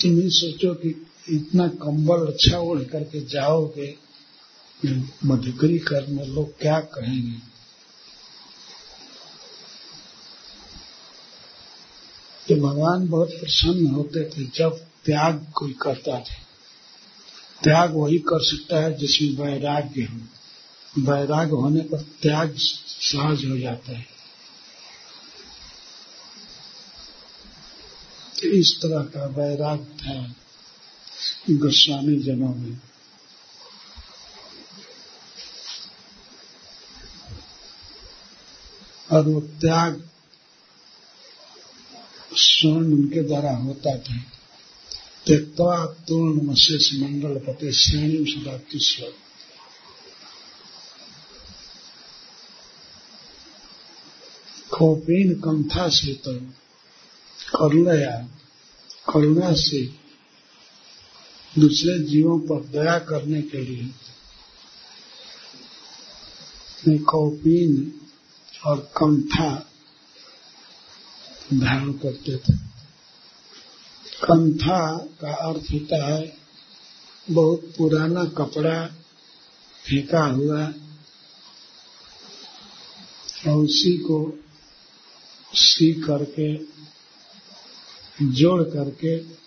तुम 0.00 0.16
ही 0.18 0.30
सोचो 0.30 0.74
कि 0.74 0.88
इतना 1.28 1.66
कंबल 1.68 2.26
अच्छा 2.26 2.58
ओढ़ 2.58 2.82
करके 2.82 3.20
जाओगे, 3.20 3.96
मधुकरी 5.24 5.78
करने 5.78 6.26
लोग 6.26 6.58
क्या 6.58 6.80
कहेंगे? 6.80 7.57
तो 12.48 12.56
भगवान 12.56 13.08
बहुत 13.08 13.28
प्रसन्न 13.30 13.86
होते 13.86 14.24
थे 14.24 14.44
जब 14.54 14.78
त्याग 15.04 15.52
कोई 15.54 15.76
करता 15.82 16.20
था। 16.20 16.34
त्याग 17.62 17.94
वही 17.94 18.18
कर 18.18 18.44
सकता 18.44 18.80
है 18.80 18.94
जिसमें 18.94 19.46
वैराग्य 19.46 20.02
हो। 20.02 20.20
वैराग्य 21.02 21.50
होने 21.50 21.80
पर 21.80 22.00
त्याग 22.02 22.54
सहज 22.88 23.44
हो 23.44 23.58
जाता 23.58 23.92
है। 23.92 24.06
तो 28.40 28.48
इस 28.48 28.76
तरह 28.82 29.02
का 29.02 29.26
वैराग्य 29.26 29.84
था 29.84 30.34
गोस्वामी 31.50 32.16
जनों 32.16 32.54
में। 32.54 32.80
और 39.12 39.28
वो 39.28 39.40
त्याग 39.40 40.08
स्वर्ण 42.38 42.92
उनके 42.92 43.22
द्वारा 43.22 43.56
होता 43.56 43.98
था। 43.98 44.16
त्यक्ता, 45.26 45.86
तूर्ण 45.86 46.42
मशेष 46.42 46.94
मंडल 46.94 47.38
पते, 47.38 47.72
श्रेणी 47.72 48.32
सदा 48.32 48.56
किश्वर 48.56 49.12
खोपीन, 54.74 55.34
कंथा 55.34 55.88
से 55.88 56.14
तो 56.14 56.34
करुणया 57.58 58.28
करुणा 59.12 59.52
से, 59.52 59.86
दूसरे 61.58 61.98
जीवों 61.98 62.38
पर 62.38 62.64
दया 62.64 62.98
करने 62.98 63.42
के 63.42 63.58
लिए। 63.58 63.90
कौपीन 66.98 68.00
और 68.66 68.78
कंथा 68.78 69.67
धारण 71.54 71.92
करते 71.92 72.36
थे। 72.36 72.56
कंथा 74.24 74.96
का 74.96 75.34
अर्थ 75.34 75.72
होता 75.72 76.06
है, 76.06 76.36
बहुत 77.30 77.72
पुराना 77.78 78.24
कपड़ा 78.24 78.86
फेंका 79.86 80.24
हुआ, 80.24 80.74
और 83.46 83.56
उसी 83.56 83.98
को 83.98 84.44
सी 85.54 85.92
करके, 85.92 86.56
जोड़ 88.32 88.62
करके, 88.62 89.38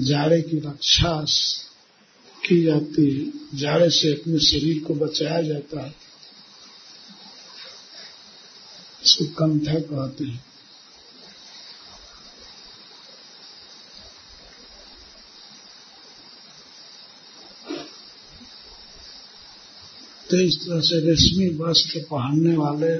जाड़े 0.00 0.42
की 0.42 0.60
रक्षा 0.60 1.24
की 2.48 2.64
जाती 2.64 3.20
है। 3.20 3.58
जाड़े 3.58 3.90
से 3.90 4.20
अपने 4.20 4.38
शरीर 4.38 4.84
को 4.84 4.94
बचाया 4.94 5.42
जाता 5.42 5.86
है। 5.86 6.03
इसको 9.14 9.34
कंथा 9.34 9.78
कहते 9.80 10.24
हैं। 10.24 10.44
तो 20.30 20.36
इस 20.36 20.56
तरह 20.56 20.80
से 20.80 20.98
रेशमी 21.00 21.48
वस्त्र 21.56 22.00
पहनने 22.00 22.56
वाले 22.56 22.94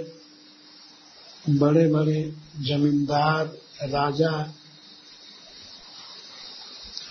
बड़े 1.58 1.86
बड़े 1.88 2.20
जमींदार, 2.58 3.46
राजा 3.84 4.30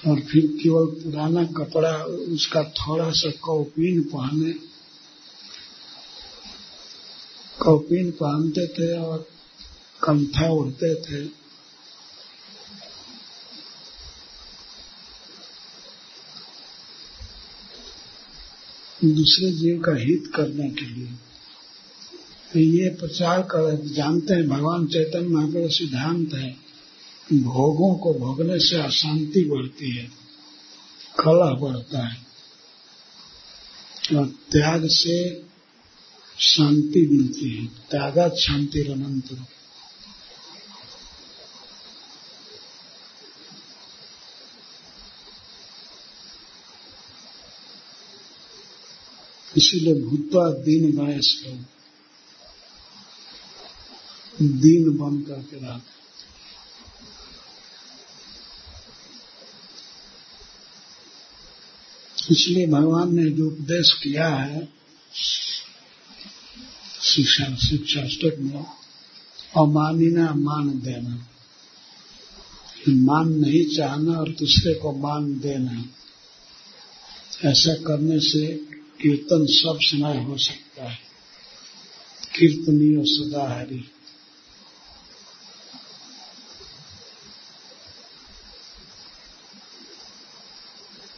और 0.07 0.19
फिर 0.19 0.45
केवल 0.63 0.85
पुराना 0.85 1.43
कपड़ा, 1.43 1.93
उसका 2.33 2.63
थोड़ा 2.63 3.09
सा 3.11 3.31
कौपीन 3.41 4.01
पहने 4.03 4.53
कौपीन 7.63 8.11
पहनते 8.11 8.67
थे 8.67 8.97
और 8.97 9.27
कंथा 10.03 10.49
उड़ते 10.49 10.95
थे। 10.95 11.43
दूसरे 19.05 19.51
जीव 19.51 19.81
का 19.81 19.91
हित 19.91 20.31
करने 20.35 20.69
के 20.69 20.85
लिए। 20.85 21.07
तो 22.53 22.59
ये 22.59 22.89
प्रचार 22.89 23.41
कर, 23.41 23.87
जानते 23.87 24.33
हैं, 24.33 24.47
भगवान 24.47 24.87
चैतन्य 24.87 25.27
महाप्रभु 25.27 25.69
सिद्धांत 25.69 26.33
है, 26.33 26.51
भोगों 27.33 27.95
को 27.95 28.13
भोगने 28.13 28.59
से 28.59 28.75
अशांति 28.75 29.45
बढ़ती 29.45 29.89
है, 29.91 30.05
कलह 31.19 31.51
बढ़ता 31.59 32.07
है। 32.07 32.25
और 34.17 34.25
त्याग 34.25 34.87
से 34.87 35.45
शांति 36.39 37.07
मिलती 37.07 37.49
है। 37.49 37.65
त्यागात 37.67 38.35
शांति 38.35 38.79
अनंत 38.79 39.37
इसीलिए 49.57 49.93
भूतवा 49.93 50.49
दीन 50.49 50.97
गणेश 50.97 51.43
लोग 51.45 51.57
दीन 54.41 54.97
बन 54.97 55.21
करके 55.21 55.55
रहते 55.55 55.91
इसलिए 62.31 62.67
भगवान 62.67 63.15
ने 63.15 63.29
जो 63.29 63.47
उपदेश 63.47 63.93
किया 63.93 64.29
है 64.29 64.73
शिक्षा 67.03 67.55
शिक्षा। 67.55 67.67
शिक्षाष्टक 67.67 68.37
में 68.39 68.65
अमानिना 69.57 70.33
मान 70.33 70.81
देना। 70.81 71.27
मान 72.89 73.29
नहीं 73.29 73.75
चाहना 73.75 74.11
और 74.11 74.29
दूसरे 74.29 74.73
को 74.73 74.91
मान 74.91 75.39
देना। 75.39 75.85
ऐसा 77.49 77.73
करने 77.73 78.19
से 78.19 78.47
कीर्तन 79.01 79.45
सब 79.45 79.77
समय 79.81 80.23
हो 80.23 80.37
सकता 80.37 80.89
है। 80.89 80.97
कीर्तनीय 82.39 83.03
सदा 83.05 83.59
हरी 83.59 83.91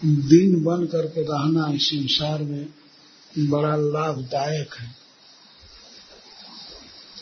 दिन 0.06 0.64
बन 0.64 0.86
करके 0.86 1.22
रहना 1.22 1.72
इस 1.76 1.88
संसार 1.88 2.44
में 2.44 2.74
बड़ा 3.40 3.76
लाभदायक 3.76 4.74
है। 4.74 5.05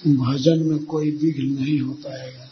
भजन 0.08 0.60
में 0.60 0.86
कोई 0.86 1.12
विघ्न 1.12 1.64
नहीं 1.64 1.80
हो 1.80 1.94
पाएगा। 1.94 2.50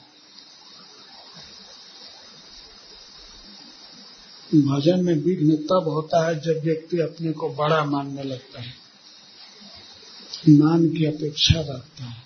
भजन 4.55 5.03
में 5.05 5.13
विघ्न 5.13 5.55
तब 5.55 5.83
होता 5.87 6.27
है 6.27 6.39
जब 6.39 6.61
व्यक्ति 6.63 6.97
अपने 6.97 7.31
को 7.31 7.49
बड़ा 7.49 7.85
मानने 7.85 8.23
लगता 8.23 8.61
है। 8.61 8.73
मान 10.49 10.89
की 10.89 11.05
अपेक्षा 11.05 11.59
रखता 11.59 12.03
है। 12.03 12.23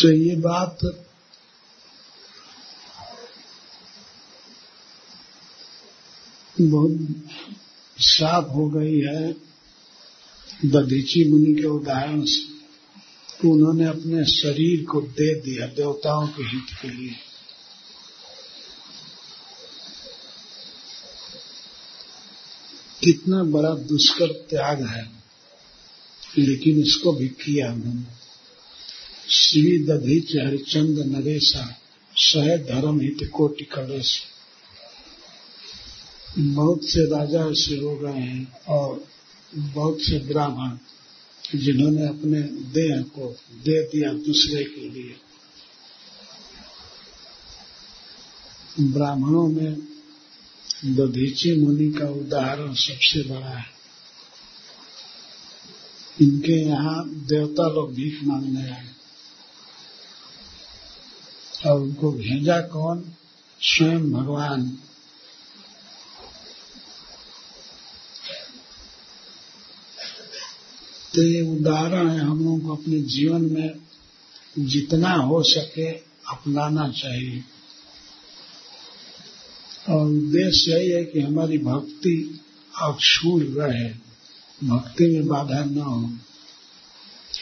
तो 0.00 0.10
ये 0.12 0.36
बात 0.36 1.07
बहुत 6.60 7.24
साफ़ 7.98 8.46
हो 8.46 8.68
गई 8.68 9.00
है। 9.00 9.32
दधीची 10.64 11.30
मुनि 11.30 11.54
के 11.54 11.66
उदाहरण 11.66 12.24
से 12.24 13.48
उन्होंने 13.48 13.84
अपने 13.84 14.24
शरीर 14.24 14.84
को 14.84 15.00
दे 15.00 15.34
दिया 15.40 15.66
देवताओं 15.66 16.26
के 16.26 16.42
हित 16.42 16.66
के 16.82 16.88
लिए। 16.88 17.14
कितना 23.02 23.42
बड़ा 23.44 23.74
दुष्कर 23.74 24.26
त्याग 24.26 24.82
है, 24.82 25.10
लेकिन 26.38 26.80
इसको 26.82 27.12
भी 27.12 27.28
किया 27.28 27.72
उन्होंने। 27.72 28.06
श्री 29.30 29.78
दधीच 29.84 30.36
हरिचंद 30.36 30.98
नरेशा 30.98 31.76
सह 32.16 32.56
धर्म 32.56 33.00
हित 33.00 33.30
कोटि 33.34 33.64
कलेश 33.64 34.22
बहुत 36.38 36.84
से 36.84 37.10
राजा 37.10 37.40
ऐसे 37.40 37.76
हो 37.76 37.96
गए 37.96 38.12
हैं 38.12 38.60
और 38.68 39.04
बहुत 39.54 40.00
से 40.00 40.18
ब्राह्मण 40.18 40.78
जिन्होंने 41.58 42.08
अपने 42.08 42.42
देह 42.42 43.02
को 43.02 43.36
दे 43.52 43.82
दिया 43.82 44.12
दूसरे 44.12 44.64
के 44.64 44.90
लिए। 44.90 45.16
ब्राह्मणों 48.80 49.48
में 49.48 49.74
दधीची 50.84 51.52
मुनि 51.64 51.92
का 51.92 52.08
उदाहरण 52.08 52.74
सबसे 52.74 53.22
बड़ा 53.22 53.48
है। 53.48 53.66
इनके 56.22 56.52
यहाँ 56.52 57.08
देवता 57.08 57.68
लोग 57.68 57.94
भीख 57.94 58.24
मांगने 58.24 58.70
आए। 58.70 58.88
और 61.66 61.80
उनको 61.80 62.12
भेजा 62.12 62.60
कौन? 62.60 63.12
स्वयं 63.60 64.12
भगवान। 64.12 64.78
तो 71.18 71.22
ये 71.22 71.40
उदाहरण 71.40 72.10
है 72.10 72.20
हम 72.20 72.44
लोगों 72.44 72.60
को 72.60 72.76
अपने 72.76 73.00
जीवन 73.00 73.42
में, 73.42 73.70
जितना 74.58 75.12
हो 75.12 75.42
सके 75.42 75.88
अपनाना 76.28 76.88
चाहिए। 76.88 77.44
और 79.88 80.06
उद्देश्य 80.06 80.72
यही 80.72 80.90
है 80.90 81.04
कि 81.04 81.20
हमारी 81.20 81.58
भक्ति 81.58 82.40
अक्षुण 82.82 83.42
रहे, 83.42 83.88
भक्ति 84.68 85.06
में 85.06 85.26
बाधा 85.26 85.64
न 85.64 85.78
हो। 85.78 86.10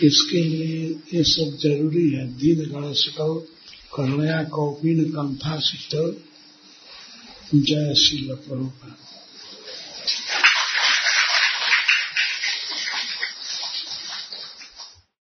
इसके 0.02 0.44
लिए 0.44 0.90
ये 1.14 1.24
सब 1.24 1.58
ज़रूरी 1.62 2.10
है। 2.10 2.26
दीन 2.26 2.70
गणेश 2.70 3.06
को 3.06 3.34
करुणया 3.96 4.44
कौपिन 4.44 5.04
कंथा 5.04 5.60
सिद्ध, 5.60 6.16
जय 7.64 7.94
श्री 7.94 8.18
प्रभुपाद 8.18 9.15